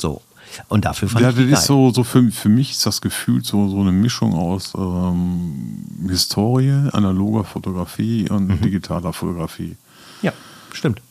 So. 0.01 0.21
Und 0.69 0.85
dafür 0.85 1.09
fand 1.09 1.21
Ja, 1.23 1.29
ich 1.29 1.35
das 1.35 1.43
die 1.43 1.49
geil. 1.51 1.59
ist 1.59 1.65
so, 1.65 1.89
so 1.91 2.03
für, 2.03 2.31
für 2.31 2.49
mich 2.49 2.71
ist 2.71 2.85
das 2.85 3.01
Gefühl 3.01 3.43
so, 3.43 3.67
so 3.69 3.81
eine 3.81 3.91
Mischung 3.91 4.33
aus 4.33 4.73
ähm, 4.75 5.85
Historie, 6.07 6.89
analoger 6.93 7.43
Fotografie 7.43 8.29
und 8.29 8.47
Mhm. 8.47 8.61
digitaler 8.61 9.11
Fotografie 9.13 9.75
Ja, 10.21 10.31
stimmt. 10.71 11.01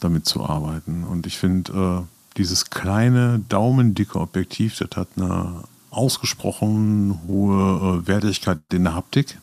damit 0.00 0.26
zu 0.26 0.44
arbeiten. 0.44 1.04
Und 1.04 1.26
ich 1.26 1.36
finde, 1.38 2.04
äh, 2.04 2.36
dieses 2.36 2.70
kleine, 2.70 3.40
daumendicke 3.48 4.18
Objektiv, 4.18 4.78
das 4.78 4.96
hat 4.96 5.08
eine 5.16 5.62
ausgesprochen 5.90 7.20
hohe 7.26 8.02
äh, 8.02 8.06
Wertigkeit 8.06 8.58
in 8.72 8.84
der 8.84 8.94
Haptik. 8.94 9.38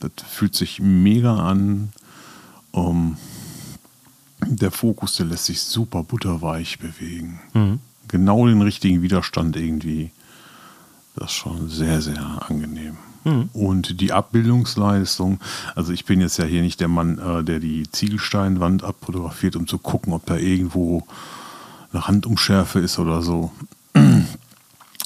Das 0.00 0.12
fühlt 0.28 0.54
sich 0.54 0.80
mega 0.80 1.36
an. 1.36 1.92
Ähm, 2.74 3.16
der 4.46 4.70
Fokus, 4.70 5.16
der 5.16 5.26
lässt 5.26 5.46
sich 5.46 5.60
super 5.60 6.02
butterweich 6.02 6.78
bewegen. 6.78 7.40
Genau 8.08 8.46
den 8.46 8.62
richtigen 8.62 9.02
Widerstand 9.02 9.56
irgendwie. 9.56 10.10
Das 11.16 11.30
ist 11.30 11.36
schon 11.36 11.68
sehr, 11.68 12.00
sehr 12.00 12.42
angenehm. 12.48 12.96
Und 13.52 14.00
die 14.00 14.12
Abbildungsleistung, 14.12 15.40
also 15.74 15.92
ich 15.92 16.06
bin 16.06 16.20
jetzt 16.20 16.38
ja 16.38 16.46
hier 16.46 16.62
nicht 16.62 16.80
der 16.80 16.88
Mann, 16.88 17.18
äh, 17.18 17.44
der 17.44 17.60
die 17.60 17.90
Ziegelsteinwand 17.90 18.82
abfotografiert, 18.82 19.56
um 19.56 19.66
zu 19.66 19.78
gucken, 19.78 20.14
ob 20.14 20.24
da 20.24 20.36
irgendwo 20.36 21.06
eine 21.92 22.06
Handumschärfe 22.06 22.78
ist 22.78 22.98
oder 22.98 23.20
so. 23.20 23.52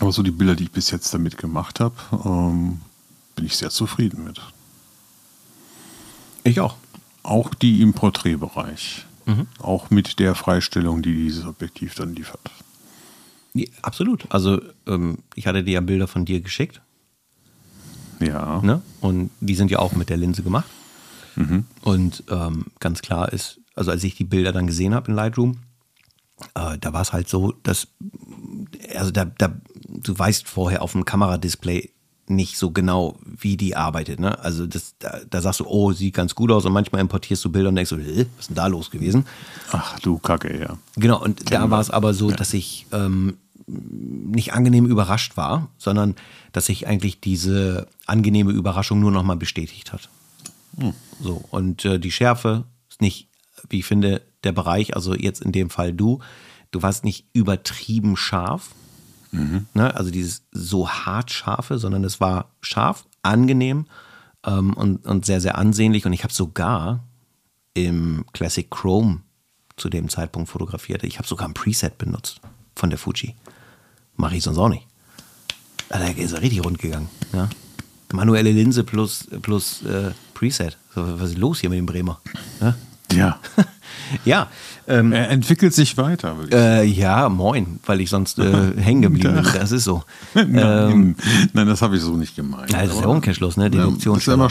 Aber 0.04 0.12
so 0.12 0.22
die 0.22 0.32
Bilder, 0.32 0.54
die 0.54 0.64
ich 0.64 0.70
bis 0.70 0.90
jetzt 0.90 1.14
damit 1.14 1.38
gemacht 1.38 1.80
habe, 1.80 1.94
ähm, 2.26 2.82
bin 3.36 3.46
ich 3.46 3.56
sehr 3.56 3.70
zufrieden 3.70 4.22
mit. 4.24 4.38
Ich 6.42 6.60
auch. 6.60 6.76
Auch 7.22 7.54
die 7.54 7.80
im 7.80 7.94
Porträtbereich. 7.94 9.06
Auch 9.60 9.88
mit 9.88 10.18
der 10.18 10.34
Freistellung, 10.34 11.00
die 11.00 11.14
dieses 11.14 11.46
Objektiv 11.46 11.94
dann 11.94 12.14
liefert. 12.14 12.50
Ja, 13.54 13.66
absolut. 13.80 14.30
Also 14.30 14.60
ähm, 14.86 15.20
ich 15.36 15.46
hatte 15.46 15.64
dir 15.64 15.72
ja 15.72 15.80
Bilder 15.80 16.06
von 16.06 16.26
dir 16.26 16.42
geschickt. 16.42 16.82
Ja. 18.20 18.60
Ne? 18.60 18.82
Und 19.00 19.30
die 19.40 19.54
sind 19.54 19.70
ja 19.70 19.78
auch 19.78 19.92
mit 19.92 20.10
der 20.10 20.18
Linse 20.18 20.42
gemacht. 20.42 20.68
Und 21.80 22.24
ähm, 22.28 22.66
ganz 22.78 23.00
klar 23.00 23.32
ist, 23.32 23.58
also 23.74 23.90
als 23.90 24.04
ich 24.04 24.16
die 24.16 24.24
Bilder 24.24 24.52
dann 24.52 24.66
gesehen 24.66 24.94
habe 24.94 25.08
in 25.10 25.16
Lightroom, 25.16 25.60
äh, 26.54 26.78
da 26.78 26.92
war 26.92 27.00
es 27.00 27.12
halt 27.12 27.28
so, 27.28 27.52
dass, 27.62 27.88
also 28.94 29.10
da, 29.10 29.24
da, 29.24 29.54
du 30.08 30.18
weißt 30.18 30.48
vorher 30.48 30.82
auf 30.82 30.92
dem 30.92 31.04
Kameradisplay 31.04 31.90
nicht 32.26 32.56
so 32.56 32.70
genau, 32.70 33.18
wie 33.24 33.56
die 33.56 33.76
arbeitet. 33.76 34.18
Ne? 34.18 34.38
Also 34.38 34.66
das, 34.66 34.94
da, 34.98 35.20
da 35.28 35.42
sagst 35.42 35.60
du, 35.60 35.66
oh, 35.66 35.92
sieht 35.92 36.14
ganz 36.14 36.34
gut 36.34 36.50
aus 36.50 36.64
und 36.64 36.72
manchmal 36.72 37.02
importierst 37.02 37.44
du 37.44 37.52
Bilder 37.52 37.68
und 37.68 37.76
denkst 37.76 37.90
so, 37.90 37.98
"Hä, 37.98 38.26
was 38.36 38.44
ist 38.44 38.48
denn 38.48 38.56
da 38.56 38.66
los 38.66 38.90
gewesen? 38.90 39.26
Ach 39.72 39.98
du 40.00 40.18
Kacke, 40.18 40.58
ja. 40.58 40.78
Genau, 40.96 41.22
und 41.22 41.50
da 41.50 41.58
Kennen 41.58 41.70
war 41.70 41.78
wir. 41.78 41.82
es 41.82 41.90
aber 41.90 42.14
so, 42.14 42.30
dass 42.30 42.54
ich 42.54 42.86
ähm, 42.92 43.36
nicht 43.66 44.54
angenehm 44.54 44.86
überrascht 44.86 45.36
war, 45.36 45.68
sondern 45.76 46.14
dass 46.52 46.66
sich 46.66 46.86
eigentlich 46.86 47.20
diese 47.20 47.88
angenehme 48.06 48.52
Überraschung 48.52 49.00
nur 49.00 49.10
nochmal 49.10 49.36
bestätigt 49.36 49.92
hat. 49.92 50.08
So, 51.20 51.44
und 51.50 51.84
äh, 51.84 51.98
die 51.98 52.10
Schärfe 52.10 52.64
ist 52.88 53.00
nicht, 53.00 53.28
wie 53.68 53.80
ich 53.80 53.84
finde, 53.84 54.22
der 54.44 54.52
Bereich, 54.52 54.96
also 54.96 55.14
jetzt 55.14 55.40
in 55.42 55.52
dem 55.52 55.70
Fall 55.70 55.92
du, 55.92 56.20
du 56.72 56.82
warst 56.82 57.04
nicht 57.04 57.26
übertrieben 57.32 58.16
scharf, 58.16 58.70
Ne? 59.74 59.94
Also 59.94 60.10
dieses 60.10 60.44
so 60.52 60.88
hart 60.88 61.30
scharfe, 61.30 61.78
sondern 61.78 62.04
es 62.04 62.20
war 62.20 62.50
scharf, 62.60 63.04
angenehm 63.22 63.86
ähm, 64.46 64.74
und, 64.74 65.06
und 65.06 65.26
sehr, 65.26 65.40
sehr 65.40 65.58
ansehnlich. 65.58 66.06
Und 66.06 66.12
ich 66.12 66.24
habe 66.24 66.32
sogar 66.32 67.04
im 67.74 68.24
Classic 68.32 68.70
Chrome 68.70 69.20
zu 69.76 69.88
dem 69.88 70.08
Zeitpunkt 70.08 70.48
fotografiert. 70.48 71.02
Ich 71.04 71.18
habe 71.18 71.26
sogar 71.26 71.48
ein 71.48 71.54
Preset 71.54 71.98
benutzt 71.98 72.40
von 72.76 72.90
der 72.90 72.98
Fuji. 72.98 73.34
Mache 74.16 74.36
ich 74.36 74.44
sonst 74.44 74.58
auch 74.58 74.68
nicht. 74.68 74.86
Da 75.88 75.98
ist 76.06 76.32
er 76.32 76.42
richtig 76.42 76.64
rund 76.64 76.78
gegangen. 76.78 77.08
Ja? 77.32 77.48
Manuelle 78.12 78.52
Linse 78.52 78.84
plus, 78.84 79.26
plus 79.42 79.82
äh, 79.82 80.12
Preset. 80.34 80.78
Was 80.94 81.30
ist 81.30 81.38
los 81.38 81.60
hier 81.60 81.70
mit 81.70 81.78
dem 81.78 81.86
Bremer? 81.86 82.20
Ja. 82.60 82.74
Ja. 83.12 83.40
ja, 84.24 84.48
ähm, 84.86 85.12
er 85.12 85.30
entwickelt 85.30 85.74
sich 85.74 85.96
weiter. 85.96 86.36
Würde 86.36 86.48
ich 86.84 86.98
äh, 86.98 87.00
ja, 87.00 87.28
moin, 87.28 87.80
weil 87.86 88.00
ich 88.00 88.10
sonst 88.10 88.38
äh, 88.38 88.72
hängen 88.76 89.02
geblieben 89.02 89.34
bin. 89.34 89.44
Das 89.54 89.72
ist 89.72 89.84
so. 89.84 90.02
Nein, 90.34 90.50
ähm, 90.54 91.16
nein 91.52 91.66
das 91.66 91.82
habe 91.82 91.96
ich 91.96 92.02
so 92.02 92.16
nicht 92.16 92.36
gemeint. 92.36 92.70
Ja, 92.70 92.82
das 92.82 92.94
ist 92.94 93.00
ja 93.00 93.06
Umkehrschluss, 93.06 93.56
ne? 93.56 93.70
Deduktion. 93.70 94.18
Ist 94.18 94.26
ja, 94.26 94.34
immer, 94.34 94.50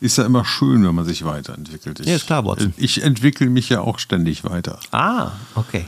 ist 0.00 0.18
ja 0.18 0.24
immer 0.24 0.44
schön, 0.44 0.84
wenn 0.86 0.94
man 0.94 1.04
sich 1.04 1.24
weiterentwickelt. 1.24 2.00
Ich, 2.00 2.06
ja, 2.06 2.16
ist 2.16 2.26
klar, 2.26 2.44
Watson. 2.44 2.74
Ich 2.76 3.02
entwickle 3.02 3.48
mich 3.50 3.68
ja 3.68 3.80
auch 3.80 3.98
ständig 3.98 4.44
weiter. 4.44 4.78
Ah, 4.90 5.32
okay. 5.54 5.86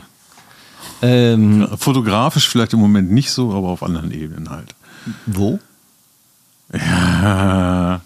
Ähm, 1.01 1.67
Fotografisch 1.77 2.47
vielleicht 2.47 2.73
im 2.73 2.79
Moment 2.79 3.11
nicht 3.11 3.31
so, 3.31 3.53
aber 3.53 3.69
auf 3.69 3.83
anderen 3.83 4.11
Ebenen 4.11 4.49
halt. 4.49 4.75
Wo? 5.25 5.59
Ja, 6.73 7.99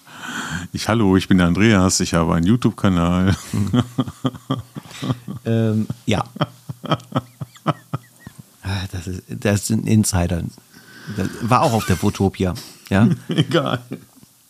ich, 0.75 0.89
hallo, 0.89 1.15
ich 1.15 1.27
bin 1.27 1.37
der 1.37 1.47
Andreas, 1.47 2.01
ich 2.01 2.13
habe 2.13 2.35
einen 2.35 2.45
YouTube-Kanal. 2.45 3.35
ähm, 5.45 5.87
ja. 6.05 6.23
Ah, 8.61 8.83
das, 8.91 9.07
ist, 9.07 9.23
das 9.29 9.67
sind 9.67 9.87
Insider. 9.87 10.43
Das 11.15 11.29
war 11.41 11.61
auch 11.61 11.71
auf 11.71 11.85
der 11.85 11.95
Fotopia. 11.95 12.53
Ja? 12.89 13.07
Egal. 13.29 13.79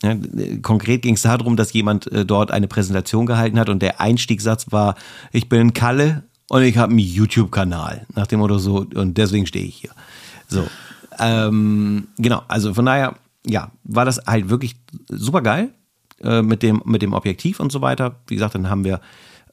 Ja, 0.01 0.15
konkret 0.61 1.03
ging 1.03 1.13
es 1.13 1.21
darum, 1.21 1.55
dass 1.55 1.73
jemand 1.73 2.11
äh, 2.11 2.25
dort 2.25 2.51
eine 2.51 2.67
Präsentation 2.67 3.27
gehalten 3.27 3.59
hat 3.59 3.69
und 3.69 3.81
der 3.81 4.01
Einstiegssatz 4.01 4.71
war: 4.71 4.95
Ich 5.31 5.47
bin 5.47 5.73
Kalle 5.73 6.23
und 6.49 6.63
ich 6.63 6.77
habe 6.77 6.89
einen 6.89 6.99
YouTube-Kanal. 6.99 8.05
Nach 8.15 8.27
dem 8.27 8.39
Motto 8.39 8.57
so, 8.57 8.85
und 8.95 9.17
deswegen 9.17 9.45
stehe 9.45 9.65
ich 9.65 9.75
hier. 9.75 9.91
So. 10.47 10.67
Ähm, 11.19 12.07
genau, 12.17 12.43
also 12.47 12.73
von 12.73 12.85
daher, 12.85 13.15
ja, 13.45 13.71
war 13.83 14.05
das 14.05 14.21
halt 14.25 14.49
wirklich 14.49 14.75
super 15.07 15.41
geil 15.41 15.71
äh, 16.21 16.41
mit, 16.41 16.63
dem, 16.63 16.81
mit 16.85 17.01
dem 17.01 17.13
Objektiv 17.13 17.59
und 17.59 17.71
so 17.71 17.81
weiter. 17.81 18.19
Wie 18.27 18.35
gesagt, 18.35 18.55
dann 18.55 18.69
haben 18.69 18.83
wir 18.83 19.01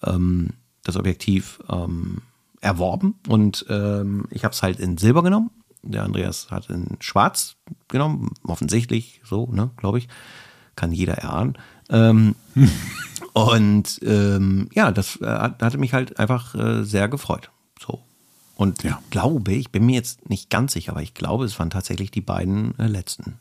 ähm, 0.02 0.50
das 0.84 0.96
Objektiv 0.96 1.60
ähm, 1.68 2.18
erworben 2.60 3.14
und 3.28 3.66
ähm, 3.68 4.26
ich 4.30 4.44
habe 4.44 4.52
es 4.52 4.62
halt 4.62 4.78
in 4.80 4.98
Silber 4.98 5.22
genommen. 5.22 5.50
Der 5.82 6.04
Andreas 6.04 6.50
hat 6.50 6.70
in 6.70 6.96
Schwarz 7.00 7.56
genommen, 7.88 8.30
offensichtlich, 8.44 9.20
so, 9.24 9.48
ne, 9.50 9.70
glaube 9.76 9.98
ich. 9.98 10.08
Kann 10.76 10.92
jeder 10.92 11.14
erahnen. 11.14 11.58
Ähm, 11.90 12.36
und 13.32 13.98
ähm, 14.02 14.68
ja, 14.72 14.92
das 14.92 15.16
äh, 15.16 15.26
hatte 15.26 15.78
mich 15.78 15.92
halt 15.92 16.18
einfach 16.18 16.54
äh, 16.54 16.84
sehr 16.84 17.08
gefreut. 17.08 17.50
So. 17.80 18.00
Und 18.56 18.84
ja. 18.84 19.00
ich 19.02 19.10
glaube, 19.10 19.52
ich 19.52 19.70
bin 19.70 19.84
mir 19.84 19.96
jetzt 19.96 20.28
nicht 20.30 20.50
ganz 20.50 20.72
sicher, 20.72 20.92
aber 20.92 21.02
ich 21.02 21.14
glaube, 21.14 21.44
es 21.44 21.58
waren 21.58 21.70
tatsächlich 21.70 22.12
die 22.12 22.20
beiden 22.20 22.78
äh, 22.78 22.86
letzten. 22.86 23.38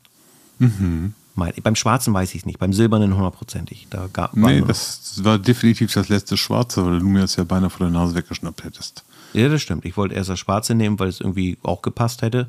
Mhm. 0.58 1.14
beim 1.34 1.76
Schwarzen 1.76 2.14
weiß 2.14 2.34
ich 2.34 2.40
es 2.40 2.46
nicht, 2.46 2.58
beim 2.58 2.72
Silbernen 2.72 3.16
hundertprozentig. 3.16 3.86
Da 3.90 4.08
gab, 4.12 4.36
nee, 4.36 4.62
das 4.66 5.22
war 5.24 5.38
definitiv 5.38 5.92
das 5.92 6.08
letzte 6.08 6.36
Schwarze, 6.36 6.84
weil 6.84 6.98
du 6.98 7.06
mir 7.06 7.20
das 7.20 7.36
ja 7.36 7.44
beinahe 7.44 7.70
vor 7.70 7.86
der 7.86 7.92
Nase 7.92 8.14
weggeschnappt 8.14 8.64
hättest. 8.64 9.04
Ja, 9.32 9.48
das 9.48 9.62
stimmt. 9.62 9.84
Ich 9.84 9.96
wollte 9.96 10.14
erst 10.14 10.30
das 10.30 10.38
Schwarze 10.38 10.74
nehmen, 10.74 10.98
weil 10.98 11.08
es 11.08 11.20
irgendwie 11.20 11.58
auch 11.62 11.82
gepasst 11.82 12.22
hätte. 12.22 12.48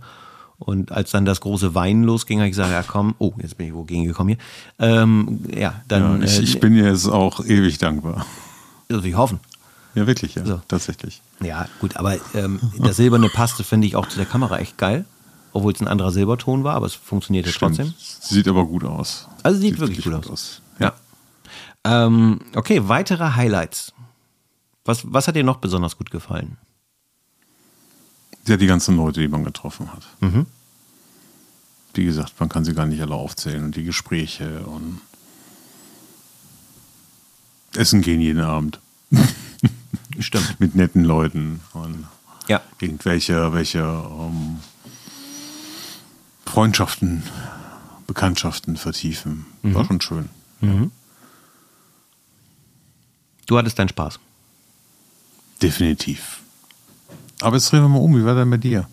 Und 0.59 0.91
als 0.91 1.11
dann 1.11 1.25
das 1.25 1.41
große 1.41 1.75
Weinen 1.75 2.03
losging, 2.03 2.39
habe 2.39 2.47
ich 2.47 2.51
gesagt, 2.51 2.71
ja 2.71 2.83
komm, 2.83 3.15
oh, 3.19 3.33
jetzt 3.41 3.57
bin 3.57 3.67
ich 3.67 3.73
wogegen 3.73 4.05
gekommen 4.05 4.29
hier. 4.29 4.37
Ähm, 4.79 5.39
ja, 5.53 5.81
dann. 5.87 6.21
Ja, 6.21 6.25
ich, 6.25 6.39
äh, 6.39 6.43
ich, 6.43 6.59
bin 6.59 6.73
dir 6.73 6.85
jetzt 6.85 7.07
auch 7.07 7.43
ewig 7.43 7.77
dankbar. 7.79 8.25
Also 8.89 9.03
ich 9.03 9.15
hoffen. 9.15 9.39
Ja, 9.95 10.07
wirklich, 10.07 10.35
ja, 10.35 10.45
so. 10.45 10.61
tatsächlich. 10.67 11.21
Ja, 11.41 11.67
gut, 11.79 11.97
aber 11.97 12.15
ähm, 12.33 12.59
das 12.79 12.97
silberne 12.97 13.29
passte, 13.29 13.63
finde 13.63 13.87
ich, 13.87 13.95
auch 13.95 14.07
zu 14.07 14.17
der 14.17 14.25
Kamera 14.25 14.57
echt 14.59 14.77
geil. 14.77 15.05
Obwohl 15.53 15.71
es 15.71 15.79
ein 15.79 15.87
anderer 15.87 16.11
Silberton 16.11 16.63
war, 16.63 16.75
aber 16.75 16.87
es 16.87 16.95
funktionierte 16.95 17.51
Stimmt. 17.51 17.77
trotzdem. 17.77 17.93
Sieht 17.97 18.47
aber 18.47 18.65
gut 18.65 18.83
aus. 18.83 19.27
Also 19.43 19.59
sieht, 19.59 19.71
sieht 19.71 19.79
wirklich 19.79 20.03
gut 20.03 20.13
aus. 20.13 20.29
aus. 20.29 20.61
Ja. 20.79 20.93
ja. 21.85 22.05
Ähm, 22.05 22.41
okay, 22.55 22.87
weitere 22.87 23.35
Highlights. 23.35 23.93
Was, 24.85 25.01
was 25.05 25.27
hat 25.27 25.35
dir 25.35 25.43
noch 25.43 25.57
besonders 25.57 25.97
gut 25.97 26.09
gefallen? 26.09 26.57
Ja, 28.47 28.57
die 28.57 28.67
ganzen 28.67 28.97
Leute, 28.97 29.21
die 29.21 29.27
man 29.27 29.43
getroffen 29.43 29.93
hat. 29.93 30.03
Mhm. 30.19 30.47
Wie 31.93 32.05
gesagt, 32.05 32.33
man 32.39 32.49
kann 32.49 32.65
sie 32.65 32.73
gar 32.73 32.87
nicht 32.87 33.01
alle 33.01 33.13
aufzählen. 33.13 33.63
Und 33.65 33.75
die 33.75 33.83
Gespräche 33.83 34.65
und 34.65 34.99
Essen 37.75 38.01
gehen 38.01 38.19
jeden 38.19 38.41
Abend. 38.41 38.79
Stimmt. 40.19 40.55
Mit 40.59 40.75
netten 40.75 41.03
Leuten 41.03 41.61
und 41.73 42.07
ja. 42.47 42.61
irgendwelche 42.79 43.53
welche, 43.53 43.99
um, 44.01 44.59
ähm, 44.59 44.72
Freundschaften, 46.45 47.23
Bekanntschaften 48.07 48.77
vertiefen. 48.77 49.45
Mhm. 49.61 49.73
War 49.73 49.85
schon 49.85 50.01
schön. 50.01 50.29
Mhm. 50.61 50.91
Du 53.45 53.57
hattest 53.57 53.77
deinen 53.79 53.89
Spaß. 53.89 54.19
Definitiv. 55.61 56.41
Aber 57.41 57.55
jetzt 57.55 57.71
drehen 57.71 57.81
wir 57.81 57.89
mal 57.89 57.99
um. 57.99 58.17
Wie 58.17 58.25
war 58.25 58.35
denn 58.35 58.49
bei 58.49 58.57
dir? 58.57 58.87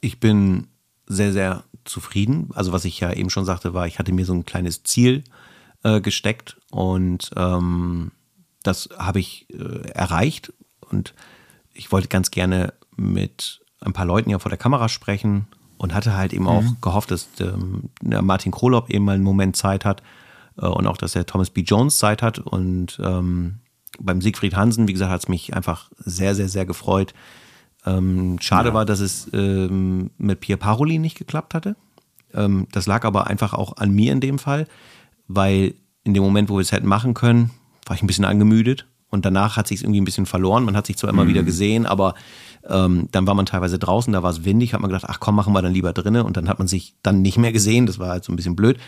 Ich 0.00 0.18
bin 0.18 0.66
sehr, 1.06 1.32
sehr 1.32 1.64
zufrieden. 1.84 2.50
Also, 2.54 2.72
was 2.72 2.84
ich 2.84 2.98
ja 3.00 3.12
eben 3.12 3.30
schon 3.30 3.44
sagte, 3.44 3.74
war, 3.74 3.86
ich 3.86 3.98
hatte 3.98 4.12
mir 4.12 4.24
so 4.24 4.34
ein 4.34 4.44
kleines 4.44 4.82
Ziel 4.82 5.24
äh, 5.82 6.00
gesteckt 6.00 6.56
und 6.70 7.30
ähm, 7.36 8.10
das 8.62 8.88
habe 8.98 9.20
ich 9.20 9.46
äh, 9.50 9.88
erreicht. 9.90 10.52
Und 10.80 11.14
ich 11.72 11.92
wollte 11.92 12.08
ganz 12.08 12.30
gerne 12.30 12.72
mit 12.96 13.60
ein 13.80 13.92
paar 13.92 14.06
Leuten 14.06 14.30
ja 14.30 14.38
vor 14.38 14.48
der 14.48 14.58
Kamera 14.58 14.88
sprechen 14.88 15.46
und 15.78 15.94
hatte 15.94 16.16
halt 16.16 16.32
eben 16.32 16.44
mhm. 16.44 16.50
auch 16.50 16.64
gehofft, 16.80 17.10
dass 17.10 17.28
ähm, 17.40 17.90
Martin 18.02 18.52
Krolop 18.52 18.90
eben 18.90 19.04
mal 19.04 19.14
einen 19.14 19.24
Moment 19.24 19.56
Zeit 19.56 19.84
hat 19.84 20.02
äh, 20.58 20.66
und 20.66 20.86
auch, 20.86 20.96
dass 20.96 21.12
der 21.12 21.26
Thomas 21.26 21.50
B. 21.50 21.62
Jones 21.62 21.98
Zeit 21.98 22.22
hat. 22.22 22.38
Und 22.38 23.00
ähm, 23.02 23.56
beim 23.98 24.20
Siegfried 24.20 24.56
Hansen, 24.56 24.88
wie 24.88 24.92
gesagt, 24.92 25.10
hat 25.10 25.20
es 25.20 25.28
mich 25.28 25.54
einfach 25.54 25.90
sehr, 25.98 26.34
sehr, 26.34 26.48
sehr 26.48 26.66
gefreut. 26.66 27.14
Ähm, 27.84 28.38
schade 28.40 28.70
ja. 28.70 28.74
war, 28.74 28.84
dass 28.84 29.00
es 29.00 29.30
ähm, 29.32 30.10
mit 30.18 30.40
Pierre 30.40 30.58
Paroli 30.58 30.98
nicht 30.98 31.18
geklappt 31.18 31.54
hatte. 31.54 31.76
Ähm, 32.34 32.66
das 32.72 32.86
lag 32.86 33.04
aber 33.04 33.26
einfach 33.28 33.54
auch 33.54 33.76
an 33.76 33.90
mir 33.90 34.12
in 34.12 34.20
dem 34.20 34.38
Fall, 34.38 34.66
weil 35.28 35.74
in 36.04 36.14
dem 36.14 36.22
Moment, 36.22 36.48
wo 36.48 36.54
wir 36.54 36.62
es 36.62 36.72
hätten 36.72 36.86
machen 36.86 37.14
können, 37.14 37.50
war 37.86 37.96
ich 37.96 38.02
ein 38.02 38.06
bisschen 38.06 38.24
angemüdet 38.24 38.86
und 39.16 39.24
danach 39.24 39.56
hat 39.56 39.66
sich 39.66 39.82
irgendwie 39.82 40.00
ein 40.00 40.04
bisschen 40.04 40.26
verloren. 40.26 40.64
Man 40.64 40.76
hat 40.76 40.86
sich 40.86 40.96
zwar 40.96 41.10
immer 41.10 41.24
mhm. 41.24 41.28
wieder 41.28 41.42
gesehen, 41.42 41.86
aber 41.86 42.14
ähm, 42.68 43.08
dann 43.10 43.26
war 43.26 43.34
man 43.34 43.46
teilweise 43.46 43.78
draußen, 43.78 44.12
da 44.12 44.22
war 44.22 44.30
es 44.30 44.44
windig, 44.44 44.74
hat 44.74 44.80
man 44.80 44.90
gedacht, 44.90 45.06
ach 45.08 45.18
komm, 45.18 45.34
machen 45.34 45.52
wir 45.52 45.62
dann 45.62 45.72
lieber 45.72 45.92
drinnen 45.92 46.22
und 46.22 46.36
dann 46.36 46.48
hat 46.48 46.58
man 46.58 46.68
sich 46.68 46.94
dann 47.02 47.22
nicht 47.22 47.38
mehr 47.38 47.52
gesehen. 47.52 47.86
Das 47.86 47.98
war 47.98 48.08
halt 48.08 48.24
so 48.24 48.32
ein 48.32 48.36
bisschen 48.36 48.56
blöd. 48.56 48.78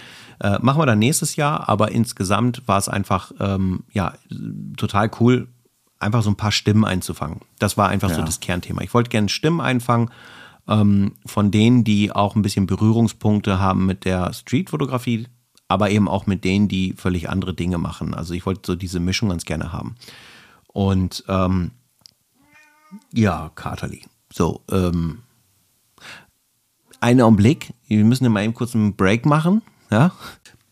Äh, 0.40 0.58
machen 0.60 0.80
wir 0.80 0.86
dann 0.86 0.98
nächstes 0.98 1.36
Jahr, 1.36 1.68
aber 1.68 1.90
insgesamt 1.90 2.62
war 2.66 2.78
es 2.78 2.88
einfach 2.88 3.32
ähm, 3.40 3.84
ja 3.92 4.14
total 4.76 5.10
cool, 5.20 5.48
einfach 5.98 6.22
so 6.22 6.30
ein 6.30 6.36
paar 6.36 6.52
Stimmen 6.52 6.84
einzufangen. 6.84 7.40
Das 7.58 7.76
war 7.76 7.88
einfach 7.88 8.10
ja. 8.10 8.16
so 8.16 8.22
das 8.22 8.40
Kernthema. 8.40 8.82
Ich 8.82 8.94
wollte 8.94 9.10
gerne 9.10 9.28
Stimmen 9.28 9.60
einfangen 9.60 10.10
ähm, 10.68 11.14
von 11.24 11.50
denen, 11.50 11.82
die 11.82 12.12
auch 12.12 12.36
ein 12.36 12.42
bisschen 12.42 12.66
Berührungspunkte 12.66 13.58
haben 13.58 13.86
mit 13.86 14.04
der 14.04 14.32
Streetfotografie, 14.32 15.26
aber 15.68 15.90
eben 15.90 16.08
auch 16.08 16.26
mit 16.26 16.44
denen, 16.44 16.66
die 16.68 16.94
völlig 16.94 17.28
andere 17.28 17.54
Dinge 17.54 17.78
machen. 17.78 18.14
Also 18.14 18.34
ich 18.34 18.46
wollte 18.46 18.62
so 18.64 18.74
diese 18.74 19.00
Mischung 19.00 19.28
ganz 19.28 19.44
gerne 19.44 19.72
haben. 19.72 19.96
Und 20.68 21.24
ähm, 21.28 21.72
ja, 23.12 23.50
Katerli. 23.54 24.04
So, 24.32 24.62
ähm, 24.70 25.18
einen 27.00 27.20
Augenblick. 27.20 27.72
Wir 27.86 28.04
müssen 28.04 28.24
ja 28.24 28.30
mal 28.30 28.44
eben 28.44 28.54
kurz 28.54 28.74
einen 28.74 28.96
Break 28.96 29.26
machen. 29.26 29.62
Ja, 29.90 30.12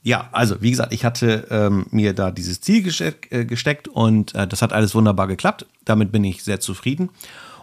ja 0.02 0.28
also 0.32 0.60
wie 0.62 0.70
gesagt, 0.70 0.92
ich 0.92 1.04
hatte 1.04 1.46
ähm, 1.50 1.86
mir 1.90 2.14
da 2.14 2.30
dieses 2.30 2.60
Ziel 2.60 2.82
gesteck, 2.82 3.28
äh, 3.30 3.44
gesteckt 3.44 3.88
und 3.88 4.34
äh, 4.34 4.46
das 4.46 4.62
hat 4.62 4.72
alles 4.72 4.94
wunderbar 4.94 5.26
geklappt. 5.26 5.66
Damit 5.84 6.10
bin 6.10 6.24
ich 6.24 6.42
sehr 6.42 6.60
zufrieden. 6.60 7.10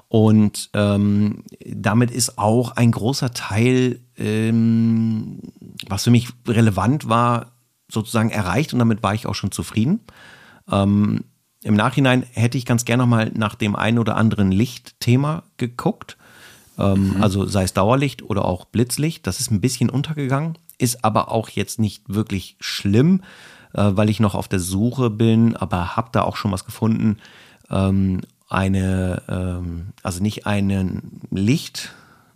Und 0.08 0.70
ähm, 0.74 1.44
damit 1.66 2.12
ist 2.12 2.38
auch 2.38 2.74
ein 2.74 2.92
großer 2.92 3.34
Teil, 3.34 4.00
ähm, 4.18 5.40
was 5.88 6.04
für 6.04 6.12
mich 6.12 6.30
relevant 6.48 7.10
war, 7.10 7.54
sozusagen 7.90 8.30
erreicht 8.30 8.74
und 8.74 8.80
damit 8.80 9.04
war 9.04 9.14
ich 9.14 9.28
auch 9.28 9.36
schon 9.36 9.52
zufrieden. 9.52 10.02
Ähm, 10.72 11.26
im 11.64 11.76
Nachhinein 11.76 12.24
hätte 12.34 12.58
ich 12.58 12.66
ganz 12.66 12.86
gerne 12.86 13.04
noch 13.04 13.10
mal 13.10 13.32
nach 13.34 13.56
dem 13.56 13.76
einen 13.76 14.00
oder 14.00 14.18
anderen 14.18 14.52
Lichtthema 14.52 15.44
geguckt. 15.58 16.18
Ähm, 16.78 17.16
mhm. 17.16 17.24
Also 17.24 17.46
sei 17.46 17.64
es 17.64 17.74
Dauerlicht 17.74 18.24
oder 18.24 18.46
auch 18.46 18.66
Blitzlicht. 18.66 19.26
Das 19.28 19.40
ist 19.40 19.52
ein 19.52 19.62
bisschen 19.62 19.90
untergegangen, 19.90 20.58
ist 20.78 21.06
aber 21.06 21.32
auch 21.32 21.50
jetzt 21.50 21.80
nicht 21.80 22.04
wirklich 22.08 22.58
schlimm, 22.60 23.22
äh, 23.74 23.92
weil 23.94 24.10
ich 24.10 24.20
noch 24.20 24.36
auf 24.36 24.48
der 24.48 24.60
Suche 24.60 25.10
bin, 25.10 25.56
aber 25.56 25.96
habe 25.96 26.10
da 26.12 26.24
auch 26.24 26.36
schon 26.36 26.52
was 26.52 26.66
gefunden. 26.66 27.18
Ähm, 27.70 28.22
eine, 28.50 29.22
ähm, 29.30 29.94
also 30.04 30.22
nicht 30.22 30.46
einen 30.46 31.22
Licht, 31.32 31.94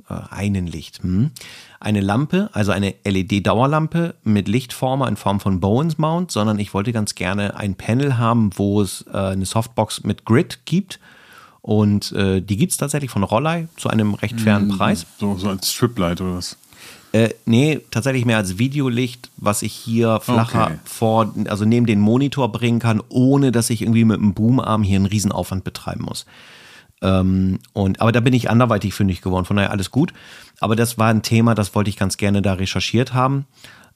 äh, 0.09 0.13
einen 0.29 0.67
Licht, 0.67 1.01
hm, 1.03 1.31
eine 1.79 2.01
Lampe, 2.01 2.49
also 2.53 2.71
eine 2.71 2.95
LED-Dauerlampe 3.05 4.15
mit 4.23 4.47
Lichtformer 4.47 5.07
in 5.07 5.15
Form 5.17 5.39
von 5.39 5.59
Bowens 5.59 5.97
Mount, 5.97 6.31
sondern 6.31 6.59
ich 6.59 6.73
wollte 6.73 6.91
ganz 6.93 7.15
gerne 7.15 7.55
ein 7.57 7.75
Panel 7.75 8.17
haben, 8.17 8.51
wo 8.55 8.81
es 8.81 9.05
äh, 9.13 9.17
eine 9.17 9.45
Softbox 9.45 10.03
mit 10.03 10.25
Grid 10.25 10.59
gibt. 10.65 10.99
Und 11.61 12.13
äh, 12.13 12.41
die 12.41 12.55
gibt 12.57 12.71
es 12.71 12.77
tatsächlich 12.77 13.11
von 13.11 13.23
Rollei 13.23 13.67
zu 13.77 13.89
einem 13.89 14.13
recht 14.13 14.39
fairen 14.39 14.67
Mhm. 14.67 14.77
Preis. 14.77 15.05
So, 15.19 15.35
so 15.35 15.49
als 15.49 15.71
Striplight 15.71 16.21
oder 16.21 16.35
was? 16.35 16.55
Äh, 17.13 17.29
nee, 17.45 17.79
tatsächlich 17.91 18.25
mehr 18.25 18.37
als 18.37 18.57
Videolicht, 18.57 19.29
was 19.37 19.61
ich 19.61 19.73
hier 19.73 20.19
flacher 20.21 20.65
Okay. 20.67 20.79
vor, 20.85 21.33
also 21.47 21.65
neben 21.65 21.85
den 21.85 21.99
Monitor 21.99 22.51
bringen 22.51 22.79
kann, 22.79 23.01
ohne 23.09 23.51
dass 23.51 23.69
ich 23.69 23.81
irgendwie 23.81 24.03
mit 24.05 24.17
einem 24.19 24.33
Boomarm 24.33 24.83
hier 24.83 24.97
einen 24.97 25.05
Riesenaufwand 25.05 25.63
betreiben 25.63 26.03
muss. 26.05 26.25
Ähm, 27.01 27.59
und, 27.73 28.01
aber 28.01 28.11
da 28.11 28.19
bin 28.19 28.33
ich 28.33 28.49
anderweitig 28.49 28.93
fündig 28.93 29.21
geworden, 29.21 29.45
von 29.45 29.57
daher 29.57 29.71
alles 29.71 29.91
gut. 29.91 30.13
Aber 30.59 30.75
das 30.75 30.97
war 30.97 31.09
ein 31.09 31.21
Thema, 31.21 31.55
das 31.55 31.75
wollte 31.75 31.89
ich 31.89 31.97
ganz 31.97 32.17
gerne 32.17 32.41
da 32.41 32.53
recherchiert 32.53 33.13
haben. 33.13 33.45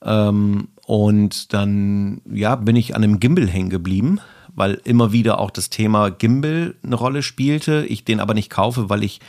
Ähm, 0.03 0.69
und 0.85 1.53
dann, 1.53 2.21
ja, 2.31 2.55
bin 2.55 2.75
ich 2.75 2.95
an 2.95 3.03
einem 3.03 3.19
Gimbal 3.19 3.47
hängen 3.47 3.69
geblieben, 3.69 4.19
weil 4.53 4.81
immer 4.83 5.11
wieder 5.11 5.39
auch 5.39 5.51
das 5.51 5.69
Thema 5.69 6.09
Gimbal 6.09 6.75
eine 6.83 6.95
Rolle 6.95 7.23
spielte. 7.23 7.85
Ich 7.85 8.05
den 8.05 8.19
aber 8.19 8.33
nicht 8.33 8.49
kaufe, 8.49 8.89
weil 8.89 9.03
ich 9.03 9.19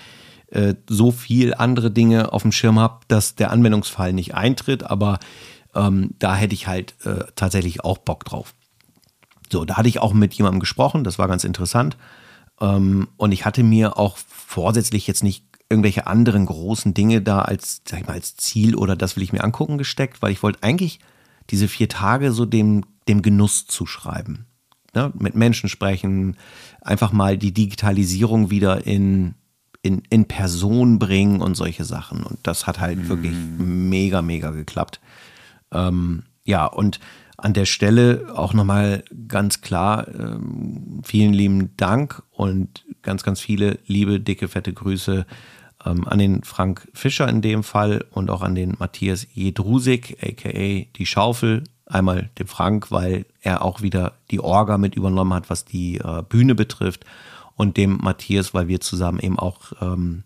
äh, 0.50 0.74
so 0.88 1.10
viel 1.10 1.54
andere 1.54 1.90
Dinge 1.90 2.32
auf 2.32 2.42
dem 2.42 2.52
Schirm 2.52 2.78
habe, 2.78 3.00
dass 3.08 3.36
der 3.36 3.50
Anwendungsfall 3.50 4.12
nicht 4.12 4.34
eintritt. 4.34 4.84
Aber 4.84 5.18
ähm, 5.74 6.10
da 6.18 6.34
hätte 6.34 6.54
ich 6.54 6.66
halt 6.66 6.94
äh, 7.04 7.24
tatsächlich 7.36 7.84
auch 7.84 7.98
Bock 7.98 8.24
drauf. 8.24 8.54
So, 9.50 9.64
da 9.64 9.76
hatte 9.76 9.88
ich 9.88 10.00
auch 10.00 10.14
mit 10.14 10.32
jemandem 10.34 10.60
gesprochen, 10.60 11.04
das 11.04 11.18
war 11.18 11.28
ganz 11.28 11.44
interessant. 11.44 11.96
Ähm, 12.62 13.08
und 13.18 13.32
ich 13.32 13.44
hatte 13.44 13.62
mir 13.62 13.98
auch 13.98 14.16
vorsätzlich 14.16 15.06
jetzt 15.06 15.24
nicht 15.24 15.44
irgendwelche 15.68 16.06
anderen 16.06 16.46
großen 16.46 16.94
Dinge 16.94 17.20
da 17.20 17.40
als, 17.40 17.82
sag 17.86 18.00
ich 18.00 18.06
mal, 18.06 18.12
als 18.12 18.36
Ziel 18.36 18.76
oder 18.76 18.94
das 18.94 19.16
will 19.16 19.22
ich 19.22 19.32
mir 19.32 19.42
angucken 19.42 19.78
gesteckt, 19.78 20.22
weil 20.22 20.30
ich 20.30 20.42
wollte 20.42 20.62
eigentlich 20.62 21.00
diese 21.50 21.66
vier 21.66 21.88
Tage 21.88 22.32
so 22.32 22.46
dem, 22.46 22.84
dem 23.08 23.22
Genuss 23.22 23.66
zuschreiben. 23.66 24.46
Ne? 24.94 25.12
Mit 25.18 25.34
Menschen 25.34 25.68
sprechen, 25.68 26.36
einfach 26.82 27.12
mal 27.12 27.38
die 27.38 27.52
Digitalisierung 27.52 28.50
wieder 28.50 28.86
in, 28.86 29.34
in, 29.80 30.02
in 30.10 30.26
Person 30.26 30.98
bringen 30.98 31.40
und 31.40 31.56
solche 31.56 31.84
Sachen. 31.84 32.22
Und 32.22 32.38
das 32.42 32.66
hat 32.66 32.78
halt 32.78 33.08
wirklich 33.08 33.34
mega, 33.58 34.22
mega 34.22 34.50
geklappt. 34.50 35.00
Ähm, 35.72 36.24
ja, 36.44 36.66
und 36.66 37.00
an 37.38 37.54
der 37.54 37.64
Stelle 37.64 38.32
auch 38.34 38.54
nochmal 38.54 39.04
ganz 39.26 39.62
klar, 39.62 40.06
ähm, 40.08 41.00
vielen 41.02 41.32
lieben 41.32 41.76
Dank 41.76 42.22
und 42.42 42.84
ganz, 43.02 43.22
ganz 43.22 43.40
viele 43.40 43.78
liebe, 43.86 44.20
dicke, 44.20 44.48
fette 44.48 44.72
Grüße 44.72 45.26
ähm, 45.84 46.06
an 46.06 46.18
den 46.18 46.42
Frank 46.44 46.88
Fischer 46.92 47.28
in 47.28 47.42
dem 47.42 47.62
Fall 47.62 48.04
und 48.10 48.30
auch 48.30 48.42
an 48.42 48.54
den 48.54 48.76
Matthias 48.78 49.26
Jedrusik, 49.32 50.18
aka 50.22 50.86
die 50.96 51.06
Schaufel. 51.06 51.64
Einmal 51.86 52.30
dem 52.38 52.46
Frank, 52.46 52.90
weil 52.90 53.26
er 53.42 53.62
auch 53.62 53.82
wieder 53.82 54.14
die 54.30 54.40
Orga 54.40 54.78
mit 54.78 54.94
übernommen 54.94 55.34
hat, 55.34 55.50
was 55.50 55.64
die 55.64 55.98
äh, 55.98 56.22
Bühne 56.26 56.54
betrifft. 56.54 57.04
Und 57.54 57.76
dem 57.76 57.98
Matthias, 57.98 58.54
weil 58.54 58.68
wir 58.68 58.80
zusammen 58.80 59.18
eben 59.18 59.38
auch 59.38 59.72
ähm, 59.80 60.24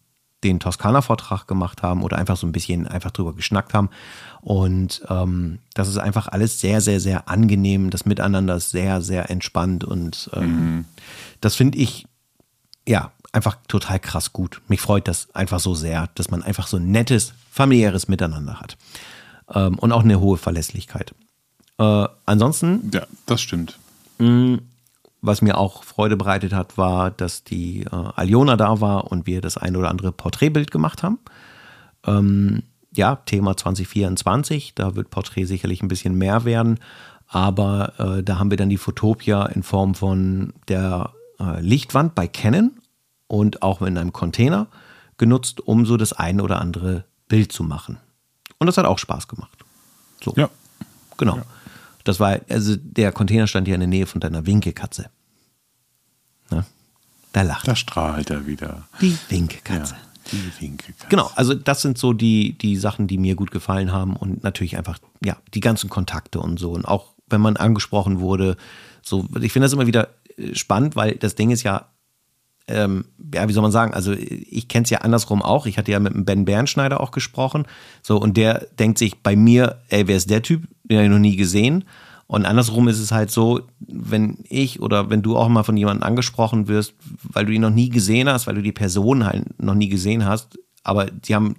den 0.49 0.61
Toskana-Vortrag 0.61 1.47
gemacht 1.47 1.83
haben 1.83 2.03
oder 2.03 2.19
einfach 2.19 2.37
so 2.37 2.47
ein 2.47 2.53
bisschen 2.53 2.87
einfach 2.87 3.11
drüber 3.11 3.35
geschnackt 3.35 3.75
haben. 3.75 3.91
Und 4.41 5.03
ähm, 5.09 5.59
das 5.75 5.89
ist 5.89 5.99
einfach 5.99 6.29
alles 6.29 6.61
sehr, 6.61 6.81
sehr, 6.81 7.01
sehr 7.01 7.29
angenehm. 7.29 7.91
Das 7.91 8.07
Miteinander 8.07 8.57
ist 8.57 8.71
sehr, 8.71 9.03
sehr 9.03 9.31
entspannt 9.31 9.85
und 9.85 10.31
ähm, 10.35 10.85
das 11.41 11.55
finde 11.55 11.79
ich 11.79 12.07
ja 12.87 13.13
einfach 13.33 13.57
total 13.69 14.01
krass 14.01 14.33
gut. 14.33 14.63
Mich 14.69 14.81
freut 14.81 15.09
das 15.09 15.35
einfach 15.35 15.61
so 15.61 15.75
sehr, 15.75 16.09
dass 16.15 16.31
man 16.31 16.43
einfach 16.43 16.67
so 16.67 16.79
ein 16.79 16.91
nettes, 16.91 17.35
familiäres 17.51 18.09
Miteinander 18.09 18.61
hat. 18.61 18.77
Ähm, 19.53 19.79
und 19.79 19.93
auch 19.93 20.03
eine 20.03 20.21
hohe 20.21 20.39
Verlässlichkeit. 20.39 21.15
Äh, 21.79 22.07
ansonsten 22.25 22.91
Ja, 22.93 23.07
das 23.27 23.41
stimmt. 23.41 23.79
Was 25.27 25.43
mir 25.43 25.59
auch 25.59 25.83
Freude 25.85 26.17
bereitet 26.17 26.53
hat, 26.53 26.79
war, 26.79 27.11
dass 27.11 27.45
die 27.45 27.83
äh, 27.83 27.89
Aliona 27.91 28.57
da 28.57 28.81
war 28.81 29.11
und 29.11 29.27
wir 29.27 29.41
das 29.41 29.57
ein 29.57 29.77
oder 29.77 29.91
andere 29.91 30.13
Porträtbild 30.13 30.71
gemacht 30.71 31.03
haben. 31.03 31.19
Ähm, 32.07 32.63
ja, 32.93 33.17
Thema 33.17 33.57
2024, 33.57 34.75
da 34.75 34.95
wird 34.95 35.11
Porträt 35.11 35.45
sicherlich 35.45 35.83
ein 35.83 35.89
bisschen 35.89 36.17
mehr 36.17 36.45
werden, 36.45 36.79
aber 37.29 37.93
äh, 37.99 38.23
da 38.23 38.39
haben 38.39 38.51
wir 38.51 38.57
dann 38.57 38.71
die 38.71 38.79
Fotopia 38.79 39.47
in 39.47 39.63
Form 39.63 39.95
von 39.95 40.55
der 40.69 41.11
äh, 41.39 41.61
Lichtwand 41.61 42.15
bei 42.15 42.29
Canon 42.29 42.73
und 43.27 43.63
auch 43.63 43.83
in 43.83 43.99
einem 43.99 44.13
Container 44.13 44.69
genutzt, 45.19 45.61
um 45.61 45.85
so 45.85 45.97
das 45.97 46.13
ein 46.13 46.41
oder 46.41 46.61
andere 46.61 47.05
Bild 47.29 47.53
zu 47.53 47.65
machen. 47.65 47.99
Und 48.59 48.67
das 48.67 48.79
hat 48.79 48.87
auch 48.87 48.99
Spaß 48.99 49.29
gemacht. 49.29 49.65
So. 50.23 50.33
Ja. 50.37 50.49
Genau. 51.19 51.41
Das 52.05 52.21
war, 52.21 52.39
also 52.49 52.77
der 52.77 53.11
Container 53.13 53.47
stand 53.47 53.67
ja 53.69 53.75
in 53.75 53.81
der 53.81 53.89
Nähe 53.89 54.07
von 54.07 54.21
deiner 54.21 54.47
Winkekatze. 54.47 55.11
Da 57.37 57.43
lacht 57.43 57.69
Da 57.69 57.77
strahlt 57.77 58.31
er 58.31 58.47
wieder. 58.47 58.89
die 59.03 59.15
Winkekatze. 59.29 59.95
Ja, 59.95 60.01
die 60.33 60.63
Winkelkatze. 60.63 61.09
Genau, 61.11 61.31
also 61.35 61.53
das 61.53 61.83
sind 61.83 61.99
so 61.99 62.15
die, 62.15 62.57
die 62.57 62.79
Sachen, 62.79 63.09
die 63.09 63.19
mir 63.19 63.35
gut 63.35 63.51
gefallen 63.51 63.93
haben 63.93 64.17
und 64.17 64.43
natürlich 64.43 64.79
einfach, 64.79 64.99
ja, 65.23 65.37
die 65.53 65.61
ganzen 65.61 65.91
Kontakte 65.91 66.41
und 66.41 66.59
so. 66.59 66.71
Und 66.71 66.87
auch 66.87 67.13
wenn 67.29 67.43
man 67.43 67.59
angesprochen 67.59 68.21
wurde, 68.21 68.57
so, 69.03 69.29
ich 69.39 69.53
finde 69.53 69.67
das 69.67 69.75
immer 69.75 69.87
wieder 69.87 70.09
äh, 70.39 70.55
spannend, 70.55 70.97
weil 70.97 71.17
das 71.17 71.35
Ding 71.35 71.51
ist 71.51 71.63
ja, 71.63 71.91
ähm, 72.69 73.05
ja, 73.35 73.47
wie 73.47 73.53
soll 73.53 73.63
man 73.63 73.71
sagen, 73.71 73.93
also 73.93 74.15
ich 74.15 74.69
kenne 74.69 74.85
es 74.85 74.91
ja 74.91 75.03
andersrum 75.03 75.43
auch. 75.43 75.67
Ich 75.67 75.77
hatte 75.77 75.93
ja 75.93 76.01
mit 76.01 76.15
dem 76.15 76.25
Ben 76.25 76.47
Bernschneider 76.47 77.03
auch 77.03 77.11
gesprochen. 77.11 77.67
So, 78.01 78.17
und 78.17 78.39
der 78.39 78.67
denkt 78.79 78.97
sich 78.97 79.23
bei 79.23 79.37
mir, 79.37 79.83
ey, 79.91 80.09
wer 80.09 80.17
ist 80.17 80.31
der 80.31 80.41
Typ? 80.41 80.67
Den 80.85 80.97
habe 80.97 81.05
ich 81.05 81.13
noch 81.13 81.19
nie 81.19 81.37
gesehen. 81.37 81.85
Und 82.29 82.45
andersrum 82.45 82.89
ist 82.89 82.99
es 82.99 83.13
halt 83.13 83.31
so, 83.31 83.61
wenn 83.79 84.39
ich 84.49 84.81
oder 84.83 85.11
wenn 85.11 85.23
du 85.23 85.37
auch 85.37 85.49
mal 85.49 85.63
von 85.63 85.77
jemandem 85.77 86.03
angesprochen 86.03 86.67
wirst, 86.67 86.95
weil 87.23 87.47
du 87.47 87.53
ihn 87.53 87.61
noch 87.63 87.71
nie 87.71 87.89
gesehen 87.89 88.29
hast, 88.29 88.47
weil 88.47 88.57
du 88.57 88.63
die 88.63 88.73
Person 88.73 89.25
halt 89.25 89.63
noch 89.63 89.75
nie 89.75 89.89
gesehen 89.89 90.25
hast, 90.25 90.59
aber 90.83 91.07
die 91.07 91.35
haben 91.37 91.55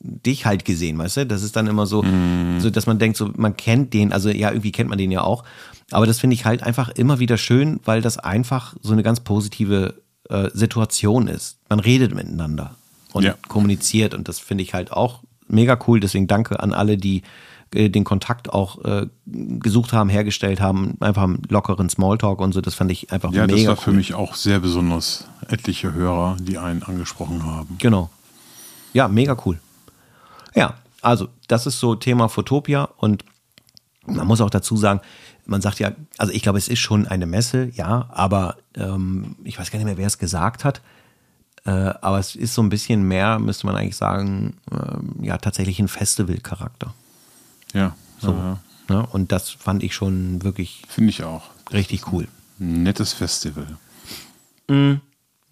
dich 0.00 0.46
halt 0.46 0.64
gesehen, 0.64 0.98
weißt 0.98 1.18
du? 1.18 1.26
Das 1.26 1.42
ist 1.42 1.56
dann 1.56 1.66
immer 1.66 1.86
so, 1.86 2.04
so, 2.58 2.70
dass 2.70 2.86
man 2.86 2.98
denkt, 2.98 3.16
so, 3.16 3.30
man 3.36 3.56
kennt 3.56 3.94
den, 3.94 4.12
also 4.12 4.28
ja, 4.30 4.50
irgendwie 4.50 4.72
kennt 4.72 4.88
man 4.90 4.98
den 4.98 5.10
ja 5.12 5.22
auch. 5.22 5.44
Aber 5.90 6.06
das 6.06 6.18
finde 6.20 6.34
ich 6.34 6.44
halt 6.44 6.62
einfach 6.62 6.88
immer 6.90 7.18
wieder 7.18 7.36
schön, 7.36 7.80
weil 7.84 8.00
das 8.00 8.18
einfach 8.18 8.74
so 8.80 8.92
eine 8.92 9.02
ganz 9.02 9.20
positive 9.20 9.94
äh, 10.28 10.50
Situation 10.54 11.26
ist. 11.28 11.58
Man 11.68 11.80
redet 11.80 12.14
miteinander 12.14 12.74
und 13.12 13.24
Ja. 13.24 13.34
kommuniziert 13.48 14.14
und 14.14 14.28
das 14.28 14.38
finde 14.38 14.62
ich 14.62 14.74
halt 14.74 14.92
auch 14.92 15.22
mega 15.48 15.78
cool. 15.86 16.00
Deswegen 16.00 16.26
danke 16.26 16.60
an 16.60 16.72
alle, 16.72 16.96
die 16.96 17.22
den 17.74 18.04
Kontakt 18.04 18.52
auch 18.52 18.84
äh, 18.84 19.06
gesucht 19.26 19.92
haben, 19.92 20.08
hergestellt 20.10 20.60
haben, 20.60 20.96
einfach 21.00 21.22
einen 21.22 21.42
lockeren 21.48 21.88
Smalltalk 21.88 22.40
und 22.40 22.52
so. 22.52 22.60
Das 22.60 22.74
fand 22.74 22.90
ich 22.92 23.12
einfach 23.12 23.32
Ja, 23.32 23.46
das 23.46 23.56
mega 23.56 23.70
war 23.70 23.76
für 23.76 23.90
cool. 23.90 23.96
mich 23.96 24.14
auch 24.14 24.34
sehr 24.34 24.60
besonders. 24.60 25.26
Etliche 25.48 25.92
Hörer, 25.92 26.36
die 26.40 26.58
einen 26.58 26.82
angesprochen 26.82 27.44
haben. 27.44 27.76
Genau. 27.78 28.10
Ja, 28.92 29.08
mega 29.08 29.36
cool. 29.46 29.58
Ja, 30.54 30.74
also 31.00 31.28
das 31.48 31.66
ist 31.66 31.80
so 31.80 31.94
Thema 31.94 32.28
Fotopia 32.28 32.88
und 32.98 33.24
man 34.06 34.26
muss 34.26 34.40
auch 34.40 34.50
dazu 34.50 34.76
sagen, 34.76 35.00
man 35.46 35.60
sagt 35.60 35.80
ja, 35.80 35.92
also 36.18 36.32
ich 36.32 36.42
glaube, 36.42 36.58
es 36.58 36.68
ist 36.68 36.78
schon 36.78 37.06
eine 37.06 37.26
Messe, 37.26 37.70
ja, 37.74 38.08
aber 38.12 38.56
ähm, 38.76 39.36
ich 39.44 39.58
weiß 39.58 39.70
gar 39.70 39.78
nicht 39.78 39.86
mehr, 39.86 39.96
wer 39.96 40.06
es 40.06 40.18
gesagt 40.18 40.64
hat. 40.64 40.80
Äh, 41.64 41.70
aber 41.70 42.18
es 42.18 42.34
ist 42.34 42.54
so 42.54 42.62
ein 42.62 42.68
bisschen 42.68 43.02
mehr, 43.04 43.38
müsste 43.38 43.66
man 43.66 43.76
eigentlich 43.76 43.96
sagen, 43.96 44.56
ähm, 44.72 45.14
ja, 45.22 45.38
tatsächlich 45.38 45.78
ein 45.78 45.88
Festivalcharakter. 45.88 46.92
Ja, 47.72 47.96
So. 48.18 48.32
ja, 48.32 48.60
Ne? 48.88 49.06
Und 49.06 49.30
das 49.32 49.48
fand 49.50 49.82
ich 49.84 49.94
schon 49.94 50.42
wirklich 50.42 50.82
finde 50.88 51.10
ich 51.10 51.22
auch. 51.22 51.50
richtig 51.72 52.12
cool. 52.12 52.26
Nettes 52.58 53.12
Festival. 53.12 53.78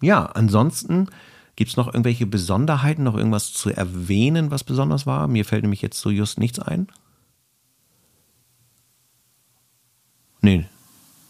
Ja, 0.01 0.25
ansonsten 0.25 1.07
gibt 1.55 1.69
es 1.71 1.77
noch 1.77 1.87
irgendwelche 1.87 2.25
Besonderheiten, 2.25 3.03
noch 3.03 3.15
irgendwas 3.15 3.53
zu 3.53 3.69
erwähnen, 3.69 4.49
was 4.51 4.63
besonders 4.63 5.05
war? 5.05 5.27
Mir 5.27 5.45
fällt 5.45 5.61
nämlich 5.63 5.81
jetzt 5.81 5.99
so 5.99 6.09
just 6.09 6.39
nichts 6.39 6.59
ein. 6.59 6.87
Nee, 10.41 10.65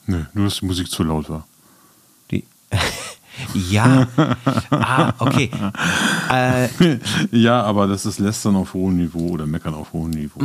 Nö, 0.07 0.23
nur 0.33 0.45
dass 0.45 0.59
die 0.59 0.65
Musik 0.65 0.89
zu 0.89 1.03
laut 1.03 1.29
war. 1.29 1.47
die. 2.31 2.45
ja. 3.53 4.07
ah, 4.71 5.13
okay. 5.19 5.49
Äh, 6.31 6.67
Ja, 7.31 7.61
aber 7.63 7.87
das 7.87 8.05
ist 8.05 8.19
Lästern 8.19 8.55
auf 8.55 8.73
hohem 8.73 8.97
Niveau 8.97 9.29
oder 9.29 9.45
Meckern 9.47 9.73
auf 9.73 9.93
hohem 9.93 10.11
Niveau. 10.11 10.41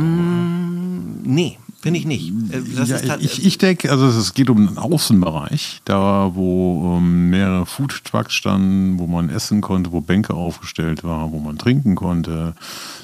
nee, 1.23 1.57
finde 1.81 1.99
ich 1.99 2.05
nicht. 2.05 2.33
Äh, 2.51 2.83
ja, 2.85 2.97
tat- 2.99 3.21
ich, 3.21 3.45
ich 3.45 3.57
denke, 3.57 3.89
also 3.91 4.07
es 4.07 4.33
geht 4.33 4.49
um 4.49 4.67
den 4.67 4.77
Außenbereich, 4.77 5.81
da 5.85 6.31
wo 6.33 6.97
ähm, 6.97 7.29
mehrere 7.29 7.65
Food 7.65 8.03
Trucks 8.03 8.33
standen, 8.33 8.99
wo 8.99 9.07
man 9.07 9.29
essen 9.29 9.61
konnte, 9.61 9.91
wo 9.91 10.01
Bänke 10.01 10.33
aufgestellt 10.33 11.03
waren, 11.03 11.31
wo 11.31 11.39
man 11.39 11.57
trinken 11.57 11.95
konnte, 11.95 12.53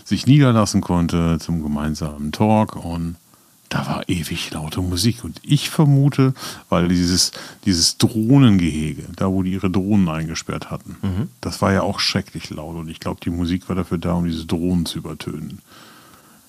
sich 0.03 0.27
niederlassen 0.27 0.81
konnte 0.81 1.37
zum 1.39 1.63
gemeinsamen 1.63 2.31
Talk 2.31 2.75
und 2.75 3.15
da 3.73 3.87
war 3.87 4.07
ewig 4.09 4.51
laute 4.51 4.81
Musik. 4.81 5.23
Und 5.23 5.39
ich 5.43 5.69
vermute, 5.69 6.33
weil 6.69 6.87
dieses, 6.87 7.31
dieses 7.65 7.97
Drohnengehege, 7.97 9.03
da 9.15 9.27
wo 9.31 9.41
die 9.43 9.51
ihre 9.53 9.69
Drohnen 9.71 10.07
eingesperrt 10.09 10.69
hatten, 10.71 10.95
Mhm. 11.01 11.29
das 11.41 11.61
war 11.61 11.73
ja 11.73 11.81
auch 11.81 11.99
schrecklich 11.99 12.49
laut. 12.51 12.75
Und 12.75 12.87
ich 12.89 12.99
glaube, 12.99 13.19
die 13.23 13.29
Musik 13.31 13.67
war 13.69 13.75
dafür 13.75 13.97
da, 13.97 14.13
um 14.13 14.25
diese 14.25 14.45
Drohnen 14.45 14.85
zu 14.85 14.99
übertönen. 14.99 15.59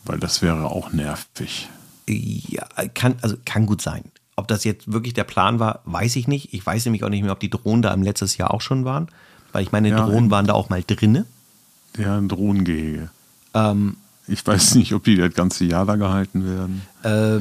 Weil 0.04 0.18
das 0.18 0.42
wäre 0.42 0.66
auch 0.70 0.92
nervig. 0.92 1.68
Ja, 2.06 2.66
kann, 2.92 3.14
also 3.22 3.36
kann 3.46 3.64
gut 3.66 3.80
sein. 3.80 4.04
Ob 4.36 4.48
das 4.48 4.64
jetzt 4.64 4.92
wirklich 4.92 5.14
der 5.14 5.24
Plan 5.24 5.58
war, 5.60 5.80
weiß 5.86 6.16
ich 6.16 6.28
nicht. 6.28 6.52
Ich 6.52 6.64
weiß 6.66 6.84
nämlich 6.84 7.04
auch 7.04 7.08
nicht 7.08 7.22
mehr, 7.22 7.32
ob 7.32 7.40
die 7.40 7.48
Drohnen 7.50 7.80
da 7.82 7.94
im 7.94 8.02
letztes 8.02 8.36
Jahr 8.36 8.52
auch 8.52 8.60
schon 8.60 8.84
waren. 8.84 9.08
Weil 9.52 9.62
ich 9.62 9.72
meine, 9.72 9.88
Ja, 9.88 10.04
Drohnen 10.04 10.30
waren 10.30 10.46
da 10.46 10.52
auch 10.52 10.68
mal 10.68 10.82
drinne. 10.86 11.24
Ja, 11.96 12.18
ein 12.18 12.28
Drohnengehege. 12.28 13.08
Ähm, 13.54 13.96
Ich 14.26 14.44
weiß 14.46 14.74
nicht, 14.74 14.92
ob 14.94 15.04
die 15.04 15.16
das 15.16 15.32
ganze 15.34 15.64
Jahr 15.64 15.86
da 15.86 15.96
gehalten 15.96 16.44
werden. 16.44 16.82
Äh, 17.04 17.38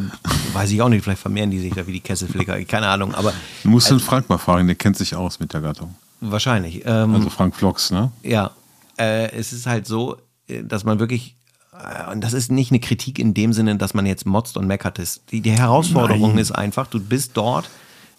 weiß 0.53 0.71
ich 0.71 0.81
auch 0.81 0.89
nicht, 0.89 1.03
vielleicht 1.03 1.21
vermehren 1.21 1.49
die 1.51 1.59
sich 1.59 1.73
da 1.73 1.87
wie 1.87 1.93
die 1.93 1.99
Kesselflicker. 2.01 2.63
Keine 2.65 2.87
Ahnung, 2.87 3.15
aber 3.15 3.33
Du 3.63 3.69
musst 3.69 3.89
den 3.89 3.99
Frank 3.99 4.29
mal 4.29 4.37
fragen, 4.37 4.67
der 4.67 4.75
kennt 4.75 4.97
sich 4.97 5.15
aus 5.15 5.39
mit 5.39 5.53
der 5.53 5.61
Gattung. 5.61 5.95
wahrscheinlich. 6.21 6.83
Ähm, 6.85 7.15
Also 7.15 7.29
Frank 7.29 7.55
Vlogs, 7.55 7.91
ne? 7.91 8.11
Ja, 8.23 8.51
äh, 8.97 9.31
es 9.31 9.53
ist 9.53 9.65
halt 9.65 9.87
so, 9.87 10.17
äh, 10.47 10.63
dass 10.63 10.83
man 10.83 10.99
wirklich, 10.99 11.35
äh, 11.73 12.11
und 12.11 12.21
das 12.21 12.33
ist 12.33 12.51
nicht 12.51 12.71
eine 12.71 12.79
Kritik 12.79 13.17
in 13.19 13.33
dem 13.33 13.53
Sinne, 13.53 13.75
dass 13.77 13.93
man 13.93 14.05
jetzt 14.05 14.25
motzt 14.25 14.57
und 14.57 14.67
meckert 14.67 14.99
ist. 14.99 15.21
Die, 15.31 15.41
die 15.41 15.51
Herausforderung 15.51 16.31
Nein. 16.31 16.37
ist 16.39 16.51
einfach, 16.51 16.87
du 16.87 16.99
bist 16.99 17.31
dort 17.35 17.69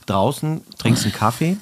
draußen, 0.06 0.60
trinkst 0.78 1.04
einen 1.04 1.14
Kaffee, 1.14 1.56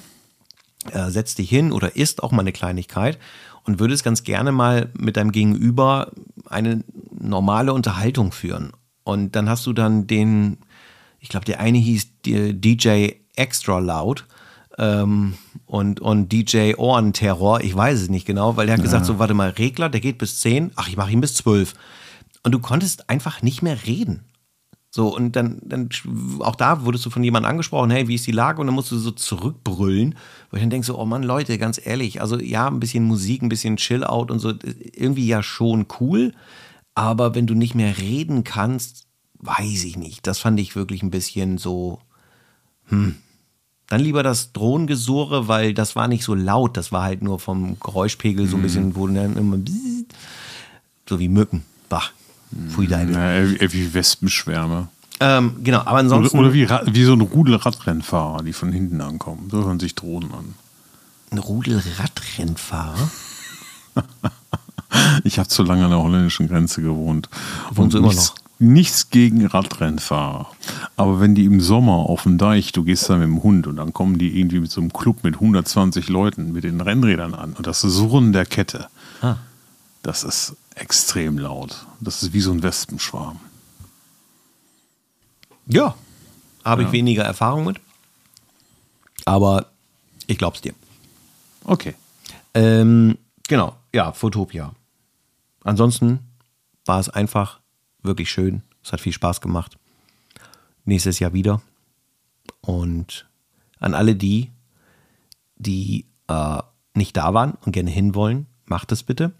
äh, 0.91 1.09
setzt 1.11 1.37
dich 1.37 1.49
hin 1.49 1.71
oder 1.71 1.95
isst 1.95 2.23
auch 2.23 2.31
mal 2.31 2.41
eine 2.41 2.51
Kleinigkeit 2.51 3.17
und 3.63 3.79
würdest 3.79 4.03
ganz 4.03 4.23
gerne 4.23 4.51
mal 4.51 4.89
mit 4.97 5.15
deinem 5.17 5.31
Gegenüber 5.31 6.11
eine 6.49 6.83
normale 7.17 7.71
Unterhaltung 7.73 8.31
führen. 8.33 8.73
Und 9.03 9.35
dann 9.35 9.49
hast 9.49 9.65
du 9.65 9.73
dann 9.73 10.07
den, 10.07 10.57
ich 11.19 11.29
glaube, 11.29 11.45
der 11.45 11.59
eine 11.59 11.77
hieß 11.77 12.07
DJ 12.25 13.09
Extra 13.35 13.79
Loud 13.79 14.25
ähm, 14.77 15.35
und, 15.65 15.99
und 15.99 16.31
DJ 16.31 16.73
Ohrenterror, 16.77 17.61
ich 17.61 17.75
weiß 17.75 18.01
es 18.01 18.09
nicht 18.09 18.25
genau, 18.25 18.57
weil 18.57 18.67
der 18.67 18.75
hat 18.75 18.83
gesagt, 18.83 19.05
so 19.05 19.19
warte 19.19 19.33
mal, 19.33 19.49
Regler, 19.49 19.89
der 19.89 20.01
geht 20.01 20.17
bis 20.17 20.39
10, 20.41 20.71
ach, 20.75 20.87
ich 20.87 20.97
mache 20.97 21.11
ihn 21.11 21.21
bis 21.21 21.35
12. 21.35 21.73
Und 22.43 22.51
du 22.51 22.59
konntest 22.59 23.09
einfach 23.09 23.41
nicht 23.41 23.61
mehr 23.61 23.85
reden. 23.85 24.25
So, 24.95 25.15
und 25.15 25.35
dann, 25.35 25.59
dann, 25.63 25.89
auch 26.41 26.55
da 26.55 26.85
wurdest 26.85 27.03
du 27.05 27.09
von 27.09 27.23
jemandem 27.23 27.49
angesprochen, 27.49 27.89
hey, 27.89 28.07
wie 28.07 28.13
ist 28.13 28.27
die 28.27 28.31
Lage? 28.31 28.61
Und 28.61 28.67
dann 28.67 28.75
musst 28.75 28.91
du 28.91 28.97
so 28.99 29.09
zurückbrüllen, 29.09 30.13
wo 30.51 30.57
ich 30.57 30.61
dann 30.61 30.69
denke 30.69 30.85
so, 30.85 30.99
oh 30.99 31.05
Mann, 31.05 31.23
Leute, 31.23 31.57
ganz 31.57 31.83
ehrlich, 31.83 32.21
also 32.21 32.39
ja, 32.39 32.67
ein 32.67 32.79
bisschen 32.79 33.03
Musik, 33.03 33.41
ein 33.41 33.49
bisschen 33.49 33.77
Chill-Out 33.77 34.29
und 34.29 34.37
so, 34.37 34.53
irgendwie 34.93 35.25
ja 35.25 35.41
schon 35.41 35.87
cool, 35.99 36.33
aber 36.95 37.35
wenn 37.35 37.47
du 37.47 37.55
nicht 37.55 37.75
mehr 37.75 37.97
reden 37.97 38.43
kannst, 38.43 39.05
weiß 39.39 39.83
ich 39.83 39.97
nicht. 39.97 40.25
Das 40.27 40.39
fand 40.39 40.59
ich 40.59 40.75
wirklich 40.75 41.03
ein 41.03 41.11
bisschen 41.11 41.57
so, 41.57 41.99
hm. 42.89 43.15
Dann 43.89 44.01
lieber 44.01 44.23
das 44.23 44.53
Drohnengesurre, 44.53 45.47
weil 45.47 45.73
das 45.73 45.95
war 45.95 46.07
nicht 46.07 46.23
so 46.23 46.33
laut, 46.33 46.77
das 46.77 46.91
war 46.91 47.03
halt 47.03 47.21
nur 47.21 47.39
vom 47.39 47.79
Geräuschpegel 47.79 48.47
so 48.47 48.55
ein 48.55 48.63
bisschen, 48.63 48.95
wo 48.95 49.07
dann 49.07 49.35
immer 49.35 49.59
so 51.07 51.19
wie 51.19 51.27
Mücken. 51.27 51.63
Bah, 51.89 52.03
pfui 52.69 52.87
deine. 52.87 53.11
Ja, 53.11 53.33
eher 53.33 53.73
wie 53.73 53.93
Wespenschwärme. 53.93 54.87
Ähm, 55.19 55.57
genau, 55.63 55.79
aber 55.81 55.97
ansonsten 55.99 56.39
oder 56.39 56.53
wie, 56.53 56.67
wie 56.67 57.03
so 57.03 57.13
ein 57.13 57.21
Rudel 57.21 57.55
Radrennfahrer, 57.55 58.43
die 58.43 58.53
von 58.53 58.71
hinten 58.71 58.99
ankommen. 58.99 59.49
So 59.51 59.63
hören 59.63 59.79
sich 59.79 59.93
Drohnen 59.93 60.33
an. 60.33 60.55
ein 61.31 61.37
Rudel 61.37 61.81
Radrennfahrer. 61.99 63.11
Ich 65.23 65.39
habe 65.39 65.49
zu 65.49 65.63
lange 65.63 65.85
an 65.85 65.91
der 65.91 66.01
holländischen 66.01 66.47
Grenze 66.47 66.81
gewohnt. 66.81 67.29
Wohnst 67.71 67.93
du 67.93 67.99
immer 67.99 68.07
nichts, 68.09 68.33
nichts 68.59 69.09
gegen 69.09 69.45
Radrennfahrer. 69.45 70.47
Aber 70.95 71.19
wenn 71.19 71.35
die 71.35 71.45
im 71.45 71.59
Sommer 71.61 71.93
auf 72.09 72.23
dem 72.23 72.37
Deich, 72.37 72.71
du 72.71 72.83
gehst 72.83 73.09
da 73.09 73.15
mit 73.15 73.23
dem 73.27 73.41
Hund 73.43 73.67
und 73.67 73.77
dann 73.77 73.93
kommen 73.93 74.17
die 74.17 74.39
irgendwie 74.39 74.59
mit 74.59 74.71
so 74.71 74.81
einem 74.81 74.93
Club 74.93 75.23
mit 75.23 75.35
120 75.35 76.09
Leuten 76.09 76.51
mit 76.53 76.63
den 76.63 76.79
Rennrädern 76.81 77.33
an 77.33 77.53
und 77.53 77.65
das 77.67 77.81
Surren 77.81 78.31
der 78.33 78.45
Kette, 78.45 78.87
Ah. 79.21 79.37
das 80.03 80.23
ist 80.23 80.55
extrem 80.75 81.37
laut. 81.37 81.85
Das 81.99 82.23
ist 82.23 82.33
wie 82.33 82.41
so 82.41 82.51
ein 82.51 82.63
Wespenschwarm. 82.63 83.39
Ja, 85.67 85.95
habe 86.65 86.81
ich 86.83 86.87
Ja. 86.89 86.93
weniger 86.93 87.23
Erfahrung 87.23 87.65
mit. 87.65 87.77
Aber 89.25 89.67
ich 90.27 90.37
glaub's 90.37 90.61
dir. 90.61 90.73
Okay. 91.63 91.95
Ähm, 92.53 93.17
genau, 93.47 93.75
ja, 93.93 94.11
Fotopia. 94.11 94.73
Ansonsten 95.63 96.19
war 96.85 96.99
es 96.99 97.09
einfach 97.09 97.59
wirklich 98.01 98.29
schön. 98.29 98.63
Es 98.83 98.91
hat 98.91 99.01
viel 99.01 99.13
Spaß 99.13 99.41
gemacht. 99.41 99.77
Nächstes 100.85 101.19
Jahr 101.19 101.33
wieder. 101.33 101.61
Und 102.61 103.25
an 103.79 103.93
alle 103.93 104.15
die, 104.15 104.51
die 105.55 106.05
äh, 106.27 106.61
nicht 106.93 107.15
da 107.17 107.33
waren 107.33 107.53
und 107.65 107.71
gerne 107.71 107.91
hinwollen, 107.91 108.47
macht 108.65 108.91
es 108.91 109.03
bitte. 109.03 109.31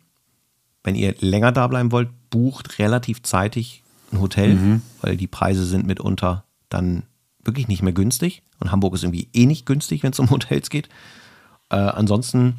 Wenn 0.84 0.96
ihr 0.96 1.16
länger 1.20 1.52
da 1.52 1.68
bleiben 1.68 1.92
wollt, 1.92 2.10
bucht 2.30 2.80
relativ 2.80 3.24
zeitig 3.24 3.84
ein 4.12 4.20
Hotel, 4.20 4.82
weil 5.02 5.18
die 5.18 5.28
Preise 5.28 5.66
sind 5.66 5.86
mitunter 5.86 6.44
dann 6.70 7.04
wirklich 7.44 7.68
nicht 7.68 7.82
mehr 7.82 7.94
günstig. 7.94 8.44
Und 8.60 8.72
Hamburg 8.72 8.94
ist 8.94 9.04
irgendwie 9.04 9.30
eh 9.34 9.46
nicht 9.46 9.66
günstig, 9.66 10.04
wenn 10.04 10.12
es 10.12 10.20
um 10.20 10.30
Hotels 10.32 10.70
geht. 10.70 10.90
Äh, 11.70 11.76
ansonsten, 11.76 12.58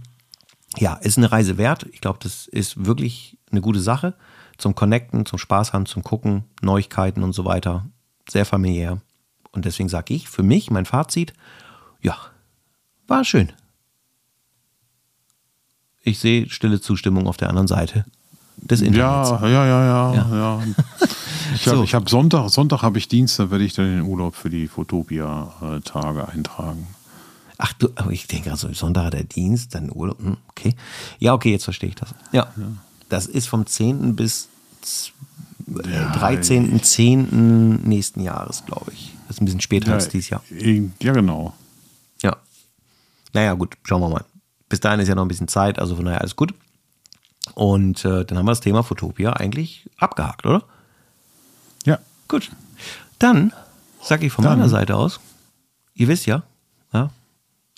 ja, 0.77 0.95
ist 0.95 1.19
eine 1.19 1.31
Reise 1.33 1.59
wert. 1.59 1.87
Ich 1.93 2.01
glaube, 2.01 2.19
das 2.23 2.47
ist 2.47 2.85
wirklich 2.85 3.39
eine 3.55 3.61
gute 3.63 3.81
Sache. 3.81 4.15
Zum 4.59 4.75
Connecten, 4.75 5.27
zum 5.27 5.39
Spaß 5.39 5.73
haben, 5.73 5.87
zum 5.87 6.03
Gucken, 6.05 6.45
Neuigkeiten 6.63 7.23
und 7.23 7.33
so 7.33 7.45
weiter. 7.45 7.87
Sehr 8.29 8.45
familiär. 8.45 9.01
Und 9.53 9.65
deswegen 9.65 9.89
sage 9.89 10.15
ich 10.15 10.29
für 10.29 10.43
mich, 10.43 10.71
mein 10.71 10.87
Fazit, 10.87 11.33
ja, 12.01 12.17
war 13.07 13.25
schön. 13.25 13.53
Ich 16.03 16.19
sehe 16.19 16.49
stille 16.51 16.81
Zustimmung 16.81 17.27
auf 17.27 17.37
der 17.37 17.49
anderen 17.49 17.67
Seite 17.69 18.05
des 18.59 18.81
Internets. 18.81 19.31
Ja, 19.31 19.49
ja, 19.49 19.67
ja, 19.67 19.85
ja, 19.87 20.15
Ja. 20.15 20.37
ja. 20.37 20.63
Ich 21.55 21.69
habe 21.69 21.87
So. 21.87 21.93
hab 21.93 22.09
Sonntag, 22.11 22.49
Sonntag 22.51 22.83
habe 22.83 22.99
ich 22.99 23.07
Dienst, 23.07 23.39
da 23.39 23.51
werde 23.51 23.65
ich 23.65 23.75
dann 23.75 23.85
den 23.87 24.03
Urlaub 24.03 24.35
für 24.35 24.51
die 24.51 24.67
Fotopia-Tage 24.67 26.27
eintragen. 26.29 26.89
Ach 27.59 27.73
du, 27.75 27.91
aber 27.95 28.11
ich 28.11 28.27
denke 28.27 28.51
also, 28.51 28.73
Sonntag 28.73 29.05
hat 29.05 29.13
der 29.13 29.25
Dienst, 29.25 29.75
dann 29.75 29.91
Urlaub. 29.93 30.19
Hm, 30.19 30.39
okay. 30.49 30.75
Ja, 31.21 31.35
okay, 31.35 31.53
jetzt 31.53 31.65
verstehe 31.65 31.91
ich 31.91 31.95
das. 31.95 32.13
Ja. 32.33 32.49
Das 33.15 33.27
ist 33.27 33.47
vom 33.47 33.65
10. 33.65 34.17
bis 34.17 34.49
z- 34.83 35.13
äh, 35.85 35.95
Ja, 35.95 36.13
13.10. 36.17 37.87
nächsten 37.87 38.21
Jahres, 38.21 38.65
glaube 38.67 38.91
ich. 38.93 39.15
Das 39.29 39.37
ist 39.37 39.41
ein 39.43 39.45
bisschen 39.45 39.61
später 39.61 39.93
als 39.95 40.09
dieses 40.09 40.31
Jahr. 40.31 40.43
Ja, 40.51 41.13
genau. 41.13 41.55
Ja. 42.23 42.37
Naja, 43.33 43.55
gut, 43.55 43.77
schauen 43.85 44.01
wir 44.03 44.09
mal. 44.09 44.25
Bis 44.69 44.81
dahin 44.81 44.99
ist 44.99 45.09
ja 45.09 45.15
noch 45.15 45.25
ein 45.25 45.29
bisschen 45.29 45.47
Zeit, 45.49 45.79
also 45.79 45.95
von 45.97 46.05
daher 46.07 46.21
alles 46.21 46.35
gut. 46.35 46.55
Und 47.55 48.05
äh, 48.05 48.25
dann 48.25 48.37
haben 48.39 48.47
wir 48.47 48.51
das 48.53 48.61
Thema 48.61 48.83
Fotopia 48.83 49.33
eigentlich 49.35 49.89
abgehakt, 49.99 50.45
oder? 50.45 50.65
Ja. 51.85 51.99
Gut. 52.27 52.51
Dann 53.21 53.53
sage 54.03 54.27
ich 54.27 54.33
von 54.33 54.45
Dann. 54.45 54.59
meiner 54.59 54.69
Seite 54.69 54.97
aus, 54.97 55.21
ihr 55.95 56.09
wisst 56.09 56.27
ja, 56.27 56.43
ja, 56.93 57.11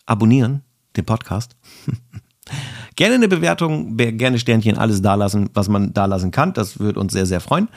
abonnieren 0.07 0.62
den 0.97 1.05
Podcast. 1.05 1.57
gerne 2.97 3.14
eine 3.16 3.28
Bewertung, 3.28 3.97
be- 3.97 4.12
gerne 4.12 4.38
Sternchen, 4.38 4.76
alles 4.78 5.01
dalassen, 5.03 5.51
was 5.55 5.68
man 5.68 5.92
dalassen 5.92 6.30
kann. 6.30 6.53
Das 6.53 6.78
würde 6.80 6.99
uns 7.01 7.12
sehr, 7.12 7.26
sehr 7.26 7.40
freuen. 7.40 7.68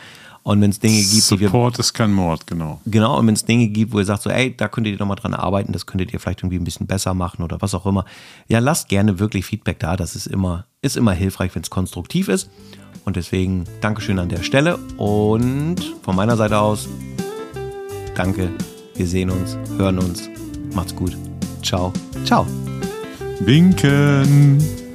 Und 0.41 0.61
wenn 0.61 0.70
es 0.70 0.80
Dinge 0.80 0.97
gibt, 0.97 1.30
die 1.32 1.39
wir 1.41 1.49
Support 1.49 1.80
ist 1.80 1.93
kein 1.93 2.13
Mord, 2.13 2.47
genau. 2.47 2.80
Genau, 2.86 3.20
und 3.20 3.28
wenn 3.28 3.34
es 3.36 3.43
Dinge 3.43 3.67
gibt, 3.67 3.91
wo 3.93 3.99
ihr 3.99 4.05
sagt, 4.05 4.24
so, 4.24 4.30
ey, 4.30 4.55
da 4.55 4.70
könntet 4.70 4.93
ihr 4.93 4.99
noch 4.99 5.05
mal 5.05 5.15
dran 5.15 5.34
arbeiten, 5.34 5.74
das 5.74 5.86
könntet 5.86 6.13
ihr 6.13 6.20
vielleicht 6.20 6.39
irgendwie 6.39 6.57
ein 6.57 6.63
bisschen 6.63 6.88
besser 6.88 7.13
machen 7.13 7.43
oder 7.43 7.61
was 7.61 7.76
auch 7.76 7.86
immer. 7.86 8.05
Ja, 8.47 8.59
lasst 8.59 8.88
gerne 8.88 9.20
wirklich 9.20 9.45
Feedback 9.45 9.80
da. 9.80 9.97
Das 9.97 10.15
ist 10.15 10.28
immer, 10.28 10.65
ist 10.82 10.95
immer 10.95 11.11
hilfreich, 11.11 11.53
wenn 11.53 11.61
es 11.61 11.70
konstruktiv 11.70 12.30
ist. 12.30 12.49
Und 13.03 13.17
deswegen 13.17 13.65
Dankeschön 13.82 14.17
an 14.17 14.30
der 14.30 14.41
Stelle. 14.41 14.78
Und 14.97 15.76
von 16.03 16.15
meiner 16.15 16.38
Seite 16.38 16.57
aus, 16.57 16.88
danke. 18.15 18.49
Wir 18.95 19.07
sehen 19.07 19.30
uns, 19.30 19.57
hören 19.78 19.99
uns. 19.99 20.30
Macht's 20.74 20.95
gut. 20.95 21.15
Ciao. 21.63 21.91
Ciao. 22.26 22.47
Winken. 23.41 24.88